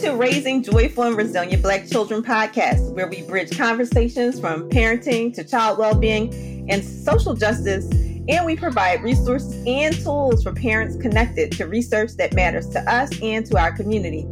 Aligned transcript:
To 0.00 0.12
Raising 0.12 0.62
Joyful 0.62 1.02
and 1.02 1.16
Resilient 1.16 1.62
Black 1.62 1.86
Children 1.86 2.22
podcast, 2.22 2.90
where 2.94 3.06
we 3.06 3.20
bridge 3.20 3.54
conversations 3.58 4.40
from 4.40 4.70
parenting 4.70 5.34
to 5.34 5.44
child 5.44 5.78
well-being 5.78 6.70
and 6.70 6.82
social 6.82 7.34
justice, 7.34 7.84
and 8.26 8.46
we 8.46 8.56
provide 8.56 9.02
resources 9.02 9.62
and 9.66 9.94
tools 9.94 10.42
for 10.42 10.54
parents 10.54 10.96
connected 10.96 11.52
to 11.52 11.66
research 11.66 12.12
that 12.12 12.32
matters 12.32 12.66
to 12.70 12.80
us 12.90 13.10
and 13.20 13.44
to 13.44 13.58
our 13.58 13.72
community. 13.72 14.26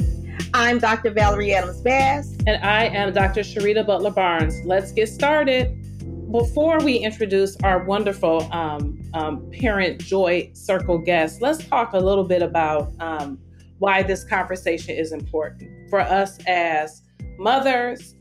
I'm 0.55 0.79
Dr. 0.79 1.11
Valerie 1.11 1.53
Adams 1.53 1.83
Bass. 1.83 2.35
And 2.47 2.65
I 2.65 2.87
am 2.87 3.13
Dr. 3.13 3.43
Sharita 3.43 3.87
Butler 3.87 4.13
Barnes. 4.13 4.55
Let's 4.65 4.91
get 4.93 5.11
started. 5.11 5.77
Before 6.33 6.79
we 6.79 6.97
introduce 6.97 7.59
our 7.63 7.85
wonderful 7.85 8.51
um, 8.55 8.99
um, 9.13 9.51
Parent 9.51 10.01
Joy 10.01 10.51
Circle 10.55 10.99
guests, 10.99 11.43
let's 11.43 11.63
talk 11.67 11.93
a 11.93 11.99
little 11.99 12.25
bit 12.25 12.41
about 12.41 12.91
um, 13.01 13.39
why 13.79 14.03
this 14.03 14.25
conversation 14.25 14.97
is 14.97 15.13
important 15.13 15.89
for 15.91 16.01
us 16.01 16.39
as 16.47 17.03
mothers, 17.39 18.15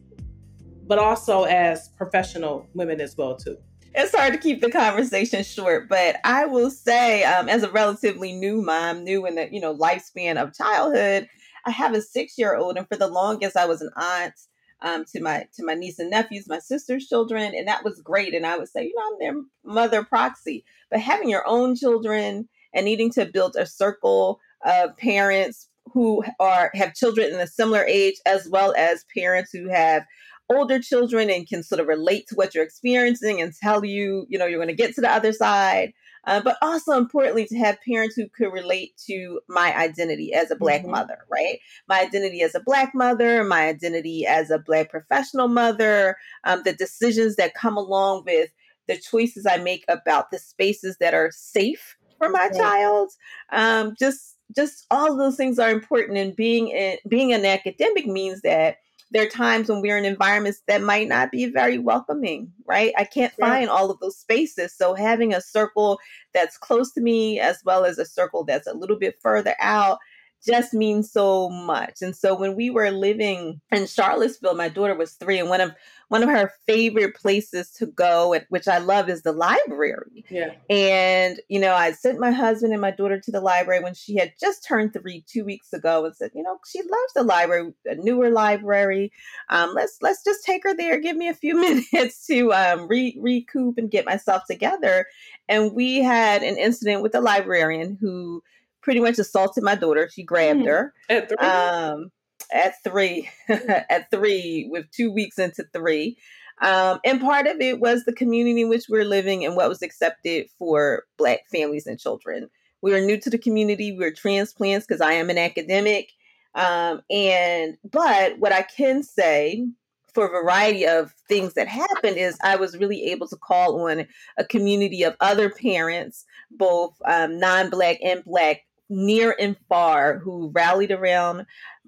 but 0.87 0.99
also 0.99 1.43
as 1.43 1.89
professional 1.97 2.67
women 2.73 3.01
as 3.01 3.17
well 3.17 3.35
too. 3.35 3.57
It's 3.95 4.15
hard 4.15 4.33
to 4.33 4.39
keep 4.39 4.61
the 4.61 4.69
conversation 4.69 5.43
short, 5.43 5.89
but 5.89 6.17
I 6.23 6.45
will 6.45 6.69
say, 6.69 7.23
um, 7.23 7.49
as 7.49 7.63
a 7.63 7.71
relatively 7.71 8.31
new 8.31 8.61
mom, 8.61 9.03
new 9.03 9.25
in 9.25 9.35
the 9.35 9.49
you 9.51 9.59
know 9.59 9.75
lifespan 9.75 10.41
of 10.41 10.53
childhood, 10.53 11.27
I 11.65 11.71
have 11.71 11.93
a 11.93 12.01
six 12.01 12.37
year 12.37 12.55
old, 12.55 12.77
and 12.77 12.87
for 12.87 12.95
the 12.95 13.07
longest, 13.07 13.57
I 13.57 13.65
was 13.65 13.81
an 13.81 13.89
aunt 13.95 14.35
um, 14.81 15.05
to 15.05 15.21
my 15.21 15.47
to 15.55 15.65
my 15.65 15.73
niece 15.73 15.99
and 15.99 16.09
nephews, 16.09 16.47
my 16.47 16.59
sister's 16.59 17.07
children, 17.07 17.53
and 17.55 17.67
that 17.67 17.83
was 17.83 18.01
great. 18.01 18.33
And 18.33 18.45
I 18.45 18.57
would 18.57 18.69
say, 18.69 18.83
you 18.83 18.93
know, 18.95 19.03
I'm 19.11 19.19
their 19.19 19.43
mother 19.65 20.03
proxy. 20.03 20.63
But 20.91 20.99
having 20.99 21.29
your 21.29 21.47
own 21.47 21.75
children 21.75 22.47
and 22.73 22.85
needing 22.85 23.11
to 23.11 23.25
build 23.25 23.55
a 23.55 23.65
circle 23.65 24.39
of 24.65 24.95
parents 24.97 25.67
who 25.93 26.23
are 26.39 26.71
have 26.73 26.93
children 26.93 27.33
in 27.33 27.39
a 27.39 27.47
similar 27.47 27.83
age, 27.85 28.15
as 28.25 28.47
well 28.49 28.73
as 28.77 29.05
parents 29.15 29.51
who 29.51 29.69
have 29.69 30.03
older 30.49 30.79
children 30.79 31.29
and 31.29 31.47
can 31.47 31.63
sort 31.63 31.81
of 31.81 31.87
relate 31.87 32.27
to 32.27 32.35
what 32.35 32.55
you're 32.55 32.63
experiencing 32.63 33.41
and 33.41 33.53
tell 33.53 33.83
you, 33.83 34.25
you 34.29 34.37
know, 34.37 34.45
you're 34.45 34.59
going 34.59 34.67
to 34.67 34.73
get 34.73 34.95
to 34.95 35.01
the 35.01 35.11
other 35.11 35.33
side. 35.33 35.93
Uh, 36.25 36.41
but 36.41 36.57
also 36.61 36.97
importantly 36.97 37.45
to 37.45 37.57
have 37.57 37.77
parents 37.87 38.13
who 38.13 38.27
could 38.27 38.51
relate 38.51 38.91
to 38.97 39.39
my 39.47 39.73
identity 39.77 40.33
as 40.33 40.51
a 40.51 40.57
black 40.57 40.81
mm-hmm. 40.81 40.91
mother 40.91 41.19
right 41.31 41.59
my 41.87 42.01
identity 42.01 42.41
as 42.41 42.53
a 42.53 42.59
black 42.59 42.93
mother 42.93 43.45
my 43.45 43.69
identity 43.69 44.25
as 44.25 44.49
a 44.51 44.59
black 44.59 44.89
professional 44.89 45.47
mother 45.47 46.17
um, 46.43 46.61
the 46.65 46.73
decisions 46.73 47.37
that 47.37 47.53
come 47.53 47.77
along 47.77 48.23
with 48.25 48.49
the 48.89 48.97
choices 48.97 49.45
i 49.45 49.55
make 49.55 49.85
about 49.87 50.29
the 50.29 50.37
spaces 50.37 50.97
that 50.99 51.13
are 51.13 51.31
safe 51.31 51.95
for 52.17 52.27
my 52.27 52.49
child 52.49 53.09
um, 53.53 53.95
just 53.97 54.36
just 54.55 54.85
all 54.91 55.11
of 55.11 55.17
those 55.17 55.35
things 55.35 55.59
are 55.59 55.69
important 55.69 56.17
and 56.17 56.35
being 56.35 56.69
in, 56.69 56.97
being 57.07 57.33
an 57.33 57.45
academic 57.45 58.05
means 58.05 58.41
that 58.41 58.77
there 59.11 59.23
are 59.23 59.29
times 59.29 59.69
when 59.69 59.81
we're 59.81 59.97
in 59.97 60.05
environments 60.05 60.61
that 60.67 60.81
might 60.81 61.07
not 61.07 61.31
be 61.31 61.45
very 61.45 61.77
welcoming, 61.77 62.51
right? 62.65 62.93
I 62.97 63.05
can't 63.05 63.33
find 63.33 63.69
all 63.69 63.89
of 63.89 63.99
those 63.99 64.17
spaces. 64.17 64.75
So 64.75 64.95
having 64.95 65.33
a 65.33 65.39
circle 65.39 65.99
that's 66.33 66.57
close 66.57 66.91
to 66.93 67.01
me 67.01 67.39
as 67.39 67.59
well 67.63 67.85
as 67.85 67.97
a 67.97 68.05
circle 68.05 68.43
that's 68.43 68.67
a 68.67 68.73
little 68.73 68.99
bit 68.99 69.15
further 69.21 69.55
out 69.61 69.99
just 70.45 70.73
means 70.73 71.11
so 71.11 71.49
much. 71.49 72.01
And 72.01 72.15
so 72.15 72.35
when 72.35 72.55
we 72.55 72.69
were 72.69 72.91
living 72.91 73.61
in 73.71 73.87
Charlottesville, 73.87 74.55
my 74.55 74.69
daughter 74.69 74.95
was 74.95 75.13
three, 75.13 75.39
and 75.39 75.49
one 75.49 75.61
of 75.61 75.71
one 76.09 76.23
of 76.23 76.29
her 76.29 76.53
favorite 76.65 77.15
places 77.15 77.69
to 77.71 77.85
go, 77.85 78.35
which 78.49 78.67
I 78.67 78.77
love, 78.77 79.09
is 79.09 79.23
the 79.23 79.33
library. 79.33 80.23
Yeah. 80.29 80.53
And 80.69 81.39
you 81.49 81.59
know, 81.59 81.73
I 81.73 81.91
sent 81.91 82.19
my 82.19 82.31
husband 82.31 82.71
and 82.71 82.81
my 82.81 82.91
daughter 82.91 83.19
to 83.19 83.31
the 83.31 83.41
library 83.41 83.83
when 83.83 83.93
she 83.93 84.15
had 84.15 84.33
just 84.39 84.65
turned 84.65 84.93
three 84.93 85.23
two 85.27 85.43
weeks 85.43 85.73
ago, 85.73 86.05
and 86.05 86.15
said, 86.15 86.31
you 86.33 86.43
know, 86.43 86.59
she 86.65 86.79
loves 86.79 87.13
the 87.15 87.23
library, 87.23 87.73
a 87.85 87.95
newer 87.95 88.29
library. 88.29 89.11
Um, 89.49 89.73
let's 89.73 89.97
let's 90.01 90.23
just 90.23 90.45
take 90.45 90.63
her 90.63 90.75
there. 90.75 90.99
Give 90.99 91.17
me 91.17 91.27
a 91.27 91.33
few 91.33 91.55
minutes 91.91 92.25
to 92.27 92.53
um, 92.53 92.87
re- 92.87 93.17
recoup 93.19 93.77
and 93.77 93.91
get 93.91 94.05
myself 94.05 94.43
together. 94.49 95.07
And 95.49 95.73
we 95.73 95.97
had 95.99 96.43
an 96.43 96.57
incident 96.57 97.01
with 97.01 97.11
the 97.11 97.21
librarian 97.21 97.97
who 97.99 98.43
pretty 98.81 98.99
much 99.01 99.19
assaulted 99.19 99.63
my 99.63 99.75
daughter. 99.75 100.09
She 100.09 100.23
grabbed 100.23 100.61
mm. 100.61 100.67
her 100.67 100.93
at 101.09 101.27
three. 101.27 101.37
Um, 101.45 102.11
at 102.51 102.75
three, 102.83 103.29
at 103.49 104.09
three, 104.11 104.67
with 104.71 104.89
two 104.91 105.11
weeks 105.11 105.39
into 105.39 105.65
three. 105.73 106.17
Um, 106.61 106.99
and 107.05 107.21
part 107.21 107.45
of 107.45 107.59
it 107.61 107.79
was 107.79 108.05
the 108.05 108.13
community 108.13 108.61
in 108.61 108.69
which 108.69 108.85
we're 108.89 109.05
living 109.05 109.45
and 109.45 109.55
what 109.55 109.69
was 109.69 109.81
accepted 109.81 110.47
for 110.57 111.03
Black 111.17 111.41
families 111.51 111.85
and 111.85 111.99
children. 111.99 112.49
We 112.81 112.91
were 112.91 113.01
new 113.01 113.19
to 113.19 113.29
the 113.29 113.37
community. 113.37 113.91
We 113.91 114.05
were 114.05 114.11
transplants 114.11 114.85
because 114.87 115.01
I 115.01 115.13
am 115.13 115.29
an 115.29 115.37
academic. 115.37 116.11
Um, 116.55 117.01
and 117.11 117.77
but 117.91 118.39
what 118.39 118.51
I 118.51 118.63
can 118.63 119.03
say 119.03 119.67
for 120.13 120.25
a 120.25 120.41
variety 120.41 120.87
of 120.87 121.13
things 121.29 121.53
that 121.53 121.67
happened 121.67 122.17
is 122.17 122.39
I 122.43 122.55
was 122.55 122.77
really 122.77 123.03
able 123.11 123.27
to 123.27 123.35
call 123.35 123.87
on 123.87 124.07
a 124.37 124.43
community 124.43 125.03
of 125.03 125.15
other 125.19 125.51
parents, 125.51 126.25
both 126.49 126.95
um, 127.05 127.39
non-black 127.39 127.99
and 128.03 128.23
black, 128.25 128.63
near 128.89 129.35
and 129.39 129.55
far 129.67 130.17
who 130.19 130.49
rallied 130.55 130.91
around 130.91 131.45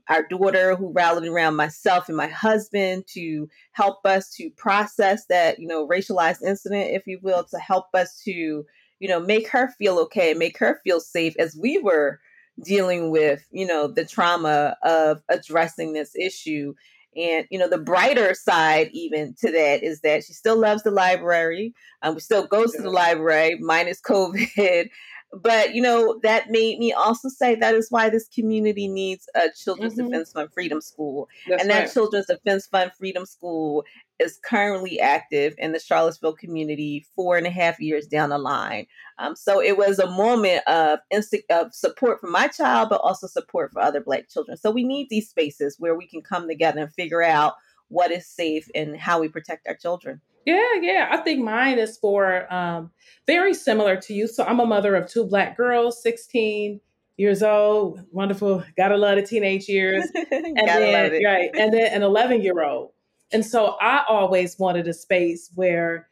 our 0.09 0.23
daughter 0.23 0.75
who 0.75 0.91
rallied 0.91 1.29
around 1.29 1.55
myself 1.55 2.09
and 2.09 2.17
my 2.17 2.27
husband 2.27 3.05
to 3.13 3.47
help 3.71 4.05
us 4.05 4.29
to 4.31 4.49
process 4.51 5.25
that 5.27 5.59
you 5.59 5.67
know 5.67 5.87
racialized 5.87 6.41
incident 6.41 6.91
if 6.91 7.07
you 7.07 7.19
will 7.21 7.43
to 7.43 7.57
help 7.59 7.85
us 7.93 8.21
to 8.23 8.31
you 8.31 9.07
know 9.07 9.19
make 9.19 9.47
her 9.49 9.69
feel 9.77 9.99
okay 9.99 10.33
make 10.33 10.57
her 10.57 10.81
feel 10.83 10.99
safe 10.99 11.35
as 11.39 11.55
we 11.55 11.77
were 11.77 12.19
dealing 12.63 13.11
with 13.11 13.45
you 13.51 13.65
know 13.65 13.87
the 13.87 14.05
trauma 14.05 14.75
of 14.83 15.21
addressing 15.29 15.93
this 15.93 16.15
issue. 16.15 16.73
And 17.15 17.47
you 17.49 17.57
know 17.57 17.67
the 17.67 17.79
brighter 17.79 18.33
side 18.35 18.89
even 18.93 19.33
to 19.39 19.51
that 19.51 19.83
is 19.83 20.01
that 20.01 20.23
she 20.23 20.33
still 20.33 20.57
loves 20.57 20.83
the 20.83 20.91
library. 20.91 21.73
Um, 22.03 22.15
we 22.15 22.21
still 22.21 22.45
goes 22.45 22.73
to 22.73 22.81
the 22.81 22.91
library 22.91 23.57
minus 23.59 23.99
covid 23.99 24.89
but 25.31 25.75
you 25.75 25.81
know 25.81 26.19
that 26.23 26.49
made 26.49 26.79
me 26.79 26.91
also 26.91 27.29
say 27.29 27.55
that 27.55 27.75
is 27.75 27.91
why 27.91 28.09
this 28.09 28.27
community 28.29 28.87
needs 28.87 29.29
a 29.35 29.49
children's 29.55 29.95
mm-hmm. 29.95 30.07
defense 30.07 30.31
fund 30.31 30.49
freedom 30.51 30.81
school. 30.81 31.27
That's 31.47 31.61
and 31.61 31.69
that 31.69 31.93
children's 31.93 32.25
defense 32.25 32.65
fund 32.65 32.91
freedom 32.97 33.25
school 33.25 33.85
is 34.17 34.39
currently 34.43 34.99
active 34.99 35.55
in 35.57 35.71
the 35.71 35.79
charlottesville 35.79 36.33
community 36.33 37.05
four 37.15 37.37
and 37.37 37.47
a 37.47 37.51
half 37.51 37.79
years 37.79 38.07
down 38.07 38.29
the 38.29 38.37
line. 38.37 38.85
Um, 39.17 39.35
so 39.35 39.61
it 39.61 39.77
was 39.77 39.99
a 39.99 40.09
moment 40.09 40.67
of, 40.67 40.99
inst- 41.09 41.35
of 41.49 41.73
support 41.73 42.19
for 42.19 42.27
my 42.27 42.47
child 42.47 42.89
but 42.89 43.01
also 43.01 43.27
support 43.27 43.71
for 43.71 43.81
other 43.81 44.01
black 44.01 44.29
children. 44.29 44.57
So 44.57 44.71
we 44.71 44.83
need 44.83 45.07
these 45.09 45.29
spaces 45.29 45.75
where 45.79 45.95
we 45.95 46.07
can 46.07 46.21
come 46.21 46.47
together 46.47 46.81
and 46.81 46.93
figure 46.93 47.23
out 47.23 47.53
what 47.87 48.11
is 48.11 48.27
safe 48.27 48.67
and 48.75 48.97
how 48.97 49.19
we 49.19 49.29
protect 49.29 49.67
our 49.67 49.75
children 49.75 50.21
yeah, 50.55 50.81
yeah. 50.81 51.07
I 51.11 51.17
think 51.17 51.43
mine 51.43 51.77
is 51.77 51.97
for 51.97 52.51
um, 52.53 52.91
very 53.27 53.53
similar 53.53 53.95
to 53.97 54.13
you. 54.13 54.27
So 54.27 54.43
I'm 54.43 54.59
a 54.59 54.65
mother 54.65 54.95
of 54.95 55.09
two 55.09 55.25
black 55.25 55.55
girls, 55.57 56.01
16 56.01 56.79
years 57.17 57.43
old, 57.43 58.01
wonderful. 58.11 58.63
Gotta 58.77 58.97
love 58.97 59.17
the 59.17 59.23
teenage 59.23 59.67
years. 59.67 60.05
and 60.31 60.57
then, 60.57 61.23
right, 61.25 61.49
and 61.53 61.73
then 61.73 61.93
an 61.93 62.03
11 62.03 62.41
year 62.41 62.63
old. 62.63 62.91
And 63.31 63.45
so 63.45 63.75
I 63.79 64.03
always 64.07 64.57
wanted 64.57 64.87
a 64.87 64.93
space 64.93 65.51
where 65.53 66.07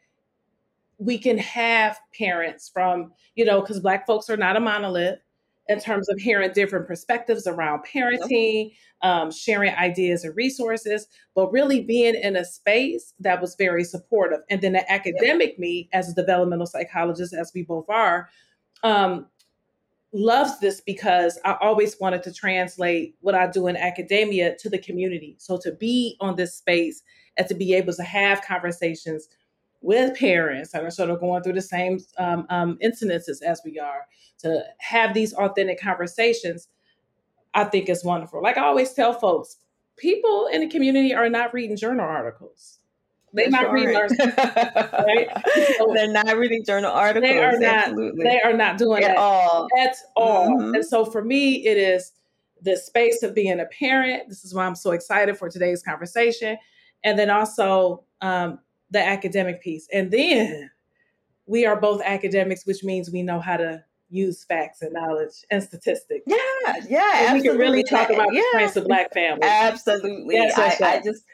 we 0.98 1.18
can 1.18 1.38
have 1.38 1.98
parents 2.16 2.68
from, 2.68 3.12
you 3.34 3.44
know, 3.44 3.60
because 3.60 3.80
black 3.80 4.06
folks 4.06 4.28
are 4.28 4.36
not 4.36 4.56
a 4.56 4.60
monolith 4.60 5.18
in 5.68 5.80
terms 5.80 6.08
of 6.08 6.18
hearing 6.18 6.50
different 6.52 6.86
perspectives 6.86 7.46
around 7.46 7.82
parenting, 7.84 8.72
um, 9.02 9.30
sharing 9.30 9.74
ideas 9.74 10.24
and 10.24 10.34
resources, 10.34 11.06
but 11.34 11.52
really 11.52 11.82
being 11.82 12.14
in 12.14 12.36
a 12.36 12.44
space 12.44 13.12
that 13.20 13.40
was 13.40 13.54
very 13.56 13.84
supportive. 13.84 14.40
And 14.50 14.60
then 14.60 14.72
the 14.72 14.90
academic 14.90 15.58
me, 15.58 15.88
as 15.92 16.08
a 16.08 16.14
developmental 16.14 16.66
psychologist, 16.66 17.34
as 17.34 17.52
we 17.54 17.62
both 17.62 17.88
are, 17.88 18.28
um, 18.82 19.26
loves 20.12 20.58
this 20.60 20.80
because 20.80 21.38
I 21.44 21.56
always 21.60 22.00
wanted 22.00 22.22
to 22.22 22.32
translate 22.32 23.14
what 23.20 23.34
I 23.34 23.46
do 23.46 23.66
in 23.66 23.76
academia 23.76 24.56
to 24.56 24.70
the 24.70 24.78
community. 24.78 25.36
So 25.38 25.58
to 25.58 25.72
be 25.72 26.16
on 26.20 26.36
this 26.36 26.54
space 26.54 27.02
and 27.36 27.46
to 27.46 27.54
be 27.54 27.74
able 27.74 27.92
to 27.92 28.02
have 28.02 28.42
conversations 28.42 29.28
with 29.80 30.18
parents 30.18 30.72
that 30.72 30.84
are 30.84 30.90
sort 30.90 31.10
of 31.10 31.20
going 31.20 31.42
through 31.42 31.52
the 31.52 31.62
same 31.62 31.98
um, 32.18 32.46
um, 32.50 32.78
incidences 32.84 33.42
as 33.42 33.60
we 33.64 33.78
are, 33.78 34.06
to 34.38 34.62
have 34.78 35.14
these 35.14 35.32
authentic 35.34 35.80
conversations, 35.80 36.68
I 37.54 37.64
think 37.64 37.88
is 37.88 38.04
wonderful. 38.04 38.42
Like 38.42 38.58
I 38.58 38.62
always 38.62 38.92
tell 38.92 39.12
folks, 39.12 39.56
people 39.96 40.48
in 40.52 40.62
the 40.62 40.68
community 40.68 41.14
are 41.14 41.28
not 41.28 41.54
reading 41.54 41.76
journal 41.76 42.06
articles. 42.06 42.78
They're 43.32 43.50
not 43.50 43.72
reading 43.72 43.94
right? 43.94 45.28
So 45.76 45.90
They're 45.94 46.10
not 46.10 46.36
reading 46.36 46.64
journal 46.64 46.90
articles. 46.90 47.30
They 47.30 47.38
are 47.38 47.58
not. 47.58 47.88
Absolutely. 47.88 48.24
They 48.24 48.40
are 48.40 48.54
not 48.54 48.78
doing 48.78 49.04
at 49.04 49.08
that 49.08 49.16
all. 49.18 49.68
At 49.78 49.96
all. 50.16 50.48
Mm-hmm. 50.48 50.74
And 50.76 50.84
so 50.84 51.04
for 51.04 51.22
me, 51.22 51.66
it 51.66 51.76
is 51.76 52.12
the 52.62 52.76
space 52.76 53.22
of 53.22 53.34
being 53.34 53.60
a 53.60 53.66
parent. 53.66 54.28
This 54.28 54.44
is 54.44 54.54
why 54.54 54.64
I'm 54.66 54.74
so 54.74 54.92
excited 54.92 55.36
for 55.36 55.48
today's 55.48 55.82
conversation, 55.82 56.56
and 57.04 57.18
then 57.18 57.28
also 57.30 58.04
um, 58.22 58.60
the 58.90 59.00
academic 59.00 59.62
piece. 59.62 59.86
And 59.92 60.10
then 60.10 60.70
we 61.46 61.66
are 61.66 61.80
both 61.80 62.02
academics, 62.04 62.66
which 62.66 62.84
means 62.84 63.10
we 63.10 63.22
know 63.22 63.40
how 63.40 63.56
to 63.56 63.84
use 64.10 64.44
facts 64.44 64.82
and 64.82 64.92
knowledge 64.92 65.44
and 65.50 65.62
statistics. 65.62 66.24
Yeah, 66.26 66.74
yeah. 66.88 67.34
we 67.34 67.42
can 67.42 67.58
really 67.58 67.82
talk 67.82 68.10
about 68.10 68.32
yeah. 68.32 68.40
the 68.40 68.48
strengths 68.50 68.76
of 68.76 68.86
Black 68.86 69.12
families. 69.12 69.44
Absolutely. 69.44 70.34
Yes, 70.34 70.80
I, 70.80 70.96
I, 70.96 71.02
just 71.02 71.24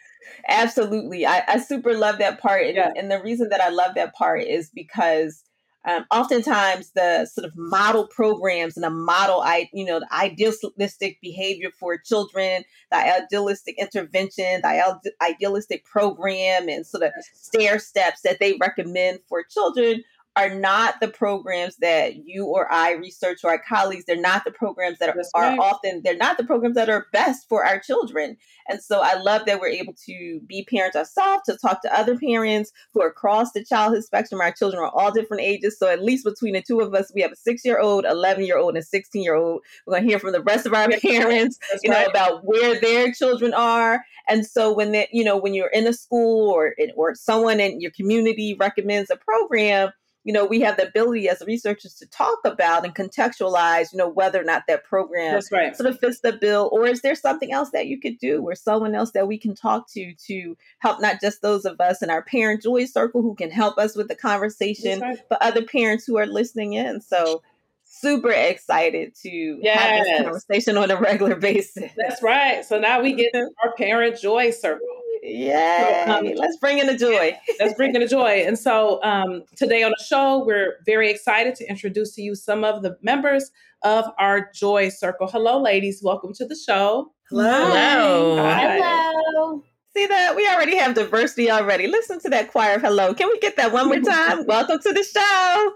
absolutely. 0.48 1.26
I, 1.26 1.44
I 1.46 1.58
super 1.58 1.94
love 1.96 2.18
that 2.18 2.40
part, 2.40 2.64
and, 2.66 2.76
yeah. 2.76 2.92
and 2.96 3.10
the 3.10 3.22
reason 3.22 3.48
that 3.50 3.60
I 3.60 3.68
love 3.68 3.94
that 3.94 4.14
part 4.14 4.42
is 4.42 4.70
because 4.74 5.44
um, 5.86 6.06
oftentimes 6.10 6.90
the 6.94 7.26
sort 7.26 7.44
of 7.44 7.52
model 7.56 8.06
programs 8.06 8.76
and 8.76 8.84
the 8.84 8.90
model 8.90 9.40
i 9.40 9.68
you 9.72 9.84
know 9.84 10.00
the 10.00 10.14
idealistic 10.14 11.20
behavior 11.20 11.70
for 11.78 11.98
children 11.98 12.64
the 12.90 12.96
idealistic 12.96 13.74
intervention 13.78 14.60
the 14.62 15.12
idealistic 15.22 15.84
program 15.84 16.68
and 16.68 16.86
sort 16.86 17.02
of 17.02 17.12
stair 17.34 17.78
steps 17.78 18.22
that 18.22 18.38
they 18.40 18.56
recommend 18.60 19.18
for 19.28 19.42
children 19.42 20.02
are 20.36 20.52
not 20.52 21.00
the 21.00 21.08
programs 21.08 21.76
that 21.76 22.26
you 22.26 22.46
or 22.46 22.70
I 22.70 22.92
research 22.92 23.44
or 23.44 23.50
our 23.50 23.62
colleagues. 23.68 24.04
They're 24.04 24.20
not 24.20 24.44
the 24.44 24.50
programs 24.50 24.98
that 24.98 25.16
are, 25.34 25.60
often, 25.60 26.02
they're 26.02 26.16
not 26.16 26.38
the 26.38 26.44
programs 26.44 26.74
that 26.74 26.90
are 26.90 27.06
best 27.12 27.48
for 27.48 27.64
our 27.64 27.78
children. 27.78 28.36
And 28.68 28.82
so 28.82 29.00
I 29.00 29.14
love 29.14 29.46
that 29.46 29.60
we're 29.60 29.68
able 29.68 29.94
to 30.06 30.40
be 30.46 30.64
parents 30.64 30.96
ourselves, 30.96 31.44
to 31.46 31.56
talk 31.56 31.82
to 31.82 31.98
other 31.98 32.18
parents 32.18 32.72
who 32.92 33.02
are 33.02 33.08
across 33.08 33.52
the 33.52 33.64
childhood 33.64 34.02
spectrum. 34.02 34.40
Our 34.40 34.50
children 34.50 34.82
are 34.82 34.90
all 34.90 35.12
different 35.12 35.42
ages. 35.42 35.78
So 35.78 35.88
at 35.88 36.02
least 36.02 36.24
between 36.24 36.54
the 36.54 36.62
two 36.62 36.80
of 36.80 36.94
us, 36.94 37.12
we 37.14 37.22
have 37.22 37.32
a 37.32 37.36
six 37.36 37.64
year 37.64 37.78
old, 37.78 38.04
11 38.04 38.44
year 38.44 38.58
old, 38.58 38.70
and 38.70 38.78
a 38.78 38.86
16 38.86 39.22
year 39.22 39.36
old. 39.36 39.62
We're 39.86 39.92
going 39.92 40.02
to 40.02 40.08
hear 40.08 40.18
from 40.18 40.32
the 40.32 40.42
rest 40.42 40.66
of 40.66 40.74
our 40.74 40.88
parents, 40.88 41.58
That's 41.70 41.80
you 41.84 41.90
know, 41.90 42.04
about 42.06 42.40
where 42.44 42.80
their 42.80 43.12
children 43.12 43.54
are. 43.54 44.04
And 44.28 44.44
so 44.44 44.72
when 44.72 44.92
they, 44.92 45.08
you 45.12 45.22
know, 45.22 45.36
when 45.36 45.54
you're 45.54 45.68
in 45.68 45.86
a 45.86 45.92
school 45.92 46.50
or, 46.50 46.74
or 46.96 47.14
someone 47.14 47.60
in 47.60 47.80
your 47.80 47.92
community 47.92 48.56
recommends 48.58 49.10
a 49.10 49.16
program, 49.16 49.90
you 50.24 50.32
know, 50.32 50.44
we 50.46 50.60
have 50.60 50.78
the 50.78 50.88
ability 50.88 51.28
as 51.28 51.42
researchers 51.46 51.94
to 51.94 52.06
talk 52.06 52.38
about 52.44 52.84
and 52.84 52.94
contextualize, 52.94 53.92
you 53.92 53.98
know, 53.98 54.08
whether 54.08 54.40
or 54.40 54.44
not 54.44 54.62
that 54.66 54.84
program 54.84 55.34
That's 55.34 55.52
right. 55.52 55.76
sort 55.76 55.88
of 55.88 56.00
fits 56.00 56.20
the 56.20 56.32
bill, 56.32 56.70
or 56.72 56.86
is 56.86 57.02
there 57.02 57.14
something 57.14 57.52
else 57.52 57.70
that 57.70 57.86
you 57.86 58.00
could 58.00 58.18
do, 58.18 58.42
or 58.42 58.54
someone 58.54 58.94
else 58.94 59.12
that 59.12 59.28
we 59.28 59.38
can 59.38 59.54
talk 59.54 59.88
to 59.92 60.14
to 60.26 60.56
help 60.78 61.00
not 61.00 61.20
just 61.20 61.42
those 61.42 61.66
of 61.66 61.78
us 61.80 62.02
in 62.02 62.08
our 62.08 62.22
parent 62.22 62.62
joy 62.62 62.86
circle 62.86 63.20
who 63.20 63.34
can 63.34 63.50
help 63.50 63.76
us 63.78 63.94
with 63.94 64.08
the 64.08 64.14
conversation, 64.14 65.00
right. 65.00 65.18
but 65.28 65.42
other 65.42 65.62
parents 65.62 66.06
who 66.06 66.16
are 66.16 66.26
listening 66.26 66.72
in. 66.72 67.02
So 67.02 67.42
super 67.84 68.30
excited 68.30 69.14
to 69.22 69.58
yes. 69.62 69.78
have 69.78 70.04
this 70.04 70.22
conversation 70.22 70.76
on 70.78 70.90
a 70.90 70.96
regular 70.96 71.36
basis. 71.40 71.92
That's 71.96 72.22
right. 72.22 72.64
So 72.64 72.78
now 72.78 73.02
we 73.02 73.12
get 73.12 73.32
our 73.64 73.72
parent 73.76 74.18
joy 74.18 74.50
circle. 74.50 74.86
Yay! 75.24 76.04
So, 76.06 76.12
um, 76.12 76.26
let's 76.36 76.58
bring 76.58 76.78
in 76.78 76.86
the 76.86 76.96
joy. 76.96 77.34
let's 77.58 77.72
bring 77.74 77.94
in 77.94 78.02
the 78.02 78.06
joy. 78.06 78.44
And 78.46 78.58
so 78.58 79.02
um, 79.02 79.42
today 79.56 79.82
on 79.82 79.90
the 79.96 80.04
show, 80.04 80.44
we're 80.44 80.76
very 80.84 81.10
excited 81.10 81.54
to 81.56 81.68
introduce 81.68 82.14
to 82.16 82.22
you 82.22 82.34
some 82.34 82.62
of 82.62 82.82
the 82.82 82.98
members 83.00 83.50
of 83.82 84.04
our 84.18 84.50
Joy 84.54 84.90
Circle. 84.90 85.28
Hello, 85.28 85.60
ladies. 85.60 86.02
Welcome 86.02 86.34
to 86.34 86.46
the 86.46 86.54
show. 86.54 87.12
Hello. 87.30 87.42
Hello. 87.42 88.36
Hi. 88.36 88.78
Hello. 88.82 89.64
See 89.96 90.06
that? 90.06 90.36
We 90.36 90.46
already 90.46 90.76
have 90.76 90.94
diversity 90.94 91.50
already. 91.50 91.86
Listen 91.86 92.20
to 92.20 92.28
that 92.28 92.50
choir 92.50 92.74
of 92.74 92.82
hello. 92.82 93.14
Can 93.14 93.28
we 93.28 93.38
get 93.38 93.56
that 93.56 93.72
one 93.72 93.86
more 93.86 94.00
time? 94.00 94.44
Welcome 94.44 94.78
to 94.80 94.92
the 94.92 95.04
show. 95.04 95.72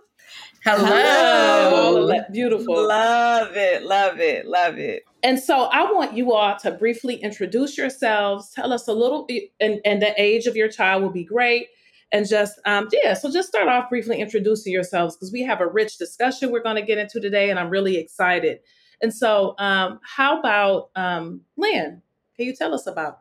Hello. 0.77 2.03
hello. 2.03 2.21
Beautiful. 2.31 2.87
Love 2.89 3.57
it. 3.57 3.85
Love 3.85 4.21
it. 4.21 4.47
Love 4.47 4.79
it. 4.79 5.05
And 5.23 5.39
so 5.39 5.65
I 5.65 5.91
want 5.91 6.15
you 6.15 6.35
all 6.35 6.57
to 6.59 6.71
briefly 6.71 7.17
introduce 7.17 7.79
yourselves, 7.79 8.53
tell 8.55 8.73
us 8.73 8.87
a 8.87 8.93
little, 8.93 9.27
and, 9.61 9.81
and 9.85 10.03
the 10.03 10.13
age 10.21 10.47
of 10.47 10.57
your 10.57 10.69
child 10.69 11.03
will 11.03 11.11
be 11.11 11.25
great. 11.25 11.69
And 12.13 12.29
just, 12.29 12.59
um, 12.67 12.89
yeah, 12.93 13.15
so 13.15 13.31
just 13.31 13.49
start 13.49 13.69
off 13.69 13.89
briefly 13.89 14.21
introducing 14.21 14.73
yourselves 14.73 15.17
because 15.17 15.33
we 15.33 15.43
have 15.43 15.61
a 15.61 15.67
rich 15.67 15.99
discussion 15.99 16.51
we're 16.51 16.63
going 16.63 16.77
to 16.77 16.83
get 16.83 16.99
into 16.99 17.21
today, 17.21 17.51
and 17.51 17.59
I'm 17.59 17.69
really 17.69 17.97
excited. 17.97 18.61
And 19.03 19.13
so, 19.13 19.55
um, 19.59 20.01
how 20.03 20.39
about 20.39 20.91
um, 20.97 21.43
Lynn? 21.57 22.03
Can 22.37 22.47
you 22.47 22.55
tell 22.55 22.75
us 22.75 22.87
about 22.87 23.21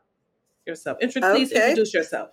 yourself? 0.66 0.98
Intro- 1.02 1.22
okay. 1.22 1.34
Please 1.34 1.52
introduce 1.52 1.94
yourself. 1.94 2.30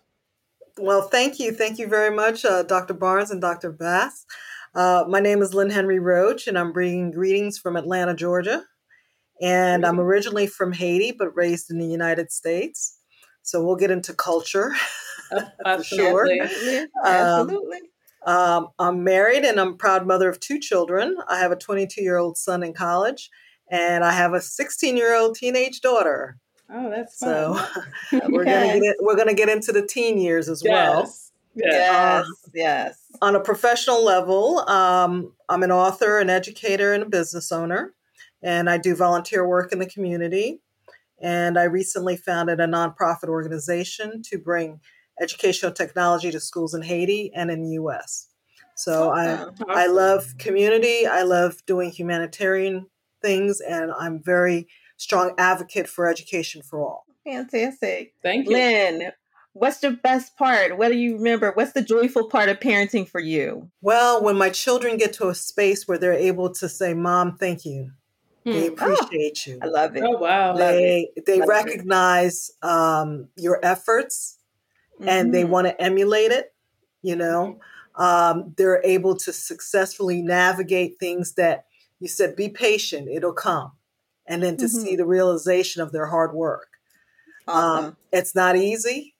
Well, 0.78 1.02
thank 1.02 1.40
you. 1.40 1.52
Thank 1.52 1.78
you 1.78 1.86
very 1.86 2.14
much, 2.14 2.44
uh, 2.44 2.62
Dr. 2.62 2.94
Barnes 2.94 3.30
and 3.30 3.40
Dr. 3.40 3.72
Bass. 3.72 4.26
Uh, 4.74 5.04
my 5.08 5.20
name 5.20 5.40
is 5.40 5.54
Lynn 5.54 5.70
Henry 5.70 6.00
Roach, 6.00 6.48
and 6.48 6.58
I'm 6.58 6.72
bringing 6.72 7.12
greetings 7.12 7.58
from 7.58 7.76
Atlanta, 7.76 8.14
Georgia. 8.14 8.64
And 9.40 9.84
I'm 9.84 10.00
originally 10.00 10.46
from 10.46 10.72
Haiti, 10.72 11.12
but 11.12 11.36
raised 11.36 11.70
in 11.70 11.78
the 11.78 11.86
United 11.86 12.32
States. 12.32 12.98
So 13.42 13.64
we'll 13.64 13.76
get 13.76 13.90
into 13.90 14.14
culture 14.14 14.72
for 15.64 15.84
sure. 15.84 16.28
Absolutely. 17.04 17.78
Um, 18.26 18.36
um, 18.36 18.68
I'm 18.78 19.04
married 19.04 19.44
and 19.44 19.60
I'm 19.60 19.76
proud 19.76 20.06
mother 20.06 20.28
of 20.28 20.40
two 20.40 20.58
children. 20.58 21.16
I 21.28 21.38
have 21.38 21.52
a 21.52 21.56
22 21.56 22.02
year 22.02 22.16
old 22.16 22.36
son 22.36 22.62
in 22.62 22.72
college, 22.72 23.30
and 23.70 24.02
I 24.02 24.12
have 24.12 24.32
a 24.32 24.40
16 24.40 24.96
year 24.96 25.14
old 25.14 25.36
teenage 25.36 25.82
daughter. 25.82 26.38
Oh, 26.70 26.90
that's 26.90 27.18
fun. 27.18 27.28
so 28.10 28.20
we're 28.28 28.44
gonna 28.44 28.80
get 28.80 28.96
we're 29.00 29.16
gonna 29.16 29.34
get 29.34 29.50
into 29.50 29.72
the 29.72 29.86
teen 29.86 30.18
years 30.18 30.48
as 30.48 30.62
yes. 30.64 30.72
well. 30.72 31.14
Yes, 31.54 31.94
uh, 31.94 32.24
yes. 32.54 33.03
On 33.22 33.36
a 33.36 33.40
professional 33.40 34.04
level, 34.04 34.68
um, 34.68 35.32
I'm 35.48 35.62
an 35.62 35.70
author, 35.70 36.18
an 36.18 36.30
educator, 36.30 36.92
and 36.92 37.02
a 37.02 37.08
business 37.08 37.52
owner 37.52 37.94
and 38.44 38.68
I 38.68 38.76
do 38.76 38.94
volunteer 38.94 39.48
work 39.48 39.72
in 39.72 39.78
the 39.78 39.86
community. 39.86 40.60
And 41.20 41.58
I 41.58 41.64
recently 41.64 42.16
founded 42.16 42.60
a 42.60 42.66
nonprofit 42.66 43.28
organization 43.28 44.22
to 44.24 44.38
bring 44.38 44.80
educational 45.20 45.72
technology 45.72 46.30
to 46.30 46.38
schools 46.38 46.74
in 46.74 46.82
Haiti 46.82 47.32
and 47.34 47.50
in 47.50 47.62
the 47.62 47.70
US. 47.70 48.28
So 48.76 49.10
I 49.10 49.36
awesome. 49.36 49.54
I 49.68 49.86
love 49.86 50.34
community, 50.38 51.06
I 51.06 51.22
love 51.22 51.64
doing 51.64 51.90
humanitarian 51.90 52.86
things, 53.22 53.60
and 53.60 53.92
I'm 53.98 54.22
very 54.22 54.66
strong 54.96 55.32
advocate 55.38 55.88
for 55.88 56.08
education 56.08 56.60
for 56.60 56.82
all. 56.82 57.06
Fantastic. 57.24 58.14
Thank 58.22 58.46
you. 58.46 58.52
Lynn, 58.52 59.12
what's 59.54 59.78
the 59.78 59.92
best 59.92 60.36
part? 60.36 60.76
What 60.76 60.88
do 60.88 60.98
you 60.98 61.16
remember? 61.16 61.52
What's 61.52 61.72
the 61.72 61.82
joyful 61.82 62.28
part 62.28 62.50
of 62.50 62.60
parenting 62.60 63.08
for 63.08 63.20
you? 63.20 63.70
Well, 63.80 64.22
when 64.22 64.36
my 64.36 64.50
children 64.50 64.98
get 64.98 65.14
to 65.14 65.28
a 65.28 65.34
space 65.34 65.88
where 65.88 65.96
they're 65.96 66.12
able 66.12 66.52
to 66.54 66.68
say, 66.68 66.92
Mom, 66.92 67.36
thank 67.38 67.64
you. 67.64 67.92
They 68.44 68.66
hmm. 68.66 68.74
appreciate 68.74 69.44
oh, 69.46 69.50
you. 69.50 69.58
I 69.62 69.66
love 69.66 69.96
it. 69.96 70.02
Oh 70.04 70.18
wow! 70.18 70.54
They 70.54 71.08
they 71.24 71.38
love 71.38 71.48
recognize 71.48 72.50
um, 72.60 73.28
your 73.36 73.58
efforts, 73.64 74.38
mm-hmm. 75.00 75.08
and 75.08 75.32
they 75.32 75.44
mm-hmm. 75.44 75.50
want 75.50 75.66
to 75.68 75.80
emulate 75.80 76.30
it. 76.30 76.52
You 77.00 77.16
know, 77.16 77.60
um, 77.94 78.52
they're 78.58 78.82
able 78.84 79.16
to 79.16 79.32
successfully 79.32 80.20
navigate 80.20 80.98
things 81.00 81.36
that 81.36 81.64
you 82.00 82.08
said. 82.08 82.36
Be 82.36 82.50
patient; 82.50 83.08
it'll 83.10 83.32
come, 83.32 83.72
and 84.26 84.42
then 84.42 84.58
to 84.58 84.66
mm-hmm. 84.66 84.78
see 84.78 84.94
the 84.94 85.06
realization 85.06 85.80
of 85.80 85.92
their 85.92 86.06
hard 86.08 86.34
work. 86.34 86.68
Awesome. 87.48 87.84
Um, 87.84 87.96
it's 88.12 88.34
not 88.34 88.56
easy. 88.56 89.13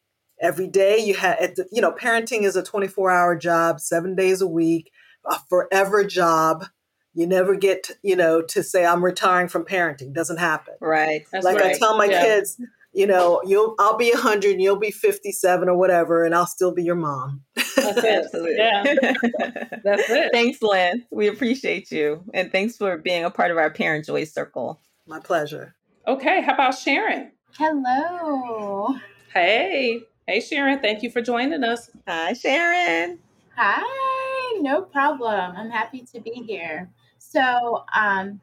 Every 0.44 0.68
day 0.68 0.98
you 0.98 1.14
have, 1.14 1.38
you 1.72 1.80
know, 1.80 1.92
parenting 1.92 2.42
is 2.42 2.54
a 2.54 2.62
twenty-four 2.62 3.10
hour 3.10 3.36
job, 3.36 3.80
seven 3.80 4.14
days 4.14 4.40
a 4.40 4.46
week, 4.46 4.92
a 5.24 5.38
forever 5.48 6.04
job 6.04 6.66
you 7.14 7.26
never 7.26 7.54
get, 7.54 7.90
you 8.02 8.16
know, 8.16 8.42
to 8.42 8.62
say 8.62 8.84
I'm 8.84 9.02
retiring 9.02 9.48
from 9.48 9.64
parenting. 9.64 10.12
Doesn't 10.12 10.38
happen. 10.38 10.74
Right. 10.80 11.24
That's 11.32 11.44
like 11.44 11.56
right. 11.56 11.76
I 11.76 11.78
tell 11.78 11.96
my 11.96 12.06
yeah. 12.06 12.22
kids, 12.22 12.60
you 12.92 13.06
know, 13.06 13.40
you'll 13.46 13.76
I'll 13.78 13.96
be 13.96 14.10
100 14.10 14.52
and 14.52 14.60
you'll 14.60 14.76
be 14.76 14.90
57 14.90 15.68
or 15.68 15.76
whatever 15.76 16.24
and 16.24 16.34
I'll 16.34 16.46
still 16.46 16.74
be 16.74 16.82
your 16.82 16.96
mom. 16.96 17.42
That's 17.54 17.98
it. 17.98 18.04
Absolutely. 18.04 18.56
Yeah. 18.56 18.82
That's 19.84 20.10
it. 20.10 20.32
Thanks, 20.32 20.60
Lynn. 20.60 21.04
We 21.10 21.28
appreciate 21.28 21.90
you. 21.92 22.24
And 22.34 22.50
thanks 22.50 22.76
for 22.76 22.98
being 22.98 23.24
a 23.24 23.30
part 23.30 23.50
of 23.52 23.58
our 23.58 23.70
Parent 23.70 24.06
Joy 24.06 24.24
Circle. 24.24 24.80
My 25.06 25.20
pleasure. 25.20 25.76
Okay, 26.06 26.42
how 26.42 26.54
about 26.54 26.76
Sharon? 26.76 27.30
Hello. 27.56 28.96
Hey. 29.32 30.02
Hey 30.26 30.40
Sharon, 30.40 30.80
thank 30.80 31.02
you 31.02 31.10
for 31.10 31.20
joining 31.20 31.62
us. 31.64 31.90
Hi 32.08 32.32
Sharon. 32.32 33.18
Hi, 33.58 34.58
no 34.60 34.80
problem. 34.80 35.52
I'm 35.54 35.68
happy 35.68 36.00
to 36.14 36.20
be 36.20 36.30
here. 36.30 36.90
So, 37.18 37.84
um, 37.94 38.40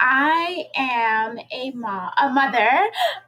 I 0.00 0.64
am 0.74 1.38
a 1.52 1.70
mom, 1.72 2.12
a 2.18 2.30
mother 2.30 2.70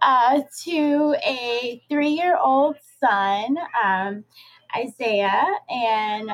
uh, 0.01 0.41
to 0.63 1.15
a 1.27 1.83
three-year-old 1.91 2.77
son, 2.99 3.59
um, 3.85 4.25
Isaiah, 4.75 5.47
and 5.69 6.31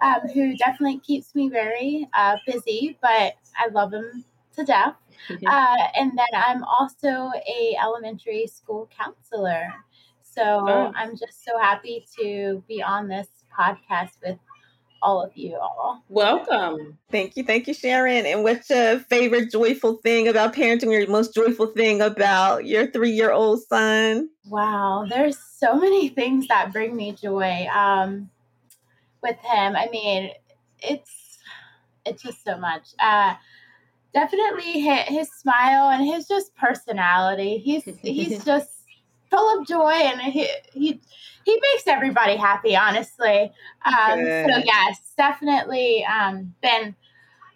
um, 0.00 0.20
who 0.32 0.56
definitely 0.56 1.00
keeps 1.00 1.34
me 1.34 1.50
very 1.50 2.08
uh, 2.14 2.36
busy, 2.46 2.98
but 3.02 3.34
I 3.54 3.68
love 3.70 3.92
him 3.92 4.24
to 4.56 4.64
death. 4.64 4.94
Mm-hmm. 5.28 5.46
Uh, 5.46 5.86
and 5.94 6.16
then 6.16 6.26
I'm 6.34 6.64
also 6.64 7.30
a 7.46 7.76
elementary 7.82 8.46
school 8.46 8.88
counselor. 8.98 9.70
So 10.34 10.42
oh. 10.42 10.92
I'm 10.96 11.16
just 11.16 11.44
so 11.44 11.56
happy 11.58 12.04
to 12.18 12.62
be 12.66 12.82
on 12.82 13.06
this 13.06 13.28
podcast 13.56 14.10
with 14.24 14.38
all 15.00 15.22
of 15.22 15.30
you 15.36 15.56
all. 15.56 16.02
Welcome. 16.08 16.98
Thank 17.10 17.36
you. 17.36 17.44
Thank 17.44 17.68
you, 17.68 17.74
Sharon. 17.74 18.26
And 18.26 18.42
what's 18.42 18.68
your 18.68 18.98
favorite 18.98 19.52
joyful 19.52 19.98
thing 19.98 20.26
about 20.26 20.54
parenting 20.54 20.90
your 20.90 21.06
most 21.08 21.34
joyful 21.34 21.66
thing 21.66 22.00
about 22.00 22.64
your 22.66 22.90
three 22.90 23.12
year 23.12 23.30
old 23.30 23.62
son? 23.62 24.28
Wow, 24.46 25.06
there's 25.08 25.38
so 25.38 25.78
many 25.78 26.08
things 26.08 26.48
that 26.48 26.72
bring 26.72 26.96
me 26.96 27.12
joy 27.12 27.68
um, 27.72 28.28
with 29.22 29.36
him. 29.36 29.76
I 29.76 29.88
mean, 29.92 30.30
it's 30.80 31.38
it's 32.04 32.22
just 32.22 32.42
so 32.42 32.56
much. 32.56 32.88
Uh, 32.98 33.34
definitely 34.12 34.80
his, 34.80 35.00
his 35.06 35.32
smile 35.32 35.90
and 35.90 36.04
his 36.04 36.26
just 36.26 36.56
personality. 36.56 37.58
He's 37.58 37.84
he's 38.02 38.44
just 38.46 38.73
full 39.34 39.60
of 39.60 39.66
joy 39.66 39.92
and 39.92 40.20
he 40.20 40.48
he 40.72 41.00
he 41.44 41.60
makes 41.60 41.86
everybody 41.86 42.36
happy. 42.36 42.76
Honestly, 42.76 43.52
um, 43.84 44.18
so 44.18 44.62
yes, 44.64 45.12
definitely 45.16 46.04
um, 46.04 46.54
been 46.62 46.94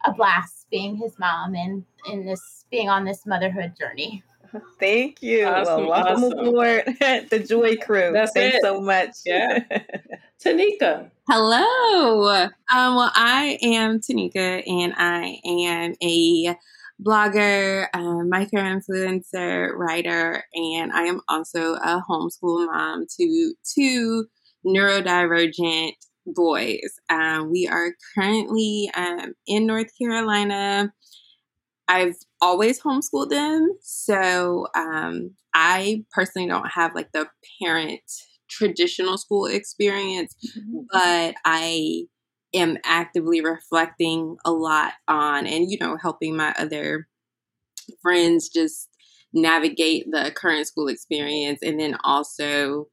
a 0.05 0.13
blast 0.13 0.67
being 0.71 0.97
his 0.97 1.19
mom 1.19 1.55
and 1.55 1.85
in 2.11 2.27
this 2.27 2.65
being 2.71 2.89
on 2.89 3.05
this 3.05 3.27
motherhood 3.27 3.75
journey. 3.79 4.23
Thank 4.81 5.23
you. 5.23 5.47
Awesome, 5.47 5.87
well, 5.87 5.91
welcome 5.91 6.25
awesome. 6.25 6.39
aboard 6.39 6.85
the 7.31 7.45
Joy 7.47 7.77
Crew. 7.77 8.13
That's 8.13 8.33
Thanks 8.33 8.57
it. 8.57 8.63
so 8.63 8.81
much. 8.81 9.11
Yeah. 9.25 9.61
Tanika. 10.45 11.11
Hello. 11.29 12.31
Um, 12.31 12.49
well, 12.71 13.13
I 13.15 13.59
am 13.61 14.01
Tanika 14.01 14.63
and 14.67 14.95
I 14.97 15.39
am 15.45 15.95
a 16.03 16.57
blogger, 17.05 17.87
micro 18.29 18.61
influencer, 18.61 19.73
writer, 19.75 20.45
and 20.55 20.93
I 20.93 21.03
am 21.03 21.21
also 21.29 21.75
a 21.75 22.03
homeschool 22.09 22.67
mom 22.67 23.07
to 23.19 23.55
two 23.75 24.27
neurodivergent 24.67 25.93
boys. 26.27 27.01
Um, 27.09 27.51
we 27.51 27.69
are 27.69 27.93
currently 28.15 28.91
um, 28.95 29.35
in 29.47 29.67
North 29.67 29.91
Carolina. 30.01 30.93
I've 31.87 32.17
always 32.41 32.81
homeschooled 32.81 33.31
them. 33.31 33.71
So 33.81 34.67
um, 34.75 35.31
I 35.55 36.05
personally 36.13 36.49
don't 36.49 36.69
have 36.69 36.95
like 36.95 37.13
the 37.13 37.29
parent 37.63 38.03
traditional 38.51 39.17
school 39.19 39.47
experience, 39.47 40.35
mm-hmm. 40.57 40.81
but 40.93 41.35
I 41.45 42.05
am 42.55 42.79
actively 42.85 43.41
reflecting 43.41 44.37
a 44.45 44.53
lot 44.53 44.95
on 45.07 45.47
and, 45.47 45.71
you 45.71 45.79
know, 45.81 45.97
helping 45.97 46.37
my 46.37 46.55
other 46.59 47.09
friends 48.01 48.49
just 48.49 48.89
navigate 49.33 50.11
the 50.11 50.33
current 50.35 50.67
school 50.67 50.89
experience 50.89 51.61
and 51.63 51.79
then 51.79 51.97
also 52.05 52.89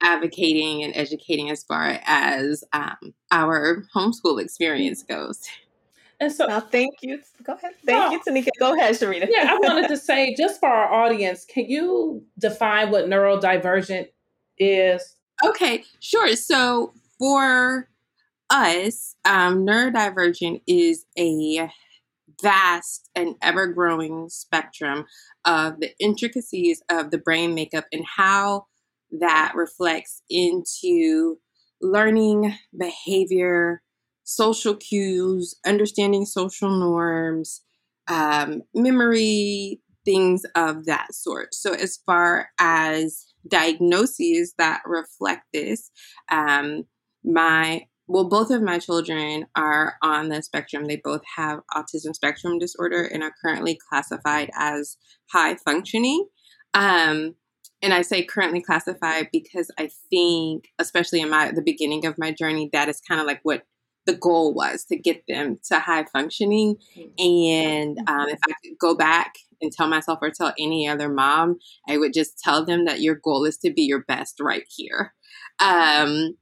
advocating 0.00 0.82
and 0.82 0.96
educating 0.96 1.50
as 1.50 1.62
far 1.62 2.00
as 2.04 2.64
um, 2.72 3.14
our 3.30 3.84
homeschool 3.94 4.42
experience 4.42 5.02
goes. 5.02 5.46
And 6.18 6.30
so, 6.32 6.46
now, 6.46 6.60
thank 6.60 6.96
you. 7.00 7.20
Go 7.42 7.54
ahead. 7.54 7.72
Thank 7.84 8.12
you, 8.12 8.20
Tanika. 8.20 8.48
Go 8.58 8.74
ahead, 8.76 8.94
Sharita. 8.94 9.28
yeah, 9.30 9.46
I 9.48 9.56
wanted 9.56 9.88
to 9.88 9.96
say, 9.96 10.34
just 10.36 10.60
for 10.60 10.68
our 10.68 10.92
audience, 10.92 11.46
can 11.46 11.64
you 11.66 12.22
define 12.38 12.90
what 12.90 13.06
neurodivergent 13.06 14.08
is? 14.58 15.16
Okay, 15.44 15.82
sure. 16.00 16.36
So, 16.36 16.92
for 17.18 17.89
us, 18.50 19.14
um, 19.24 19.64
neurodivergent 19.64 20.62
is 20.66 21.04
a 21.18 21.70
vast 22.42 23.10
and 23.14 23.34
ever 23.42 23.66
growing 23.66 24.28
spectrum 24.28 25.06
of 25.44 25.80
the 25.80 25.90
intricacies 25.98 26.82
of 26.90 27.10
the 27.10 27.18
brain 27.18 27.54
makeup 27.54 27.84
and 27.92 28.04
how 28.16 28.66
that 29.12 29.52
reflects 29.54 30.22
into 30.30 31.38
learning, 31.80 32.54
behavior, 32.76 33.82
social 34.24 34.76
cues, 34.76 35.56
understanding 35.66 36.24
social 36.24 36.70
norms, 36.70 37.62
um, 38.08 38.62
memory, 38.74 39.80
things 40.04 40.44
of 40.54 40.86
that 40.86 41.14
sort. 41.14 41.54
So, 41.54 41.72
as 41.74 41.98
far 42.06 42.48
as 42.58 43.26
diagnoses 43.48 44.54
that 44.58 44.82
reflect 44.86 45.42
this, 45.52 45.90
um, 46.30 46.84
my 47.24 47.86
well, 48.10 48.28
both 48.28 48.50
of 48.50 48.60
my 48.60 48.80
children 48.80 49.46
are 49.54 49.94
on 50.02 50.30
the 50.30 50.42
spectrum. 50.42 50.86
They 50.86 50.96
both 50.96 51.22
have 51.36 51.60
autism 51.72 52.12
spectrum 52.12 52.58
disorder 52.58 53.04
and 53.04 53.22
are 53.22 53.32
currently 53.40 53.78
classified 53.88 54.50
as 54.58 54.96
high 55.32 55.54
functioning. 55.54 56.26
Um, 56.74 57.36
and 57.80 57.94
I 57.94 58.02
say 58.02 58.24
currently 58.24 58.62
classified 58.62 59.28
because 59.32 59.70
I 59.78 59.90
think, 60.10 60.70
especially 60.80 61.20
in 61.20 61.30
my 61.30 61.52
the 61.52 61.62
beginning 61.62 62.04
of 62.04 62.18
my 62.18 62.32
journey, 62.32 62.68
that 62.72 62.88
is 62.88 63.00
kind 63.00 63.20
of 63.20 63.28
like 63.28 63.40
what 63.44 63.62
the 64.06 64.14
goal 64.14 64.54
was 64.54 64.84
to 64.86 64.96
get 64.96 65.22
them 65.28 65.60
to 65.68 65.78
high 65.78 66.04
functioning. 66.12 66.78
And 67.16 67.96
um, 68.08 68.28
if 68.28 68.40
I 68.44 68.54
could 68.64 68.76
go 68.80 68.96
back 68.96 69.34
and 69.62 69.70
tell 69.70 69.86
myself 69.86 70.18
or 70.20 70.30
tell 70.30 70.52
any 70.58 70.88
other 70.88 71.08
mom, 71.08 71.60
I 71.88 71.96
would 71.96 72.12
just 72.12 72.40
tell 72.40 72.64
them 72.64 72.86
that 72.86 73.02
your 73.02 73.14
goal 73.14 73.44
is 73.44 73.56
to 73.58 73.72
be 73.72 73.82
your 73.82 74.02
best 74.02 74.40
right 74.40 74.64
here. 74.68 75.14
Um, 75.60 76.34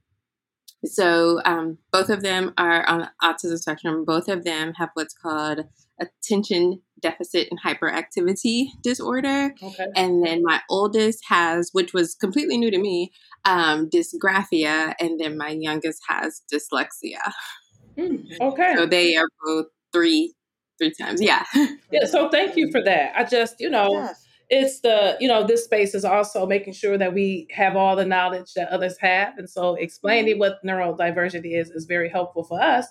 so 0.85 1.41
um, 1.45 1.77
both 1.91 2.09
of 2.09 2.21
them 2.21 2.53
are 2.57 2.87
on 2.87 2.99
the 2.99 3.11
autism 3.21 3.57
spectrum. 3.57 4.05
Both 4.05 4.27
of 4.27 4.43
them 4.43 4.73
have 4.75 4.89
what's 4.93 5.13
called 5.13 5.65
attention 5.99 6.81
deficit 7.01 7.47
and 7.51 7.59
hyperactivity 7.61 8.67
disorder. 8.81 9.53
Okay. 9.61 9.85
And 9.95 10.25
then 10.25 10.43
my 10.43 10.61
oldest 10.69 11.23
has, 11.27 11.69
which 11.73 11.93
was 11.93 12.15
completely 12.15 12.57
new 12.57 12.71
to 12.71 12.77
me, 12.77 13.11
um, 13.45 13.89
dysgraphia, 13.89 14.93
and 14.99 15.19
then 15.19 15.37
my 15.37 15.49
youngest 15.49 16.01
has 16.07 16.41
dyslexia. 16.51 17.31
Mm, 17.97 18.25
okay. 18.39 18.75
So 18.77 18.85
they 18.85 19.15
are 19.15 19.27
both 19.45 19.67
three 19.91 20.33
three 20.77 20.93
times. 20.93 21.21
Yeah. 21.21 21.43
yeah. 21.91 22.05
So 22.05 22.29
thank 22.29 22.55
you 22.55 22.71
for 22.71 22.81
that. 22.83 23.11
I 23.15 23.25
just, 23.25 23.55
you 23.59 23.69
know, 23.69 23.89
yes. 23.91 24.25
It's 24.49 24.79
the, 24.81 25.15
you 25.19 25.27
know, 25.27 25.45
this 25.45 25.63
space 25.63 25.93
is 25.93 26.03
also 26.03 26.45
making 26.47 26.73
sure 26.73 26.97
that 26.97 27.13
we 27.13 27.47
have 27.51 27.75
all 27.75 27.95
the 27.95 28.05
knowledge 28.05 28.53
that 28.55 28.69
others 28.69 28.97
have. 28.99 29.37
And 29.37 29.49
so 29.49 29.75
explaining 29.75 30.33
mm-hmm. 30.33 30.39
what 30.39 30.63
neurodiversity 30.65 31.59
is 31.59 31.69
is 31.69 31.85
very 31.85 32.09
helpful 32.09 32.43
for 32.43 32.59
us 32.61 32.87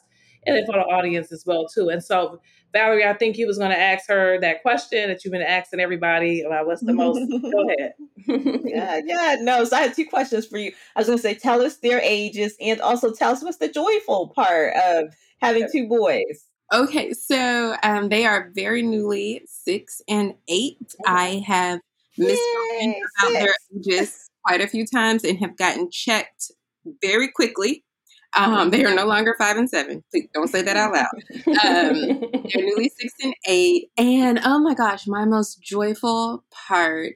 and 0.47 0.65
for 0.67 0.73
the 0.73 0.85
audience 0.85 1.33
as 1.33 1.45
well 1.45 1.67
too. 1.67 1.89
And 1.89 2.03
so, 2.03 2.41
Valerie, 2.73 3.05
I 3.05 3.15
think 3.15 3.39
you 3.39 3.47
was 3.47 3.59
going 3.59 3.71
to 3.71 3.79
ask 3.79 4.09
her 4.09 4.39
that 4.41 4.63
question 4.63 5.09
that 5.09 5.25
you've 5.25 5.33
been 5.33 5.43
asking 5.43 5.81
everybody 5.81 6.43
about 6.43 6.67
what's 6.67 6.83
the 6.83 6.93
most. 6.93 7.19
Go 7.31 7.69
ahead. 7.79 8.63
yeah, 8.65 9.01
yeah. 9.05 9.37
No, 9.41 9.65
so 9.65 9.77
I 9.77 9.81
had 9.81 9.95
two 9.95 10.07
questions 10.07 10.47
for 10.47 10.59
you. 10.59 10.73
I 10.95 11.01
was 11.01 11.07
going 11.07 11.19
to 11.19 11.23
say, 11.23 11.35
tell 11.35 11.63
us 11.63 11.79
their 11.79 12.01
ages, 12.01 12.55
and 12.61 12.81
also 12.81 13.13
tell 13.13 13.33
us 13.33 13.43
what's 13.43 13.57
the 13.57 13.69
joyful 13.69 14.33
part 14.35 14.75
of 14.77 15.15
having 15.41 15.67
two 15.73 15.89
boys. 15.89 16.48
Okay, 16.73 17.13
so 17.13 17.77
um, 17.83 18.09
they 18.09 18.27
are 18.27 18.51
very 18.55 18.83
newly 18.83 19.43
six 19.47 20.03
and 20.09 20.35
eight. 20.49 20.95
I 21.07 21.43
have 21.47 21.81
misspoken 22.19 22.95
about 23.21 23.33
their 23.33 23.55
ages 23.77 24.29
quite 24.47 24.61
a 24.61 24.69
few 24.69 24.87
times 24.87 25.25
and 25.25 25.39
have 25.39 25.57
gotten 25.57 25.91
checked 25.91 26.51
very 27.03 27.31
quickly 27.31 27.85
um, 28.37 28.71
they 28.71 28.85
are 28.85 28.95
no 28.95 29.07
longer 29.07 29.35
five 29.39 29.57
and 29.57 29.69
seven. 29.69 30.05
Please 30.11 30.29
don't 30.35 30.49
say 30.49 30.63
that 30.63 30.77
out 30.77 30.93
loud. 30.93 31.07
Um, 31.65 32.21
they're 32.53 32.63
newly 32.65 32.91
six 32.91 33.15
and 33.23 33.35
eight. 33.47 33.91
And 33.97 34.41
oh 34.45 34.59
my 34.59 34.75
gosh, 34.75 35.07
my 35.07 35.25
most 35.25 35.63
joyful 35.63 36.45
part, 36.51 37.15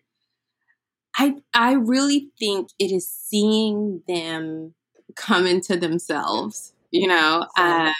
I 1.16 1.37
I 1.52 1.75
really 1.75 2.30
think 2.38 2.68
it 2.78 2.90
is 2.90 3.11
seeing 3.11 4.02
them 4.09 4.75
come 5.14 5.47
into 5.47 5.76
themselves. 5.76 6.73
You 6.90 7.09
know, 7.09 7.47
um, 7.59 7.92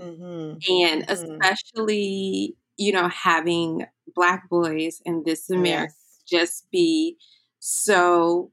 mm-hmm. 0.00 0.58
and 0.68 1.06
mm-hmm. 1.06 1.40
especially 1.42 2.56
you 2.76 2.92
know 2.92 3.08
having 3.08 3.86
black 4.14 4.48
boys 4.48 5.00
in 5.04 5.22
this 5.24 5.50
America 5.50 5.92
yes. 5.96 6.20
just 6.28 6.70
be 6.70 7.16
so 7.58 8.50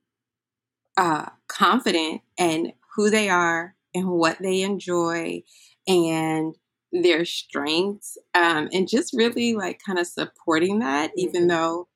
uh, 0.98 1.26
confident 1.48 2.22
and 2.38 2.74
who 2.96 3.10
they 3.10 3.30
are 3.30 3.76
and 3.94 4.10
what 4.10 4.38
they 4.42 4.62
enjoy 4.62 5.42
and 5.88 6.56
their 6.92 7.26
strengths 7.26 8.18
um, 8.36 8.70
and 8.72 8.88
just 8.88 9.14
really 9.14 9.54
like 9.56 9.80
kind 9.86 9.98
of 9.98 10.08
supporting 10.08 10.80
that 10.80 11.10
mm-hmm. 11.10 11.28
even 11.28 11.48
though 11.48 11.88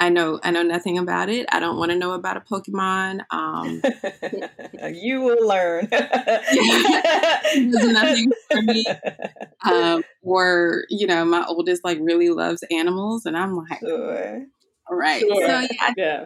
I 0.00 0.10
know 0.10 0.38
I 0.44 0.50
know 0.50 0.62
nothing 0.62 0.96
about 0.96 1.28
it. 1.28 1.46
I 1.50 1.58
don't 1.58 1.76
want 1.76 1.90
to 1.90 1.98
know 1.98 2.12
about 2.12 2.36
a 2.36 2.40
Pokemon. 2.40 3.20
Um, 3.30 3.82
you 4.94 5.20
will 5.20 5.46
learn. 5.46 5.88
There's 5.90 7.88
nothing 7.92 8.30
for 8.50 8.62
me. 8.62 8.84
Um, 9.64 10.04
or 10.22 10.84
you 10.88 11.06
know, 11.06 11.24
my 11.24 11.44
oldest 11.48 11.84
like 11.84 11.98
really 12.00 12.30
loves 12.30 12.62
animals, 12.70 13.26
and 13.26 13.36
I'm 13.36 13.56
like, 13.56 13.80
sure. 13.80 14.46
right. 14.88 15.20
Sure. 15.20 15.46
So 15.46 15.66
yeah, 15.70 15.94
yeah, 15.96 16.24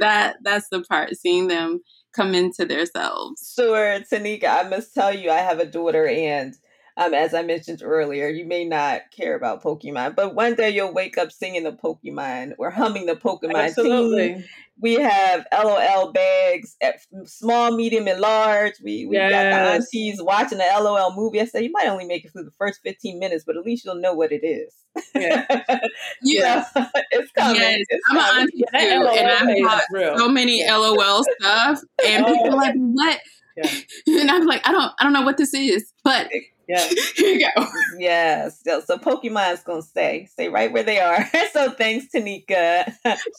that 0.00 0.36
that's 0.42 0.68
the 0.70 0.82
part. 0.82 1.14
Seeing 1.16 1.48
them 1.48 1.80
come 2.14 2.34
into 2.34 2.64
themselves. 2.64 3.52
Sure, 3.54 4.00
Tanika, 4.00 4.64
I 4.64 4.68
must 4.68 4.94
tell 4.94 5.14
you, 5.14 5.30
I 5.30 5.38
have 5.38 5.58
a 5.58 5.66
daughter, 5.66 6.06
and 6.06 6.54
um, 6.96 7.12
as 7.12 7.34
I 7.34 7.42
mentioned 7.42 7.82
earlier, 7.82 8.28
you 8.28 8.44
may 8.44 8.64
not 8.64 9.02
care 9.10 9.34
about 9.34 9.62
Pokemon, 9.62 10.14
but 10.14 10.34
one 10.34 10.54
day 10.54 10.70
you'll 10.70 10.92
wake 10.92 11.18
up 11.18 11.32
singing 11.32 11.64
the 11.64 11.72
Pokemon 11.72 12.52
or 12.58 12.70
humming 12.70 13.06
the 13.06 13.16
Pokemon 13.16 13.64
Absolutely. 13.64 14.44
We 14.80 14.94
have 14.94 15.46
LOL 15.52 16.12
bags 16.12 16.76
at 16.82 16.96
small, 17.26 17.76
medium, 17.76 18.08
and 18.08 18.20
large. 18.20 18.74
We 18.82 19.06
we 19.06 19.16
yes. 19.16 19.30
got 19.30 19.42
the 19.44 19.72
aunties 19.72 20.20
watching 20.20 20.58
the 20.58 20.64
LOL 20.64 21.14
movie. 21.14 21.40
I 21.40 21.44
said 21.44 21.62
you 21.62 21.70
might 21.72 21.86
only 21.86 22.06
make 22.06 22.24
it 22.24 22.32
through 22.32 22.44
the 22.44 22.50
first 22.58 22.80
fifteen 22.82 23.20
minutes, 23.20 23.44
but 23.46 23.56
at 23.56 23.64
least 23.64 23.84
you'll 23.84 24.00
know 24.00 24.14
what 24.14 24.32
it 24.32 24.44
is. 24.44 24.74
Yeah, 25.14 25.46
yeah. 26.22 26.64
it's 27.12 27.30
coming. 27.32 27.60
Yes. 27.60 27.86
It's 27.88 28.04
I'm 28.10 28.16
coming. 28.16 28.32
an 28.32 28.40
auntie 28.42 28.58
too, 28.88 29.08
and 29.20 29.28
I've 29.30 29.92
got 29.92 30.18
so 30.18 30.28
many 30.28 30.64
LOL 30.68 31.24
stuff, 31.40 31.80
and 32.04 32.26
people 32.26 32.46
are 32.48 32.56
like, 32.56 32.74
"What?" 32.74 33.20
Yeah. 33.56 33.70
and 34.20 34.30
I'm 34.30 34.46
like, 34.46 34.66
I 34.66 34.72
don't, 34.72 34.92
I 34.98 35.04
don't 35.04 35.12
know 35.12 35.22
what 35.22 35.36
this 35.36 35.54
is, 35.54 35.92
but 36.02 36.28
Yeah. 36.68 36.88
Here 37.16 37.34
you 37.34 37.50
go. 37.56 37.66
Yes. 37.98 38.60
So, 38.66 38.80
so 38.80 38.96
Pokemon's 38.98 39.62
gonna 39.62 39.82
stay, 39.82 40.26
stay 40.32 40.48
right 40.48 40.72
where 40.72 40.82
they 40.82 40.98
are. 40.98 41.28
so 41.52 41.70
thanks, 41.70 42.06
Tanika. 42.14 42.92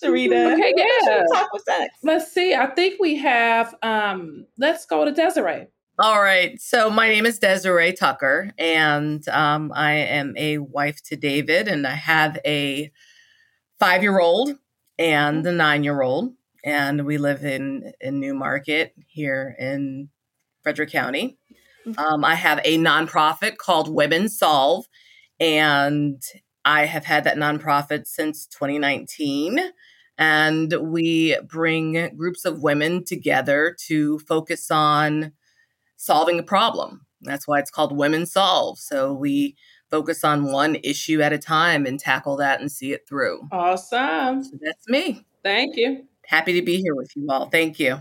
Sharita. 0.04 0.54
Okay, 0.54 0.74
yeah. 0.78 1.24
Talk 1.34 1.52
with 1.52 1.64
sex. 1.64 1.94
Let's 2.04 2.32
see. 2.32 2.54
I 2.54 2.68
think 2.68 3.00
we 3.00 3.16
have. 3.18 3.76
um 3.84 4.46
Let's 4.58 4.86
go 4.86 5.04
to 5.06 5.12
Desiree. 5.12 5.68
All 5.98 6.22
right. 6.22 6.60
So 6.62 6.90
my 6.90 7.08
name 7.08 7.26
is 7.26 7.40
Desiree 7.40 7.94
Tucker, 7.94 8.52
and 8.58 9.26
um, 9.30 9.72
I 9.74 9.94
am 9.94 10.34
a 10.38 10.58
wife 10.58 11.02
to 11.04 11.16
David, 11.16 11.68
and 11.70 11.88
I 11.88 11.96
have 11.96 12.38
a 12.46 12.92
five-year-old 13.80 14.52
and 15.00 15.46
a 15.48 15.52
nine-year-old, 15.54 16.34
and 16.66 17.06
we 17.06 17.18
live 17.18 17.46
in 17.46 17.94
in 18.02 18.20
New 18.20 18.34
Market 18.34 18.94
here 19.08 19.56
in 19.58 20.10
Frederick 20.64 20.92
County. 20.92 21.38
Um, 22.00 22.26
I 22.26 22.34
have 22.34 22.60
a 22.66 22.80
nonprofit 22.80 23.58
called 23.58 23.94
Women 23.94 24.28
Solve, 24.28 24.88
and 25.40 26.22
I 26.66 26.86
have 26.86 27.06
had 27.06 27.24
that 27.26 27.38
nonprofit 27.38 28.08
since 28.08 28.48
2019. 28.48 29.60
And 30.18 30.74
we 30.82 31.38
bring 31.48 32.16
groups 32.16 32.46
of 32.46 32.64
women 32.64 33.04
together 33.04 33.76
to 33.88 34.18
focus 34.20 34.72
on 34.72 35.34
solving 35.98 36.40
a 36.40 36.44
problem. 36.44 37.06
That's 37.22 37.48
why 37.48 37.60
it's 37.60 37.70
called 37.70 37.96
Women 37.96 38.26
Solve. 38.26 38.80
So 38.80 39.14
we 39.14 39.56
focus 39.92 40.24
on 40.24 40.52
one 40.52 40.78
issue 40.84 41.22
at 41.22 41.34
a 41.34 41.38
time 41.38 41.86
and 41.86 42.00
tackle 42.00 42.38
that 42.38 42.62
and 42.62 42.72
see 42.72 42.94
it 42.94 43.08
through. 43.08 43.48
Awesome. 43.52 44.44
So 44.44 44.58
that's 44.62 44.88
me. 44.88 45.26
Thank 45.44 45.76
you. 45.76 46.08
Happy 46.28 46.54
to 46.54 46.62
be 46.62 46.82
here 46.82 46.96
with 46.96 47.12
you 47.16 47.28
all. 47.30 47.50
Thank 47.50 47.80
you. 47.80 48.00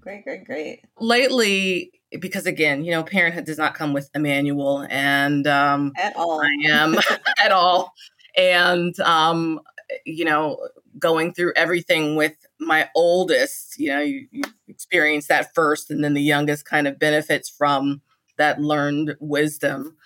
Great, 0.00 0.24
great, 0.24 0.44
great. 0.44 0.84
Lately, 1.00 1.92
because 2.20 2.46
again, 2.46 2.84
you 2.84 2.92
know, 2.92 3.02
parenthood 3.02 3.44
does 3.44 3.58
not 3.58 3.74
come 3.74 3.92
with 3.92 4.08
a 4.14 4.18
manual, 4.18 4.86
and 4.88 5.46
um, 5.46 5.92
At 5.96 6.14
all. 6.16 6.40
I 6.40 6.68
am 6.68 6.96
at 7.42 7.52
all. 7.52 7.92
And, 8.36 8.98
um, 9.00 9.60
you 10.04 10.24
know, 10.24 10.58
going 10.98 11.32
through 11.32 11.52
everything 11.56 12.16
with 12.16 12.34
my 12.60 12.88
oldest, 12.94 13.78
you 13.78 13.90
know, 13.90 14.00
you, 14.00 14.26
you 14.30 14.42
experience 14.68 15.26
that 15.28 15.54
first, 15.54 15.90
and 15.90 16.04
then 16.04 16.14
the 16.14 16.22
youngest 16.22 16.64
kind 16.64 16.86
of 16.86 16.98
benefits 16.98 17.48
from 17.48 18.02
that 18.36 18.60
learned 18.60 19.16
wisdom. 19.20 19.96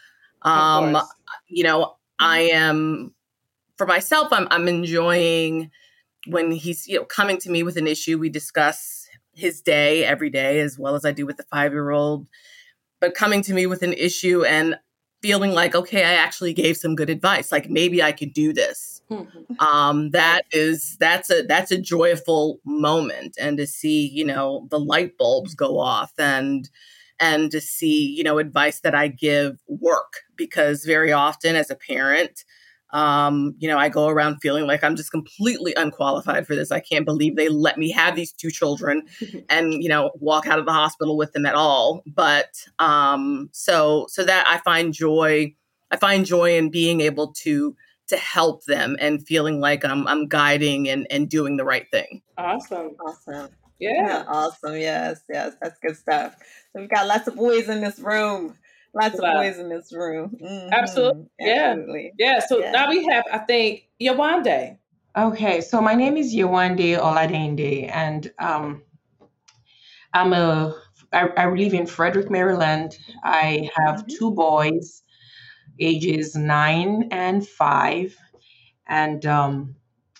Um, 0.42 0.96
you 1.48 1.64
know, 1.64 1.96
I 2.18 2.42
am 2.52 3.12
for 3.76 3.86
myself, 3.86 4.28
I'm 4.30 4.46
I'm 4.50 4.68
enjoying 4.68 5.70
when 6.26 6.50
he's, 6.52 6.86
you 6.86 6.98
know, 6.98 7.04
coming 7.04 7.38
to 7.38 7.50
me 7.50 7.62
with 7.62 7.76
an 7.76 7.86
issue. 7.86 8.18
We 8.18 8.28
discuss 8.28 9.08
his 9.34 9.60
day 9.60 10.04
every 10.04 10.30
day 10.30 10.60
as 10.60 10.78
well 10.78 10.94
as 10.94 11.04
I 11.04 11.12
do 11.12 11.26
with 11.26 11.36
the 11.36 11.44
five 11.44 11.72
year 11.72 11.90
old. 11.90 12.26
But 13.00 13.14
coming 13.14 13.42
to 13.42 13.54
me 13.54 13.66
with 13.66 13.82
an 13.82 13.94
issue 13.94 14.44
and 14.44 14.76
feeling 15.22 15.52
like, 15.52 15.74
okay, 15.74 16.04
I 16.04 16.14
actually 16.14 16.52
gave 16.52 16.76
some 16.76 16.94
good 16.94 17.10
advice. 17.10 17.52
Like 17.52 17.70
maybe 17.70 18.02
I 18.02 18.12
could 18.12 18.32
do 18.32 18.52
this. 18.52 19.02
Mhm. 19.10 19.60
Um, 19.60 20.10
that 20.10 20.42
is 20.52 20.96
that's 20.98 21.30
a 21.30 21.42
that's 21.42 21.70
a 21.72 21.78
joyful 21.78 22.60
moment, 22.64 23.36
and 23.40 23.56
to 23.58 23.66
see 23.66 24.06
you 24.06 24.24
know 24.24 24.66
the 24.70 24.78
light 24.78 25.18
bulbs 25.18 25.54
go 25.54 25.78
off 25.78 26.12
and 26.18 26.70
and 27.18 27.50
to 27.50 27.60
see 27.60 28.06
you 28.16 28.22
know 28.22 28.38
advice 28.38 28.80
that 28.80 28.94
I 28.94 29.08
give 29.08 29.58
work 29.66 30.20
because 30.36 30.84
very 30.84 31.12
often 31.12 31.56
as 31.56 31.70
a 31.70 31.74
parent. 31.74 32.44
Um, 32.92 33.54
you 33.58 33.68
know, 33.68 33.78
I 33.78 33.88
go 33.88 34.08
around 34.08 34.38
feeling 34.38 34.66
like 34.66 34.82
I'm 34.82 34.96
just 34.96 35.10
completely 35.10 35.74
unqualified 35.76 36.46
for 36.46 36.54
this. 36.54 36.70
I 36.70 36.80
can't 36.80 37.04
believe 37.04 37.36
they 37.36 37.48
let 37.48 37.78
me 37.78 37.90
have 37.92 38.16
these 38.16 38.32
two 38.32 38.50
children 38.50 39.02
and 39.48 39.82
you 39.82 39.88
know 39.88 40.10
walk 40.20 40.46
out 40.46 40.58
of 40.58 40.66
the 40.66 40.72
hospital 40.72 41.16
with 41.16 41.32
them 41.32 41.46
at 41.46 41.54
all 41.54 42.02
but 42.06 42.66
um 42.78 43.48
so 43.52 44.06
so 44.08 44.24
that 44.24 44.44
i 44.48 44.58
find 44.58 44.92
joy 44.92 45.52
i 45.90 45.96
find 45.96 46.26
joy 46.26 46.56
in 46.56 46.70
being 46.70 47.00
able 47.00 47.32
to 47.32 47.76
to 48.08 48.16
help 48.16 48.64
them 48.64 48.96
and 49.00 49.26
feeling 49.26 49.60
like 49.60 49.84
i'm 49.84 50.06
i'm 50.06 50.26
guiding 50.26 50.88
and 50.88 51.06
and 51.10 51.28
doing 51.28 51.56
the 51.56 51.64
right 51.64 51.86
thing 51.90 52.22
Awesome. 52.40 52.96
Awesome. 53.06 53.50
Yeah. 53.78 53.90
Yeah, 54.06 54.24
awesome. 54.26 54.76
Yes, 54.76 55.20
yes, 55.28 55.54
that's 55.60 55.78
good 55.78 55.96
stuff. 55.96 56.36
So 56.72 56.80
we've 56.80 56.88
got 56.88 57.06
lots 57.06 57.28
of 57.28 57.36
boys 57.36 57.68
in 57.68 57.80
this 57.80 57.98
room. 57.98 58.56
Lots 58.94 59.14
of 59.14 59.20
Wow. 59.22 59.34
boys 59.34 59.58
in 59.58 59.68
this 59.68 59.92
room. 59.92 60.36
Mhm. 60.40 60.70
Absolutely. 60.72 61.26
Yeah. 61.38 61.70
Absolutely. 61.70 62.12
Yeah. 62.18 62.38
So 62.40 62.58
Yeah. 62.60 62.72
now 62.72 62.88
we 62.88 63.04
have, 63.06 63.24
I 63.32 63.38
think, 63.38 63.88
Yawande. 64.00 64.78
Okay, 65.16 65.60
so 65.60 65.80
my 65.80 65.94
name 65.94 66.16
is 66.16 66.34
Yewande 66.34 66.96
Oladende, 66.98 67.90
and 67.92 68.32
um, 68.38 68.82
I'm 70.14 70.32
a 70.32 70.74
I, 71.12 71.28
I 71.36 71.50
live 71.50 71.74
in 71.74 71.86
Frederick, 71.86 72.30
Maryland. 72.30 72.96
I 73.24 73.68
have 73.74 74.06
Mhm. 74.06 74.18
two 74.18 74.30
boys, 74.30 75.02
ages 75.80 76.36
nine 76.36 77.08
and 77.10 77.46
five, 77.46 78.16
and 78.86 79.26
um, 79.26 79.74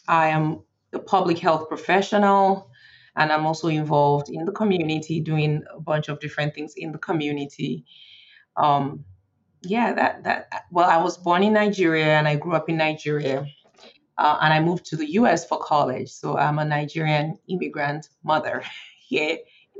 I 0.09 0.29
am 0.29 0.65
a 0.93 0.99
public 0.99 1.39
health 1.39 1.69
professional, 1.69 2.69
and 3.15 3.31
I'm 3.33 3.47
also 3.47 3.69
involved 3.69 4.29
in 4.29 4.45
the 4.45 4.53
community, 4.53 5.21
doing 5.21 5.63
a 5.73 5.81
bunch 5.81 6.09
of 6.09 6.19
different 6.19 6.55
things 6.55 6.75
in 6.77 6.91
the 6.91 6.99
community. 6.99 7.85
Um, 8.57 9.05
yeah, 9.63 9.93
that 9.93 10.25
that 10.25 10.65
well, 10.71 10.89
I 10.89 11.03
was 11.03 11.19
born 11.19 11.43
in 11.43 11.53
Nigeria 11.53 12.19
and 12.19 12.27
I 12.27 12.37
grew 12.37 12.55
up 12.55 12.69
in 12.69 12.77
Nigeria 12.77 13.47
uh, 14.21 14.39
and 14.43 14.53
I 14.53 14.61
moved 14.61 14.85
to 14.87 14.97
the 14.97 15.13
US 15.13 15.47
for 15.47 15.59
college. 15.59 16.11
So 16.11 16.37
I'm 16.37 16.59
a 16.59 16.65
Nigerian 16.65 17.39
immigrant 17.49 18.09
mother 18.23 18.63
here 19.09 19.39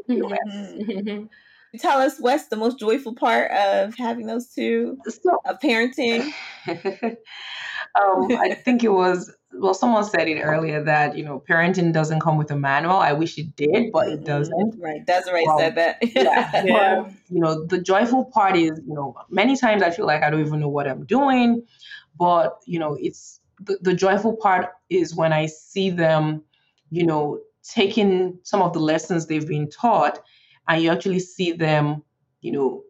in 0.09 0.17
the 0.17 0.27
US. 0.27 1.29
Tell 1.79 2.01
us 2.01 2.19
what's 2.19 2.49
the 2.49 2.57
most 2.57 2.81
joyful 2.81 3.15
part 3.15 3.53
of 3.53 3.95
having 3.95 4.27
those 4.27 4.49
two 4.49 4.99
So, 5.07 5.39
of 5.45 5.61
parenting. 5.61 6.33
um, 6.69 8.33
I 8.33 8.55
think 8.65 8.83
it 8.83 8.89
was, 8.89 9.33
well, 9.53 9.75
someone 9.75 10.05
said 10.05 10.29
it 10.29 10.41
earlier 10.41 10.83
that, 10.85 11.17
you 11.17 11.25
know, 11.25 11.43
parenting 11.49 11.93
doesn't 11.93 12.21
come 12.21 12.37
with 12.39 12.51
a 12.51 12.57
manual. 12.57 12.97
I 12.97 13.13
wish 13.13 13.37
it 13.39 13.57
did, 13.57 13.91
but 13.93 14.09
it 14.09 14.21
Mhm. 14.21 14.25
doesn't. 14.25 14.81
Right. 14.81 15.05
Desiree 15.05 15.45
Well, 15.47 15.59
said 15.59 15.75
that. 15.75 15.99
Yeah. 16.03 16.65
Yeah. 16.65 17.03
But, 17.05 17.13
you 17.31 17.41
know, 17.41 17.65
the 17.67 17.81
joyful 17.81 18.27
part 18.27 18.57
is, 18.57 18.81
you 18.87 18.95
know, 18.95 19.15
many 19.29 19.57
times 19.57 19.83
I 19.83 19.91
feel 19.91 20.07
like 20.07 20.23
I 20.23 20.31
don't 20.31 20.41
even 20.47 20.61
know 20.61 20.69
what 20.69 20.87
I'm 20.89 21.05
doing, 21.05 21.63
but, 22.19 22.61
you 22.67 22.79
know, 22.79 22.97
it's 23.01 23.41
the, 23.61 23.79
the 23.83 23.95
joyful 23.95 24.37
part 24.37 24.69
is 24.89 25.15
when 25.15 25.33
I 25.33 25.47
see 25.47 25.91
them, 25.91 26.43
you 26.91 27.05
know, 27.05 27.41
taking 27.63 28.39
some 28.45 28.63
of 28.63 28.73
the 28.73 28.79
lessons 28.81 29.27
they've 29.27 29.47
been 29.47 29.69
taught 29.69 30.21
and 30.69 30.83
you 30.83 30.91
actually 30.91 31.21
see 31.21 31.53
them, 31.53 32.03
you 32.41 32.53
know, 32.53 32.83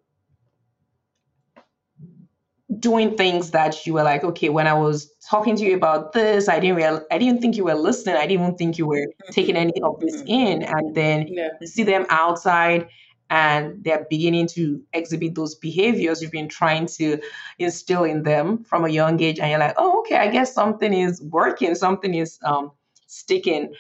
doing 2.79 3.17
things 3.17 3.51
that 3.51 3.87
you 3.87 3.95
were 3.95 4.03
like, 4.03 4.23
okay, 4.23 4.49
when 4.49 4.67
I 4.67 4.75
was 4.75 5.13
talking 5.29 5.57
to 5.57 5.65
you 5.65 5.75
about 5.75 6.13
this, 6.13 6.49
I 6.49 6.61
didn't 6.61 6.77
real, 6.77 7.05
I 7.11 7.19
didn't 7.19 7.41
think 7.41 7.57
you 7.57 7.65
were 7.65 7.75
listening. 7.75 8.17
I 8.17 8.27
didn't 8.27 8.43
even 8.45 8.57
think 8.57 8.79
you 8.79 8.87
were 8.87 9.07
taking 9.31 9.57
any 9.57 9.81
of 9.83 9.99
this 10.01 10.23
in. 10.27 10.63
And 10.63 10.95
then 10.95 11.27
Yeah. 11.29 11.49
you 11.61 11.67
see 11.67 11.83
them 11.83 12.07
outside 12.11 12.89
and 13.31 13.83
they're 13.85 14.07
beginning 14.11 14.49
to 14.49 14.83
exhibit 14.93 15.35
those 15.35 15.55
behaviors 15.55 16.21
you've 16.21 16.33
been 16.33 16.49
trying 16.49 16.87
to 16.87 17.19
instill 17.59 18.05
in 18.05 18.25
them 18.25 18.65
from 18.65 18.85
a 18.85 18.89
young 18.89 19.21
age 19.23 19.39
and 19.39 19.51
you're 19.51 19.59
like 19.61 19.75
oh 19.79 20.01
okay 20.01 20.17
i 20.17 20.29
guess 20.29 20.53
something 20.53 20.93
is 20.93 21.23
working 21.23 21.75
something 21.75 22.13
is 22.13 22.39
um, 22.43 22.73
sticking 23.07 23.73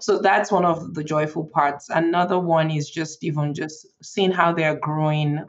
so 0.00 0.18
that's 0.18 0.52
one 0.52 0.64
of 0.64 0.94
the 0.94 1.02
joyful 1.02 1.44
parts 1.44 1.88
another 1.88 2.38
one 2.38 2.70
is 2.70 2.88
just 2.90 3.24
even 3.24 3.54
just 3.54 3.86
seeing 4.02 4.30
how 4.30 4.52
they're 4.52 4.76
growing 4.76 5.42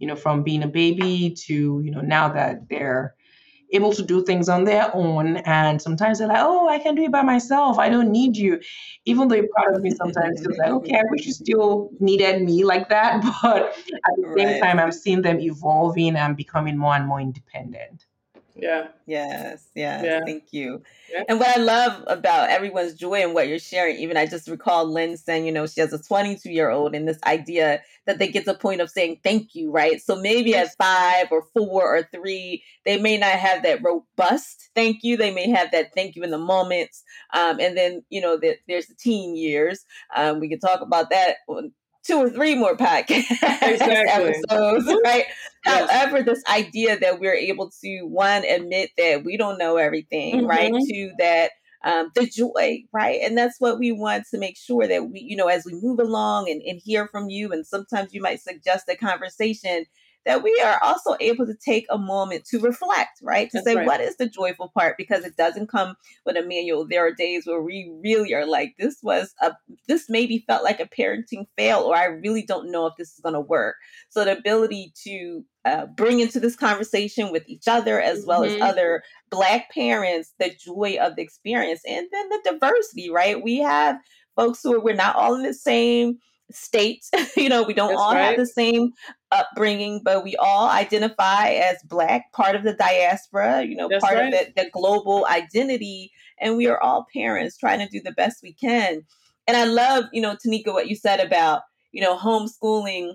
you 0.00 0.08
know 0.08 0.16
from 0.16 0.42
being 0.44 0.64
a 0.64 0.68
baby 0.68 1.36
to 1.46 1.82
you 1.84 1.92
know 1.92 2.02
now 2.02 2.28
that 2.30 2.68
they're 2.70 3.14
able 3.72 3.92
to 3.92 4.02
do 4.02 4.24
things 4.24 4.48
on 4.48 4.64
their 4.64 4.94
own. 4.94 5.38
And 5.38 5.80
sometimes 5.82 6.18
they're 6.18 6.28
like 6.28 6.40
oh 6.42 6.68
i 6.68 6.78
can 6.78 6.94
do 6.96 7.04
it 7.04 7.12
by 7.12 7.22
myself. 7.22 7.78
I 7.78 7.88
don't 7.90 8.12
need 8.12 8.36
you. 8.36 8.60
Even 9.06 9.28
though 9.28 9.36
you're 9.36 9.54
part 9.56 9.74
of 9.74 9.82
me 9.82 9.90
sometimes 10.02 10.40
feels 10.42 10.58
like 10.58 10.72
okay 10.72 10.96
i 10.98 11.04
wish 11.10 11.26
you 11.26 11.32
still 11.32 11.90
needed 12.00 12.42
me 12.42 12.64
like 12.64 12.88
that. 12.90 13.22
But 13.42 13.62
at 13.66 14.14
the 14.16 14.26
same 14.38 14.56
Right. 14.56 14.62
time 14.62 14.78
i'm 14.80 14.92
seeing 14.92 15.22
them 15.22 15.40
evolving 15.40 16.16
and 16.16 16.36
becoming 16.36 16.76
more 16.78 16.94
and 16.96 17.06
more 17.06 17.20
independent 17.20 18.06
Yeah. 18.60 18.88
Yes, 19.06 19.68
yes. 19.74 20.04
Yeah. 20.04 20.20
Thank 20.24 20.52
you. 20.52 20.82
Yeah. 21.12 21.24
And 21.28 21.40
what 21.40 21.56
I 21.56 21.60
love 21.60 22.04
about 22.06 22.50
everyone's 22.50 22.94
joy 22.94 23.22
and 23.22 23.34
what 23.34 23.48
you're 23.48 23.58
sharing, 23.58 23.96
even 23.96 24.16
I 24.16 24.26
just 24.26 24.48
recall 24.48 24.90
Lynn 24.90 25.16
saying, 25.16 25.46
you 25.46 25.52
know, 25.52 25.66
she 25.66 25.80
has 25.80 25.92
a 25.92 26.02
22 26.02 26.50
year 26.50 26.70
old 26.70 26.94
and 26.94 27.08
this 27.08 27.18
idea 27.26 27.82
that 28.06 28.18
they 28.18 28.28
get 28.28 28.44
to 28.44 28.52
the 28.52 28.58
point 28.58 28.80
of 28.80 28.90
saying 28.90 29.20
thank 29.24 29.54
you, 29.54 29.70
right? 29.70 30.00
So 30.00 30.16
maybe 30.16 30.54
at 30.54 30.76
five 30.76 31.26
or 31.30 31.42
four 31.54 31.96
or 31.96 32.08
three, 32.14 32.62
they 32.84 33.00
may 33.00 33.16
not 33.16 33.32
have 33.32 33.62
that 33.62 33.82
robust 33.82 34.70
thank 34.74 35.02
you. 35.02 35.16
They 35.16 35.32
may 35.32 35.48
have 35.50 35.72
that 35.72 35.92
thank 35.94 36.16
you 36.16 36.22
in 36.22 36.30
the 36.30 36.38
moments. 36.38 37.02
Um, 37.32 37.58
and 37.60 37.76
then, 37.76 38.04
you 38.10 38.20
know, 38.20 38.38
that 38.38 38.58
there's 38.68 38.86
the 38.86 38.94
teen 38.94 39.36
years. 39.36 39.84
Um, 40.14 40.40
we 40.40 40.48
can 40.48 40.60
talk 40.60 40.80
about 40.80 41.10
that 41.10 41.36
two 42.06 42.16
or 42.16 42.30
three 42.30 42.54
more 42.54 42.76
podcast 42.76 43.24
Exactly. 43.62 44.34
episodes, 44.50 44.86
right? 45.04 45.24
Yes. 45.66 45.90
However, 45.90 46.22
this 46.22 46.42
idea 46.50 46.98
that 46.98 47.20
we're 47.20 47.34
able 47.34 47.70
to 47.82 48.02
one 48.02 48.44
admit 48.44 48.90
that 48.96 49.24
we 49.24 49.36
don't 49.36 49.58
know 49.58 49.76
everything, 49.76 50.46
right? 50.46 50.72
Mhm. 50.72 50.80
Two 50.88 51.12
that 51.18 51.50
um, 51.84 52.10
the 52.14 52.26
joy, 52.26 52.82
right? 52.92 53.20
And 53.22 53.36
that's 53.36 53.60
what 53.60 53.78
we 53.78 53.92
want 53.92 54.24
to 54.30 54.38
make 54.38 54.56
sure 54.56 54.86
that 54.86 55.10
we, 55.10 55.20
you 55.20 55.36
know, 55.36 55.48
as 55.48 55.64
we 55.64 55.74
move 55.74 55.98
along 55.98 56.50
and, 56.50 56.60
and 56.62 56.80
hear 56.82 57.06
from 57.08 57.30
you, 57.30 57.52
and 57.52 57.66
sometimes 57.66 58.12
you 58.12 58.20
might 58.22 58.40
suggest 58.40 58.88
a 58.88 58.96
conversation 58.96 59.84
that 60.26 60.42
we 60.42 60.60
are 60.64 60.78
also 60.82 61.16
able 61.20 61.46
to 61.46 61.54
take 61.54 61.86
a 61.90 61.98
moment 61.98 62.44
to 62.46 62.58
reflect, 62.58 63.18
right? 63.22 63.50
To 63.50 63.58
That's 63.58 63.66
say, 63.66 63.76
right. 63.76 63.86
what 63.86 64.00
is 64.00 64.16
the 64.16 64.28
joyful 64.28 64.70
part? 64.76 64.96
Because 64.98 65.24
it 65.24 65.36
doesn't 65.36 65.68
come 65.70 65.94
with 66.26 66.36
a 66.36 66.42
manual. 66.42 66.86
There 66.86 67.06
are 67.06 67.12
days 67.12 67.46
where 67.46 67.62
we 67.62 67.90
really 68.02 68.34
are 68.34 68.46
like, 68.46 68.74
this 68.78 68.98
was 69.02 69.34
a, 69.40 69.52
this 69.88 70.10
maybe 70.10 70.44
felt 70.46 70.62
like 70.62 70.80
a 70.80 70.86
parenting 70.86 71.46
fail, 71.56 71.80
or 71.80 71.96
I 71.96 72.04
really 72.04 72.42
don't 72.42 72.70
know 72.70 72.86
if 72.86 72.94
this 72.98 73.12
is 73.14 73.20
going 73.20 73.34
to 73.34 73.40
work. 73.40 73.76
So 74.10 74.24
the 74.24 74.36
ability 74.36 74.92
to 75.04 75.44
uh, 75.64 75.86
bring 75.86 76.20
into 76.20 76.40
this 76.40 76.56
conversation 76.56 77.32
with 77.32 77.48
each 77.48 77.68
other 77.68 78.00
as 78.00 78.24
well 78.26 78.44
as 78.44 78.52
Mhm. 78.52 78.62
other 78.62 79.02
Black 79.30 79.70
parents 79.70 80.32
the 80.38 80.50
joy 80.50 80.96
of 81.00 81.16
the 81.16 81.22
experience 81.22 81.82
and 81.86 82.06
then 82.12 82.28
the 82.28 82.40
diversity, 82.44 83.10
right? 83.10 83.42
We 83.42 83.58
have 83.58 83.98
folks 84.36 84.60
who 84.62 84.74
are, 84.74 84.80
we're 84.80 84.94
not 84.94 85.16
all 85.16 85.34
in 85.34 85.42
the 85.42 85.54
same 85.54 86.18
state. 86.50 87.04
you 87.36 87.48
know, 87.48 87.62
we 87.62 87.74
don't 87.74 87.90
That's 87.90 88.00
all 88.00 88.14
right. 88.14 88.24
have 88.24 88.36
the 88.36 88.46
same 88.46 88.92
upbringing, 89.32 90.00
but 90.04 90.24
we 90.24 90.36
all 90.36 90.68
identify 90.68 91.48
as 91.50 91.76
Black, 91.84 92.32
part 92.32 92.56
of 92.56 92.64
the 92.64 92.74
diaspora, 92.74 93.62
you 93.62 93.76
know, 93.76 93.88
That's 93.88 94.04
part 94.04 94.16
right. 94.16 94.32
of 94.32 94.54
the, 94.54 94.64
the 94.64 94.70
global 94.70 95.26
identity. 95.30 96.12
And 96.40 96.56
we 96.56 96.66
are 96.66 96.80
all 96.80 97.06
parents 97.14 97.56
trying 97.56 97.78
to 97.80 97.88
do 97.88 98.00
the 98.02 98.12
best 98.12 98.42
we 98.42 98.52
can. 98.52 99.02
And 99.46 99.56
I 99.56 99.64
love, 99.64 100.04
you 100.12 100.22
know, 100.22 100.36
Tanika, 100.36 100.72
what 100.72 100.88
you 100.88 100.96
said 100.96 101.20
about, 101.20 101.62
you 101.92 102.00
know, 102.00 102.16
homeschooling 102.16 103.14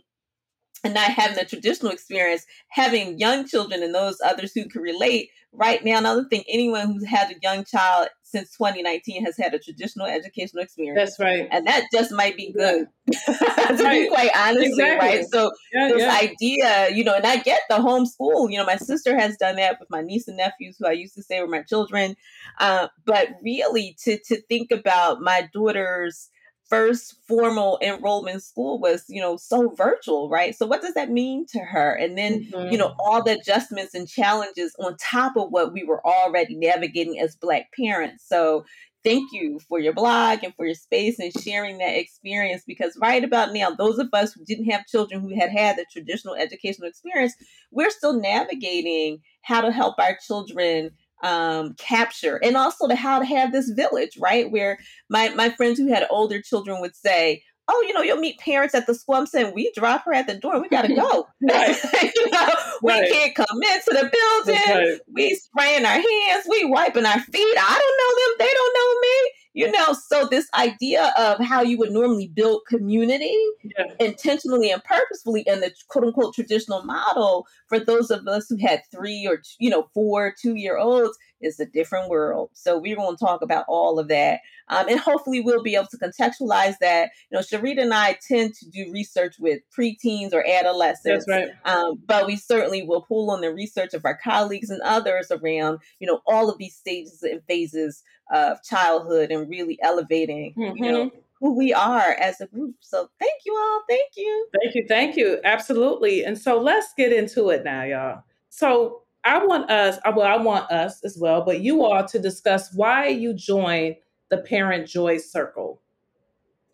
and 0.83 0.93
not 0.93 1.11
having 1.11 1.37
the 1.37 1.45
traditional 1.45 1.91
experience, 1.91 2.45
having 2.69 3.17
young 3.17 3.47
children 3.47 3.81
and 3.81 3.93
those 3.93 4.17
others 4.23 4.51
who 4.53 4.67
can 4.67 4.81
relate 4.81 5.29
right 5.51 5.83
now. 5.83 5.97
And 5.97 6.07
I 6.07 6.13
don't 6.13 6.29
think 6.29 6.45
anyone 6.47 6.87
who's 6.87 7.07
had 7.07 7.31
a 7.31 7.39
young 7.41 7.65
child 7.65 8.09
since 8.35 8.55
2019 8.57 9.25
has 9.25 9.37
had 9.37 9.53
a 9.53 9.59
traditional 9.59 10.05
educational 10.07 10.63
experience. 10.63 10.97
That's 11.17 11.19
right. 11.19 11.47
and 11.51 11.65
that 11.67 11.85
just 11.93 12.11
might 12.11 12.35
be 12.37 12.51
good, 12.51 12.87
to 13.27 13.75
be 13.77 13.83
Right. 13.83 14.09
quite 14.09 14.31
honestly, 14.35 14.67
Exactly. 14.67 15.07
right? 15.07 15.25
So 15.31 15.51
Yeah, 15.73 15.87
this 15.89 16.01
yeah. 16.01 16.19
idea, 16.21 16.89
you 16.95 17.03
know, 17.03 17.15
and 17.15 17.25
I 17.25 17.37
get 17.37 17.61
the 17.69 17.75
homeschool. 17.75 18.51
You 18.51 18.57
know, 18.59 18.65
my 18.65 18.77
sister 18.77 19.17
has 19.17 19.37
done 19.37 19.55
that 19.57 19.77
with 19.79 19.89
my 19.89 20.01
niece 20.01 20.27
and 20.27 20.37
nephews, 20.37 20.75
who 20.79 20.87
I 20.87 20.91
used 20.93 21.15
to 21.15 21.23
say 21.23 21.39
were 21.41 21.47
my 21.47 21.63
children. 21.63 22.15
Uh, 22.59 22.87
but 23.05 23.29
really, 23.43 23.95
to 24.03 24.19
to 24.27 24.41
think 24.43 24.71
about 24.71 25.21
my 25.21 25.49
daughter's 25.53 26.29
first 26.69 27.15
formal 27.27 27.77
enrollment 27.81 28.43
school 28.43 28.79
was, 28.79 29.05
you 29.07 29.21
know, 29.21 29.37
so 29.37 29.69
virtual, 29.69 30.29
right? 30.29 30.55
So 30.55 30.65
what 30.65 30.81
does 30.81 30.93
that 30.95 31.11
mean 31.11 31.45
to 31.47 31.59
her? 31.59 31.93
And 31.93 32.17
then 32.17 32.45
Mhm. 32.51 32.71
you 32.71 32.77
know 32.77 32.93
all 32.99 33.23
the 33.23 33.37
adjustments 33.39 33.93
and 33.93 34.07
challenges 34.07 34.75
on 34.79 34.97
top 34.97 35.37
of 35.37 35.51
what 35.51 35.73
we 35.73 35.83
were 35.83 36.05
already 36.05 36.55
navigating 36.55 37.19
as 37.19 37.35
black 37.35 37.67
parents 37.79 38.25
so 38.27 38.65
thank 39.03 39.31
you 39.31 39.59
for 39.69 39.79
your 39.79 39.93
blog 39.93 40.43
and 40.43 40.53
for 40.55 40.65
your 40.65 40.75
space 40.75 41.19
and 41.19 41.31
sharing 41.41 41.77
that 41.77 41.95
experience 41.97 42.63
because 42.65 42.97
right 43.01 43.23
about 43.23 43.53
now 43.53 43.69
those 43.69 43.99
of 43.99 44.09
us 44.13 44.33
who 44.33 44.43
didn't 44.45 44.69
have 44.69 44.85
children 44.87 45.21
who 45.21 45.33
had 45.39 45.51
had 45.51 45.77
the 45.77 45.85
traditional 45.91 46.35
educational 46.35 46.87
experience 46.87 47.33
we're 47.71 47.89
still 47.91 48.19
navigating 48.19 49.19
how 49.41 49.61
to 49.61 49.71
help 49.71 49.95
our 49.99 50.17
children 50.25 50.89
um, 51.23 51.73
capture 51.77 52.37
and 52.43 52.57
also 52.57 52.87
to 52.87 52.95
how 52.95 53.19
to 53.19 53.25
have 53.25 53.51
this 53.51 53.69
village 53.69 54.17
right 54.19 54.51
where 54.51 54.77
my, 55.09 55.29
my 55.29 55.49
friends 55.49 55.79
who 55.79 55.87
had 55.87 56.05
older 56.09 56.41
children 56.41 56.79
would 56.81 56.95
say 56.95 57.41
oh 57.67 57.85
you 57.87 57.93
know 57.93 58.01
you'll 58.01 58.17
meet 58.19 58.37
parents 58.39 58.75
at 58.75 58.85
the 58.85 58.93
school 58.93 59.15
i'm 59.15 59.25
saying 59.25 59.51
we 59.55 59.71
drop 59.75 60.03
her 60.05 60.13
at 60.13 60.27
the 60.27 60.35
door 60.37 60.61
we 60.61 60.69
gotta 60.69 60.93
go 60.93 61.27
Right. 61.41 61.75
you 62.15 62.29
know, 62.31 62.47
we 62.83 62.91
Right. 62.91 63.11
can't 63.11 63.35
come 63.35 63.61
into 63.63 63.91
the 63.91 64.11
building. 64.11 64.61
Right. 64.75 64.99
We 65.13 65.35
spraying 65.35 65.85
our 65.85 65.91
hands. 65.93 66.45
We 66.49 66.65
wiping 66.65 67.05
our 67.05 67.19
feet. 67.19 67.57
I 67.57 67.79
don't 67.79 67.97
know 68.01 68.15
them. 68.19 68.35
They 68.39 68.53
don't 68.53 68.73
know 68.73 68.99
me. 69.01 69.31
You 69.55 69.71
know, 69.71 69.93
so 70.09 70.27
this 70.27 70.47
idea 70.53 71.13
of 71.17 71.39
how 71.39 71.61
you 71.61 71.77
would 71.77 71.91
normally 71.91 72.27
build 72.27 72.61
community 72.67 73.35
Yeah. 73.63 73.85
intentionally 73.99 74.69
and 74.69 74.83
purposefully 74.83 75.43
in 75.47 75.61
the 75.61 75.71
quote 75.87 76.05
unquote 76.05 76.35
traditional 76.35 76.83
model 76.83 77.47
for 77.67 77.79
those 77.79 78.11
of 78.11 78.27
us 78.27 78.47
who 78.49 78.57
had 78.57 78.81
three 78.91 79.25
or 79.25 79.41
you 79.59 79.69
know 79.69 79.87
four 79.93 80.33
two 80.41 80.55
year 80.55 80.77
olds 80.77 81.17
is 81.41 81.59
a 81.59 81.65
different 81.65 82.09
world. 82.09 82.49
So 82.53 82.77
we're 82.77 82.95
going 82.95 83.17
to 83.17 83.23
talk 83.23 83.41
about 83.41 83.65
all 83.67 83.99
of 83.99 84.07
that, 84.07 84.39
um, 84.69 84.87
and 84.89 84.99
hopefully 84.99 85.41
we'll 85.41 85.63
be 85.63 85.75
able 85.75 85.87
to 85.87 85.97
contextualize 85.97 86.77
that. 86.79 87.11
You 87.29 87.37
know, 87.37 87.41
Sharita 87.41 87.81
and 87.81 87.93
I 87.93 88.17
tend 88.27 88.53
to 88.55 88.69
do 88.69 88.91
research 88.91 89.35
with 89.39 89.61
preteens 89.77 90.33
or 90.33 90.45
adolescents, 90.47 91.25
That's 91.27 91.27
right. 91.27 91.49
um, 91.65 92.01
but 92.05 92.25
we 92.25 92.35
certainly 92.35 92.83
will 92.83 93.01
pull 93.01 93.31
on 93.31 93.41
the 93.41 93.53
research 93.53 93.93
of 93.93 94.05
our 94.05 94.17
colleagues 94.17 94.69
and 94.69 94.81
others 94.81 95.31
around, 95.31 95.79
you 95.99 96.07
know, 96.07 96.21
all 96.25 96.49
of 96.49 96.57
these 96.57 96.75
stages 96.75 97.23
and 97.23 97.41
phases 97.47 98.03
of 98.33 98.61
childhood 98.63 99.31
and 99.31 99.49
really 99.49 99.77
elevating, 99.81 100.53
you 100.57 100.91
know, 100.91 101.11
who 101.39 101.55
we 101.55 101.73
are 101.73 102.15
as 102.19 102.41
a 102.41 102.47
group. 102.47 102.75
So 102.79 103.09
thank 103.19 103.41
you 103.45 103.55
all. 103.55 103.81
Thank 103.87 104.11
you. 104.15 104.47
Thank 104.61 104.75
you. 104.75 104.85
Thank 104.87 105.15
you. 105.15 105.39
Absolutely. 105.43 106.23
And 106.23 106.37
so 106.37 106.59
let's 106.59 106.93
get 106.97 107.13
into 107.13 107.49
it 107.49 107.63
now, 107.63 107.83
y'all. 107.83 108.23
So 108.49 109.03
I 109.25 109.43
want 109.43 109.69
us, 109.71 109.97
uh, 110.05 110.13
well, 110.15 110.27
I 110.27 110.41
want 110.41 110.71
us 110.71 111.03
as 111.03 111.17
well, 111.19 111.41
but 111.41 111.61
you 111.61 111.83
all 111.83 112.05
to 112.05 112.19
discuss 112.19 112.73
why 112.73 113.07
you 113.07 113.33
joined 113.33 113.95
the 114.29 114.37
Parent 114.37 114.87
Joy 114.87 115.17
Circle. 115.17 115.81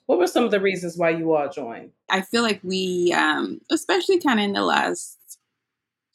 What 0.05 0.19
were 0.19 0.27
some 0.27 0.43
of 0.43 0.51
the 0.51 0.59
reasons 0.59 0.97
why 0.97 1.11
you 1.11 1.33
all 1.33 1.47
joined? 1.47 1.91
I 2.09 2.21
feel 2.21 2.43
like 2.43 2.59
we, 2.63 3.13
um, 3.17 3.61
especially 3.71 4.19
kind 4.19 4.39
of 4.39 4.43
in 4.43 4.53
the 4.53 4.63
last 4.63 5.17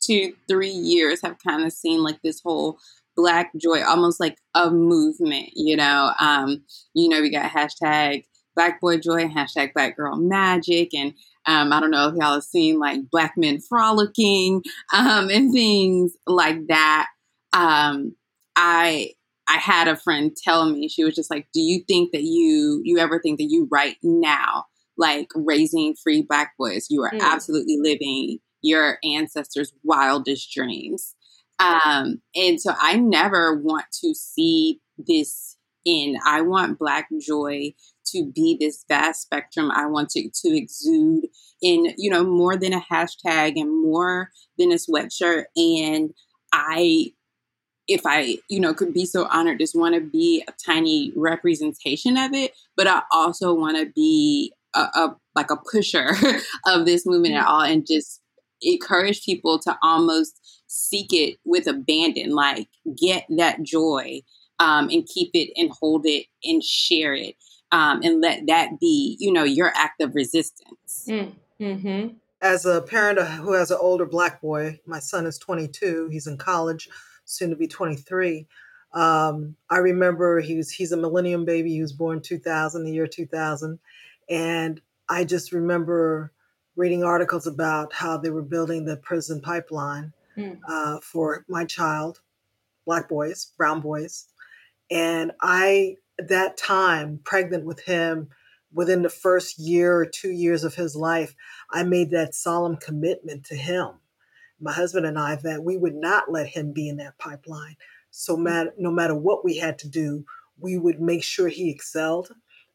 two, 0.01 0.35
three 0.47 0.69
years, 0.69 1.23
have 1.23 1.39
kind 1.39 1.65
of 1.65 1.73
seen 1.73 2.03
like 2.03 2.21
this 2.23 2.41
whole 2.41 2.79
Black 3.17 3.51
joy, 3.57 3.83
almost 3.83 4.21
like 4.21 4.37
a 4.55 4.71
movement. 4.71 5.49
You 5.55 5.77
know, 5.77 6.13
um, 6.21 6.63
you 6.93 7.09
know, 7.09 7.23
we 7.23 7.31
got 7.31 7.51
hashtag 7.51 8.25
Black 8.55 8.79
Boy 8.79 8.99
Joy, 8.99 9.25
hashtag 9.29 9.73
Black 9.73 9.97
Girl 9.97 10.17
Magic, 10.17 10.93
and 10.93 11.15
um, 11.47 11.73
I 11.73 11.81
don't 11.81 11.91
know 11.91 12.09
if 12.09 12.15
y'all 12.17 12.35
have 12.35 12.43
seen 12.45 12.79
like 12.79 13.09
Black 13.11 13.35
men 13.37 13.61
frolicking 13.61 14.63
um, 14.95 15.31
and 15.31 15.53
things 15.53 16.17
like 16.27 16.67
that. 16.69 17.09
Um, 17.53 18.15
I 18.57 19.11
I 19.49 19.59
had 19.59 19.87
a 19.89 19.97
friend 19.97 20.37
tell 20.37 20.69
me 20.69 20.89
she 20.89 21.05
was 21.05 21.15
just 21.15 21.31
like, 21.31 21.47
"Do 21.53 21.61
you 21.61 21.83
think 21.87 22.13
that 22.13 22.23
you 22.23 22.81
you 22.85 22.99
ever 22.99 23.21
think 23.21 23.39
that 23.39 23.49
you 23.51 23.69
right 23.71 23.97
now?" 24.03 24.65
like 24.99 25.29
raising 25.35 25.95
free 25.95 26.23
black 26.23 26.55
boys. 26.59 26.87
You 26.89 27.03
are 27.03 27.11
Mm. 27.13 27.21
absolutely 27.21 27.77
living 27.79 28.39
your 28.63 28.99
ancestors' 29.05 29.73
wildest 29.85 30.51
dreams. 30.53 31.15
Um, 31.59 32.23
and 32.35 32.61
so 32.61 32.73
I 32.79 32.97
never 32.97 33.55
want 33.55 33.85
to 34.03 34.15
see 34.15 34.81
this 34.99 35.57
in. 35.85 36.17
I 36.27 36.41
want 36.41 36.79
black 36.79 37.09
joy 37.21 37.75
to 38.13 38.25
be 38.35 38.57
this 38.59 38.85
vast 38.89 39.23
spectrum. 39.23 39.71
I 39.71 39.87
want 39.87 40.11
to 40.11 40.29
to 40.29 40.57
exude 40.57 41.27
in, 41.63 41.95
you 41.97 42.11
know, 42.11 42.25
more 42.25 42.57
than 42.57 42.73
a 42.73 42.81
hashtag 42.81 43.59
and 43.61 43.83
more 43.83 44.31
than 44.59 44.73
a 44.73 44.77
sweatshirt. 44.77 45.45
And 45.57 46.13
I 46.53 47.13
if 47.89 48.03
I, 48.05 48.39
you 48.49 48.59
know, 48.59 48.75
could 48.75 48.93
be 48.93 49.07
so 49.07 49.27
honored, 49.31 49.61
just 49.61 49.77
want 49.77 49.95
to 49.95 50.01
be 50.01 50.43
a 50.49 50.53
tiny 50.65 51.13
representation 51.15 52.17
of 52.17 52.33
it, 52.33 52.53
but 52.77 52.89
I 52.89 53.03
also 53.13 53.55
want 53.55 53.79
to 53.79 53.87
be 53.95 54.53
a, 54.75 54.81
a 54.81 55.17
like 55.35 55.51
a 55.51 55.57
pusher 55.57 56.11
of 56.67 56.87
this 56.87 57.07
movement 57.07 57.35
at 57.35 57.47
all, 57.47 57.63
and 57.63 57.87
just 57.87 58.21
encourage 58.63 59.25
people 59.25 59.59
to 59.61 59.77
almost 59.83 60.41
seek 60.67 61.13
it 61.13 61.39
with 61.45 61.67
abandon, 61.67 62.31
like 62.31 62.69
get 62.99 63.25
that 63.37 63.63
joy 63.63 64.21
um, 64.59 64.89
and 64.91 65.07
keep 65.07 65.31
it 65.35 65.51
and 65.57 65.71
hold 65.71 66.07
it 66.07 66.27
and 66.45 66.63
share 66.63 67.15
it, 67.15 67.37
um, 67.73 68.03
and 68.03 68.21
let 68.21 68.47
that 68.47 68.79
be, 68.81 69.17
you 69.19 69.33
know, 69.33 69.45
your 69.45 69.73
act 69.75 70.01
of 70.01 70.15
resistance. 70.15 71.09
Mm-hmm. 71.09 72.09
As 72.43 72.67
a 72.67 72.83
parent 72.83 73.19
who 73.21 73.53
has 73.53 73.71
an 73.71 73.79
older 73.81 74.07
black 74.07 74.41
boy, 74.41 74.79
my 74.87 74.99
son 74.99 75.27
is 75.27 75.39
22. 75.39 76.09
He's 76.11 76.27
in 76.27 76.37
college, 76.37 76.89
soon 77.25 77.51
to 77.51 77.57
be 77.57 77.67
23. 77.67 78.47
Um, 78.93 79.57
I 79.69 79.79
remember 79.79 80.41
he 80.41 80.57
was 80.57 80.71
he's 80.71 80.93
a 80.93 80.97
millennium 80.97 81.45
baby. 81.45 81.71
He 81.71 81.83
was 81.83 81.93
born 81.93 82.21
2000, 82.21 82.85
the 82.85 82.93
year 82.93 83.07
2000, 83.07 83.79
and 84.29 84.81
I 85.09 85.25
just 85.25 85.53
remember 85.53 86.33
reading 86.77 87.05
articles 87.05 87.47
about 87.47 87.93
how 87.93 88.17
they 88.17 88.31
were 88.31 88.43
building 88.43 88.85
the 88.85 88.97
prison 88.99 89.41
pipeline 89.41 90.13
Mm. 90.37 90.59
uh, 90.69 91.01
for 91.01 91.45
my 91.49 91.65
child, 91.65 92.21
black 92.85 93.09
boys, 93.09 93.53
brown 93.57 93.81
boys, 93.81 94.27
and 94.91 95.33
I 95.41 95.97
at 95.97 96.06
that 96.19 96.57
time 96.57 97.21
pregnant 97.25 97.65
with 97.65 97.81
him 97.81 98.29
within 98.73 99.03
the 99.03 99.09
first 99.09 99.59
year 99.59 99.97
or 99.97 100.07
two 100.07 100.31
years 100.31 100.65
of 100.65 100.75
his 100.75 100.97
life, 100.97 101.35
I 101.71 101.83
made 101.83 102.11
that 102.11 102.35
solemn 102.35 102.77
commitment 102.77 103.45
to 103.47 103.57
him, 103.57 103.89
my 104.61 104.73
husband 104.73 105.07
and 105.07 105.19
I, 105.19 105.37
that 105.37 105.65
we 105.65 105.77
would 105.77 105.95
not 105.95 106.31
let 106.31 106.47
him 106.47 106.73
be 106.73 106.89
in 106.89 106.97
that 106.99 107.19
pipeline. 107.19 107.77
So, 108.11 108.37
mm. 108.37 108.43
mat- 108.43 108.75
no 108.79 108.91
matter 108.91 109.15
what 109.15 109.45
we 109.45 109.57
had 109.57 109.79
to 109.81 109.89
do, 109.89 110.25
we 110.59 110.79
would 110.79 111.01
make 111.01 111.23
sure 111.23 111.49
he 111.49 111.71
excelled, 111.71 112.33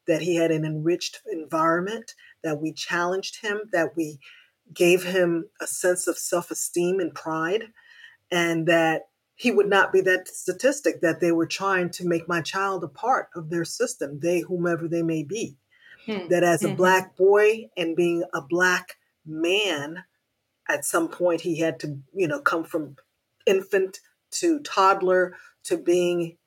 that 0.08 0.22
he 0.22 0.36
had 0.36 0.52
an 0.52 0.66
enriched 0.66 1.22
environment, 1.32 2.16
that 2.44 2.60
we 2.60 2.74
challenged 2.74 3.42
him, 3.42 3.62
that 3.72 3.96
we 3.96 4.20
gave 4.74 5.04
him 5.04 5.46
a 5.60 5.68
sense 5.68 6.08
of 6.08 6.18
self 6.18 6.52
esteem 6.52 7.00
and 7.00 7.14
pride, 7.14 7.66
and 8.32 8.68
that 8.68 9.04
he 9.42 9.50
would 9.52 9.68
not 9.70 9.92
be 9.92 10.02
that 10.02 10.28
statistic 10.28 11.02
that 11.02 11.20
they 11.20 11.32
were 11.32 11.48
trying 11.48 11.90
to 11.90 12.08
make 12.08 12.28
my 12.28 12.42
child 12.42 12.84
a 12.84 12.88
part 12.88 13.30
of 13.36 13.50
their 13.50 13.66
system, 13.66 14.20
they, 14.20 14.42
whomever 14.42 14.88
they 14.88 15.02
may 15.02 15.24
be 15.24 15.58
Hmm. 16.06 16.28
that 16.30 16.44
as 16.44 16.64
a 16.64 16.70
Mhm. 16.70 16.78
black 16.78 17.18
boy 17.18 17.70
and 17.76 17.96
being 17.96 18.24
a 18.36 18.42
black 18.42 18.98
man 19.26 20.04
at 20.70 20.86
some 20.86 21.08
point 21.10 21.42
he 21.42 21.60
had 21.60 21.80
to, 21.80 22.00
you 22.14 22.28
know, 22.28 22.40
come 22.40 22.64
from 22.64 22.96
infant 23.48 24.00
to 24.32 24.60
toddler 24.62 25.36
to 25.64 25.78
being 25.78 26.38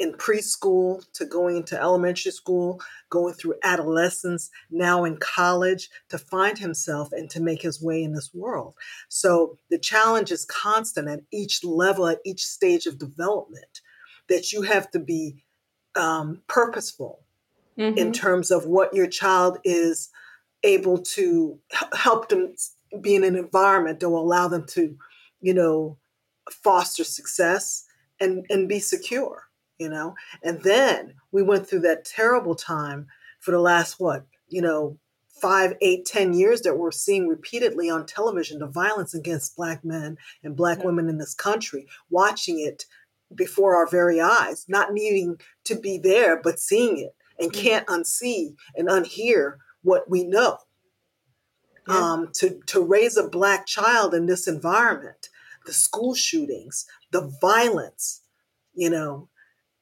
in 0.00 0.14
preschool 0.14 1.04
to 1.12 1.26
going 1.26 1.58
into 1.58 1.78
elementary 1.78 2.32
school, 2.32 2.80
going 3.10 3.34
through 3.34 3.54
adolescence, 3.62 4.50
now 4.70 5.04
in 5.04 5.18
college 5.18 5.90
to 6.08 6.16
find 6.16 6.58
himself 6.58 7.12
and 7.12 7.28
to 7.28 7.38
make 7.38 7.60
his 7.60 7.82
way 7.82 8.02
in 8.02 8.14
this 8.14 8.30
world. 8.32 8.74
So 9.10 9.58
the 9.68 9.78
challenge 9.78 10.32
is 10.32 10.46
constant 10.46 11.06
at 11.06 11.20
each 11.30 11.62
level, 11.62 12.06
at 12.06 12.20
each 12.24 12.44
stage 12.44 12.86
of 12.86 12.98
development, 12.98 13.82
that 14.30 14.52
you 14.52 14.62
have 14.62 14.90
to 14.92 14.98
be 14.98 15.44
um, 15.94 16.40
purposeful 16.48 17.20
mm-hmm. 17.78 17.98
in 17.98 18.10
terms 18.12 18.50
of 18.50 18.64
what 18.64 18.94
your 18.94 19.06
child 19.06 19.58
is 19.64 20.08
able 20.64 20.96
to 20.96 21.58
help 21.92 22.30
them 22.30 22.54
be 23.02 23.14
in 23.14 23.24
an 23.24 23.36
environment 23.36 24.00
that 24.00 24.08
will 24.08 24.22
allow 24.22 24.48
them 24.48 24.64
to, 24.68 24.96
you 25.42 25.52
know, 25.52 25.98
foster 26.50 27.04
success 27.04 27.84
and, 28.18 28.46
and 28.48 28.66
be 28.66 28.78
secure 28.78 29.49
you 29.80 29.88
know? 29.88 30.14
And 30.44 30.60
then 30.60 31.14
we 31.32 31.42
went 31.42 31.66
through 31.66 31.80
that 31.80 32.04
terrible 32.04 32.54
time 32.54 33.08
for 33.40 33.50
the 33.50 33.58
last, 33.58 33.98
what, 33.98 34.26
you 34.48 34.60
know, 34.60 34.98
five, 35.40 35.74
eight, 35.80 36.04
ten 36.04 36.34
years 36.34 36.60
that 36.60 36.76
we're 36.76 36.90
seeing 36.90 37.26
repeatedly 37.26 37.88
on 37.88 38.04
television 38.04 38.58
the 38.58 38.66
violence 38.66 39.14
against 39.14 39.56
Black 39.56 39.82
men 39.82 40.18
and 40.44 40.54
Black 40.54 40.78
yeah. 40.78 40.84
women 40.84 41.08
in 41.08 41.16
this 41.16 41.34
country, 41.34 41.88
watching 42.10 42.60
it 42.60 42.84
before 43.34 43.74
our 43.74 43.88
very 43.88 44.20
eyes, 44.20 44.66
not 44.68 44.92
needing 44.92 45.40
to 45.64 45.74
be 45.74 45.96
there, 45.96 46.40
but 46.40 46.60
seeing 46.60 46.98
it 46.98 47.14
and 47.38 47.52
can't 47.52 47.86
unsee 47.86 48.54
and 48.76 48.88
unhear 48.88 49.54
what 49.82 50.10
we 50.10 50.24
know. 50.24 50.58
Yeah. 51.88 51.96
Um, 51.96 52.28
to, 52.34 52.60
to 52.66 52.82
raise 52.82 53.16
a 53.16 53.26
Black 53.26 53.66
child 53.66 54.12
in 54.12 54.26
this 54.26 54.46
environment, 54.46 55.30
the 55.64 55.72
school 55.72 56.14
shootings, 56.14 56.84
the 57.12 57.34
violence, 57.40 58.20
you 58.74 58.90
know, 58.90 59.29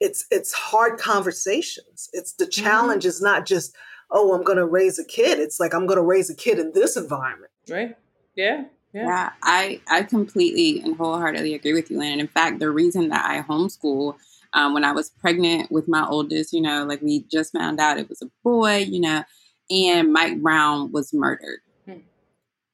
it's 0.01 0.27
it's 0.31 0.53
hard 0.53 0.99
conversations. 0.99 2.09
It's 2.13 2.33
the 2.35 2.45
mm-hmm. 2.45 2.63
challenge 2.63 3.03
mm-hmm. 3.03 3.09
is 3.09 3.23
not 3.23 3.47
just 3.47 3.75
oh 4.11 4.35
I'm 4.35 4.45
going 4.45 4.59
to 4.59 4.67
raise 4.67 4.99
a 4.99 5.05
kid. 5.05 5.39
It's 5.39 5.61
like 5.61 5.75
I'm 5.75 5.87
going 5.87 5.99
to 5.99 6.05
raise 6.05 6.31
a 6.31 6.35
kid 6.35 6.59
in 6.59 6.73
this 6.73 6.97
environment. 6.97 7.53
Right. 7.69 7.97
Yeah. 8.35 8.65
Yeah. 8.95 9.07
yeah, 9.07 9.33
I, 9.43 9.83
I 9.91 10.03
completely 10.03 10.81
and 10.81 10.97
wholeheartedly 10.97 11.53
agree 11.53 11.75
with 11.75 11.91
you, 11.91 11.99
Lynn. 11.99 12.13
And 12.13 12.23
In 12.23 12.27
fact, 12.27 12.59
the 12.59 12.71
reason 12.71 13.11
that 13.11 13.27
I 13.27 13.43
homeschool 13.43 14.17
um, 14.55 14.73
when 14.73 14.83
I 14.83 14.93
was 14.93 15.11
pregnant 15.11 15.71
with 15.71 15.89
my 15.89 16.07
oldest, 16.07 16.55
you 16.55 16.63
know, 16.63 16.85
like 16.85 17.03
we 17.03 17.25
just 17.31 17.53
found 17.53 17.81
out 17.81 17.99
it 17.99 18.09
was 18.09 18.23
a 18.23 18.31
boy, 18.43 18.79
you 18.79 19.01
know, 19.01 19.25
and 19.71 20.13
Mike 20.13 20.41
Brown 20.41 20.91
was 20.91 21.13
murdered. 21.13 21.61
Hmm. 21.85 21.99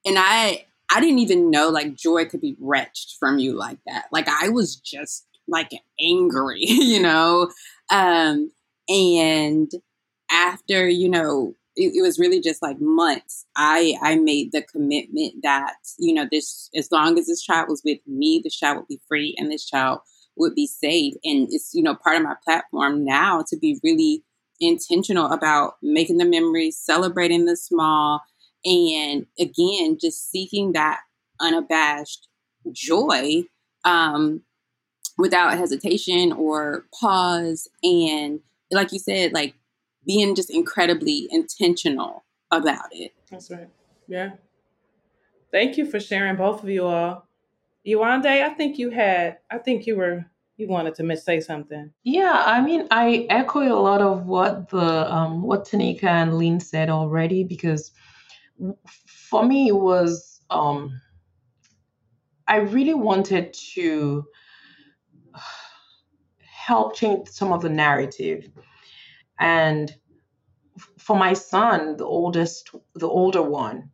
And 0.06 0.16
I 0.18 0.66
I 0.90 1.00
didn't 1.00 1.18
even 1.18 1.50
know 1.50 1.68
like 1.70 1.94
joy 1.94 2.26
could 2.26 2.40
be 2.40 2.56
wrenched 2.60 3.16
from 3.18 3.38
you 3.38 3.52
like 3.52 3.78
that. 3.86 4.06
Like 4.12 4.28
I 4.28 4.48
was 4.50 4.76
just 4.76 5.26
like 5.48 5.70
angry, 6.00 6.60
you 6.64 7.00
know? 7.00 7.50
Um, 7.90 8.50
and 8.88 9.70
after, 10.30 10.88
you 10.88 11.08
know, 11.08 11.54
it, 11.76 11.92
it, 11.96 12.02
was 12.02 12.18
really 12.18 12.40
just 12.40 12.62
like 12.62 12.80
months. 12.80 13.46
I 13.56 13.96
I 14.00 14.16
made 14.16 14.52
the 14.52 14.62
commitment 14.62 15.42
that, 15.42 15.74
you 15.98 16.14
know, 16.14 16.26
this 16.30 16.70
as 16.76 16.90
long 16.92 17.18
as 17.18 17.26
this 17.26 17.42
child 17.42 17.68
was 17.68 17.82
with 17.84 17.98
me, 18.06 18.40
this 18.42 18.56
child 18.56 18.78
would 18.78 18.88
be 18.88 19.00
free 19.08 19.34
and 19.38 19.50
this 19.50 19.66
child 19.66 20.00
would 20.36 20.54
be 20.54 20.66
saved. 20.66 21.16
And 21.24 21.48
it's, 21.50 21.72
you 21.74 21.82
know, 21.82 21.96
part 21.96 22.16
of 22.16 22.22
my 22.22 22.34
platform 22.44 23.04
now 23.04 23.44
to 23.48 23.56
be 23.56 23.80
really 23.82 24.22
intentional 24.60 25.32
about 25.32 25.74
making 25.82 26.18
the 26.18 26.24
memories, 26.24 26.78
celebrating 26.78 27.44
the 27.44 27.56
small, 27.56 28.20
and 28.64 29.26
again, 29.38 29.98
just 30.00 30.30
seeking 30.30 30.72
that 30.72 31.00
unabashed 31.40 32.28
joy 32.72 33.42
um, 33.84 34.42
without 35.18 35.56
hesitation 35.56 36.32
or 36.32 36.86
pause. 36.98 37.68
And 37.82 38.40
like 38.70 38.92
you 38.92 38.98
said, 38.98 39.32
like 39.32 39.54
being 40.06 40.34
just 40.34 40.50
incredibly 40.50 41.28
intentional 41.30 42.24
about 42.50 42.88
it. 42.92 43.12
That's 43.30 43.50
right. 43.50 43.68
Yeah. 44.06 44.32
Thank 45.50 45.76
you 45.76 45.86
for 45.86 46.00
sharing, 46.00 46.36
both 46.36 46.62
of 46.62 46.68
you 46.68 46.84
all. 46.84 47.28
Yewande, 47.86 48.26
I 48.26 48.50
think 48.50 48.78
you 48.78 48.90
had, 48.90 49.38
I 49.50 49.58
think 49.58 49.86
you 49.86 49.96
were, 49.96 50.26
you 50.56 50.68
wanted 50.68 50.94
to 50.96 51.16
say 51.16 51.40
something. 51.40 51.92
Yeah, 52.02 52.42
I 52.44 52.60
mean, 52.60 52.86
I 52.90 53.26
echo 53.28 53.60
a 53.60 53.78
lot 53.80 54.00
of 54.00 54.26
what 54.26 54.68
the, 54.70 55.12
um, 55.12 55.42
what 55.42 55.64
Tanika 55.64 56.04
and 56.04 56.38
Lynn 56.38 56.60
said 56.60 56.90
already, 56.90 57.44
because 57.44 57.92
for 59.06 59.44
me, 59.44 59.68
it 59.68 59.76
was, 59.76 60.40
um, 60.50 61.00
I 62.46 62.56
really 62.56 62.94
wanted 62.94 63.52
to 63.74 64.26
help 66.40 66.96
change 66.96 67.28
some 67.28 67.52
of 67.52 67.62
the 67.62 67.68
narrative. 67.68 68.50
And 69.38 69.94
for 70.98 71.16
my 71.16 71.34
son, 71.34 71.96
the 71.96 72.06
oldest, 72.06 72.70
the 72.94 73.08
older 73.08 73.42
one, 73.42 73.90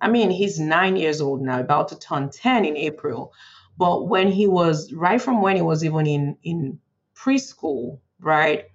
I 0.00 0.08
mean, 0.08 0.30
he's 0.30 0.58
nine 0.58 0.96
years 0.96 1.20
old 1.20 1.42
now, 1.42 1.60
about 1.60 1.88
to 1.88 1.98
turn 1.98 2.30
10 2.30 2.64
in 2.64 2.76
April. 2.76 3.32
But 3.76 4.08
when 4.08 4.30
he 4.30 4.46
was, 4.46 4.92
right 4.92 5.20
from 5.20 5.42
when 5.42 5.56
he 5.56 5.62
was 5.62 5.84
even 5.84 6.06
in, 6.06 6.36
in 6.42 6.78
preschool, 7.14 8.00
right, 8.20 8.66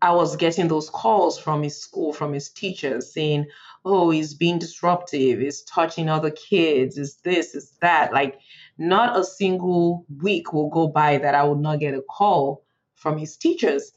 I 0.00 0.12
was 0.12 0.36
getting 0.36 0.68
those 0.68 0.90
calls 0.90 1.38
from 1.38 1.62
his 1.62 1.80
school, 1.80 2.12
from 2.12 2.32
his 2.32 2.50
teachers 2.50 3.12
saying, 3.12 3.46
oh, 3.84 4.10
he's 4.10 4.34
being 4.34 4.58
disruptive, 4.58 5.40
he's 5.40 5.62
touching 5.62 6.08
other 6.08 6.30
kids, 6.30 6.98
is 6.98 7.16
this, 7.24 7.54
is 7.54 7.72
that. 7.80 8.12
Like, 8.12 8.38
not 8.78 9.18
a 9.18 9.24
single 9.24 10.06
week 10.22 10.52
will 10.52 10.70
go 10.70 10.88
by 10.88 11.18
that 11.18 11.34
I 11.34 11.42
would 11.44 11.58
not 11.58 11.80
get 11.80 11.94
a 11.94 12.02
call 12.02 12.64
from 12.94 13.18
his 13.18 13.36
teachers. 13.36 13.92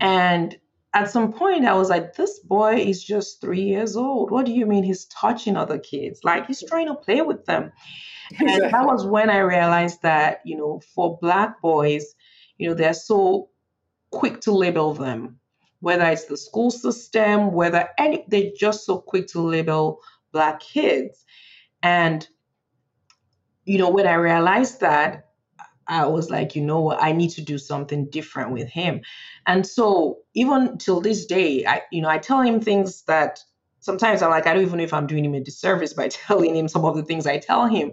And 0.00 0.56
at 0.94 1.10
some 1.10 1.32
point, 1.32 1.66
I 1.66 1.74
was 1.74 1.88
like, 1.88 2.14
this 2.14 2.38
boy 2.40 2.76
is 2.76 3.02
just 3.02 3.40
three 3.40 3.62
years 3.62 3.96
old. 3.96 4.30
What 4.30 4.46
do 4.46 4.52
you 4.52 4.66
mean 4.66 4.84
he's 4.84 5.06
touching 5.06 5.56
other 5.56 5.78
kids? 5.78 6.20
Like, 6.22 6.46
he's 6.46 6.62
trying 6.68 6.86
to 6.88 6.94
play 6.94 7.22
with 7.22 7.44
them. 7.46 7.72
And 8.38 8.62
that 8.62 8.86
was 8.86 9.04
when 9.04 9.28
I 9.28 9.40
realized 9.40 10.00
that, 10.02 10.40
you 10.46 10.56
know, 10.56 10.80
for 10.94 11.18
Black 11.20 11.60
boys, 11.60 12.14
you 12.56 12.66
know, 12.66 12.74
they're 12.74 12.94
so 12.94 13.50
quick 14.10 14.40
to 14.42 14.52
label 14.52 14.94
them, 14.94 15.38
whether 15.80 16.06
it's 16.06 16.24
the 16.24 16.38
school 16.38 16.70
system, 16.70 17.52
whether 17.52 17.90
any, 17.98 18.24
they're 18.28 18.52
just 18.56 18.86
so 18.86 18.98
quick 18.98 19.26
to 19.28 19.42
label 19.42 20.00
Black 20.32 20.60
kids. 20.60 21.26
And 21.82 22.26
you 23.64 23.78
know, 23.78 23.90
when 23.90 24.06
I 24.06 24.14
realized 24.14 24.80
that, 24.80 25.28
I 25.86 26.06
was 26.06 26.30
like, 26.30 26.54
you 26.54 26.62
know 26.62 26.92
I 26.92 27.12
need 27.12 27.30
to 27.30 27.42
do 27.42 27.58
something 27.58 28.08
different 28.10 28.52
with 28.52 28.68
him. 28.68 29.00
And 29.46 29.66
so 29.66 30.18
even 30.34 30.78
till 30.78 31.00
this 31.00 31.26
day, 31.26 31.66
I, 31.66 31.82
you 31.90 32.00
know, 32.00 32.08
I 32.08 32.18
tell 32.18 32.40
him 32.40 32.60
things 32.60 33.02
that 33.02 33.40
sometimes 33.80 34.22
I'm 34.22 34.30
like, 34.30 34.46
I 34.46 34.54
don't 34.54 34.62
even 34.62 34.78
know 34.78 34.84
if 34.84 34.94
I'm 34.94 35.06
doing 35.06 35.24
him 35.24 35.34
a 35.34 35.40
disservice 35.40 35.92
by 35.92 36.08
telling 36.08 36.56
him 36.56 36.68
some 36.68 36.84
of 36.84 36.96
the 36.96 37.02
things 37.02 37.26
I 37.26 37.38
tell 37.38 37.66
him. 37.66 37.92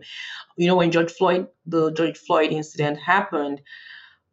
You 0.55 0.67
know, 0.67 0.75
when 0.75 0.91
George 0.91 1.11
Floyd, 1.11 1.47
the 1.65 1.91
George 1.91 2.17
Floyd 2.17 2.51
incident 2.51 2.99
happened, 2.99 3.61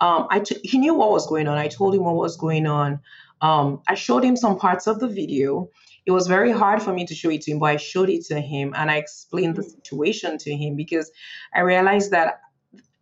um, 0.00 0.26
I 0.30 0.40
t- 0.40 0.60
he 0.62 0.78
knew 0.78 0.94
what 0.94 1.10
was 1.10 1.26
going 1.26 1.48
on. 1.48 1.56
I 1.56 1.68
told 1.68 1.94
him 1.94 2.04
what 2.04 2.16
was 2.16 2.36
going 2.36 2.66
on. 2.66 3.00
Um, 3.40 3.82
I 3.88 3.94
showed 3.94 4.24
him 4.24 4.36
some 4.36 4.58
parts 4.58 4.86
of 4.86 5.00
the 5.00 5.08
video 5.08 5.70
it 6.06 6.12
was 6.12 6.28
very 6.28 6.52
hard 6.52 6.82
for 6.82 6.92
me 6.92 7.04
to 7.04 7.14
show 7.14 7.30
it 7.30 7.42
to 7.42 7.50
him, 7.50 7.58
but 7.58 7.66
I 7.66 7.76
showed 7.76 8.08
it 8.08 8.24
to 8.26 8.40
him 8.40 8.72
and 8.76 8.90
I 8.90 8.96
explained 8.96 9.56
the 9.56 9.64
situation 9.64 10.38
to 10.38 10.56
him 10.56 10.76
because 10.76 11.10
I 11.52 11.60
realized 11.60 12.12
that 12.12 12.40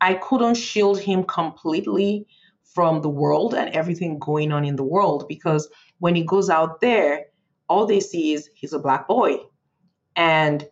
I 0.00 0.14
couldn't 0.14 0.54
shield 0.56 0.98
him 0.98 1.24
completely 1.24 2.26
from 2.74 3.02
the 3.02 3.10
world 3.10 3.54
and 3.54 3.68
everything 3.70 4.18
going 4.18 4.52
on 4.52 4.64
in 4.64 4.76
the 4.76 4.84
world 4.84 5.26
because 5.28 5.68
when 5.98 6.14
he 6.14 6.24
goes 6.24 6.48
out 6.48 6.80
there, 6.80 7.26
all 7.68 7.86
they 7.86 8.00
see 8.00 8.32
is 8.32 8.48
he's 8.54 8.72
a 8.72 8.78
black 8.78 9.06
boy. 9.06 9.36
And 10.16 10.66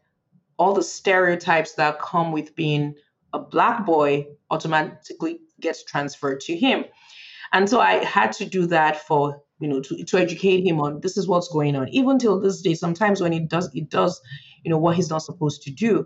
all 0.59 0.73
the 0.73 0.83
stereotypes 0.83 1.75
that 1.75 2.01
come 2.01 2.33
with 2.33 2.55
being 2.55 2.95
a 3.33 3.39
black 3.39 3.85
boy 3.85 4.27
automatically 4.51 5.41
gets 5.61 5.85
transferred 5.85 6.41
to 6.41 6.57
him. 6.57 6.85
And 7.53 7.69
so 7.69 7.81
I 7.81 8.05
had 8.05 8.33
to 8.33 8.45
do 8.45 8.67
that 8.67 9.07
for 9.07 9.43
you 9.63 9.69
know, 9.69 9.81
to, 9.81 10.05
to 10.05 10.19
educate 10.19 10.67
him 10.67 10.81
on 10.81 11.01
this 11.01 11.17
is 11.17 11.29
what's 11.29 11.47
going 11.47 11.77
on. 11.77 11.89
Even 11.91 12.19
till 12.19 12.41
this 12.41 12.61
day, 12.61 12.75
sometimes 12.75 13.21
when 13.21 13.31
he 13.31 13.39
does, 13.39 13.71
it 13.75 13.89
does, 13.89 14.21
you 14.65 14.71
know, 14.71 14.77
what 14.77 14.97
he's 14.97 15.09
not 15.09 15.23
supposed 15.23 15.63
to 15.63 15.71
do. 15.71 16.05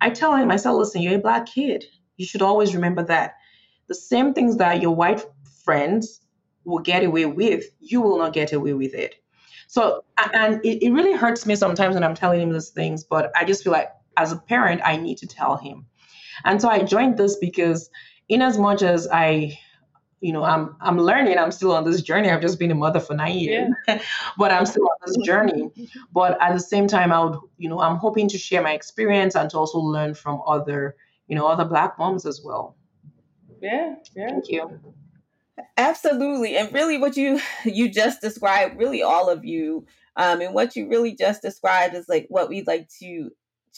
I 0.00 0.08
tell 0.08 0.34
him, 0.34 0.50
I 0.50 0.56
say, 0.56 0.70
listen, 0.70 1.02
you're 1.02 1.16
a 1.16 1.18
black 1.18 1.44
kid. 1.44 1.84
You 2.16 2.24
should 2.24 2.40
always 2.40 2.74
remember 2.74 3.04
that. 3.04 3.34
The 3.88 3.94
same 3.94 4.32
things 4.32 4.56
that 4.56 4.80
your 4.80 4.96
white 4.96 5.22
friends 5.64 6.22
will 6.64 6.78
get 6.78 7.04
away 7.04 7.26
with, 7.26 7.66
you 7.78 8.00
will 8.00 8.16
not 8.16 8.32
get 8.32 8.54
away 8.54 8.72
with 8.72 8.94
it. 8.94 9.16
So, 9.66 10.02
and 10.32 10.64
it, 10.64 10.82
it 10.82 10.90
really 10.90 11.12
hurts 11.12 11.44
me 11.44 11.56
sometimes 11.56 11.94
when 11.94 12.04
I'm 12.04 12.14
telling 12.14 12.40
him 12.40 12.52
these 12.52 12.70
things, 12.70 13.04
but 13.04 13.30
I 13.36 13.44
just 13.44 13.64
feel 13.64 13.72
like 13.72 13.90
as 14.16 14.32
a 14.32 14.38
parent, 14.38 14.80
I 14.82 14.96
need 14.96 15.18
to 15.18 15.26
tell 15.26 15.58
him. 15.58 15.84
And 16.44 16.58
so 16.62 16.70
I 16.70 16.82
joined 16.82 17.18
this 17.18 17.36
because, 17.36 17.90
in 18.30 18.40
as 18.40 18.56
much 18.56 18.80
as 18.80 19.06
I 19.12 19.58
you 20.24 20.32
know, 20.32 20.42
I'm 20.42 20.74
I'm 20.80 20.98
learning. 20.98 21.36
I'm 21.36 21.52
still 21.52 21.72
on 21.72 21.84
this 21.84 22.00
journey. 22.00 22.30
I've 22.30 22.40
just 22.40 22.58
been 22.58 22.70
a 22.70 22.74
mother 22.74 22.98
for 22.98 23.14
nine 23.14 23.36
years, 23.36 23.70
yeah. 23.86 24.00
but 24.38 24.50
I'm 24.50 24.64
still 24.64 24.84
on 24.84 24.96
this 25.04 25.18
journey. 25.18 25.70
But 26.14 26.40
at 26.40 26.54
the 26.54 26.60
same 26.60 26.86
time, 26.86 27.12
I 27.12 27.22
would, 27.22 27.38
you 27.58 27.68
know, 27.68 27.78
I'm 27.78 27.96
hoping 27.96 28.26
to 28.30 28.38
share 28.38 28.62
my 28.62 28.72
experience 28.72 29.36
and 29.36 29.50
to 29.50 29.58
also 29.58 29.76
learn 29.78 30.14
from 30.14 30.40
other, 30.46 30.96
you 31.28 31.36
know, 31.36 31.46
other 31.46 31.66
Black 31.66 31.98
moms 31.98 32.24
as 32.24 32.40
well. 32.42 32.74
Yeah, 33.60 33.96
yeah. 34.16 34.28
Thank 34.30 34.48
you. 34.48 34.80
Absolutely, 35.76 36.56
and 36.56 36.72
really, 36.72 36.96
what 36.96 37.18
you 37.18 37.38
you 37.66 37.90
just 37.90 38.22
described, 38.22 38.78
really, 38.78 39.02
all 39.02 39.28
of 39.28 39.44
you, 39.44 39.84
um, 40.16 40.40
and 40.40 40.54
what 40.54 40.74
you 40.74 40.88
really 40.88 41.14
just 41.14 41.42
described 41.42 41.94
is 41.94 42.08
like 42.08 42.28
what 42.30 42.48
we'd 42.48 42.66
like 42.66 42.88
to 43.00 43.30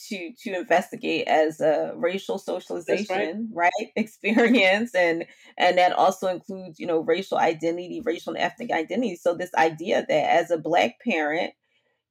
to 0.09 0.33
to 0.43 0.55
investigate 0.55 1.27
as 1.27 1.61
a 1.61 1.93
racial 1.97 2.39
socialization 2.39 3.49
right. 3.53 3.73
right. 3.81 3.93
experience 3.97 4.95
and 4.95 5.25
and 5.57 5.79
that 5.79 5.93
also 5.93 6.29
includes 6.29 6.79
you 6.79 6.87
know 6.87 7.01
racial 7.01 7.39
identity 7.39 8.01
racial 8.05 8.35
and 8.35 8.43
ethnic 8.43 8.71
identity 8.71 9.17
so 9.17 9.35
this 9.35 9.55
idea 9.55 10.05
that 10.09 10.31
as 10.31 10.51
a 10.51 10.59
black 10.59 11.01
parent 11.01 11.53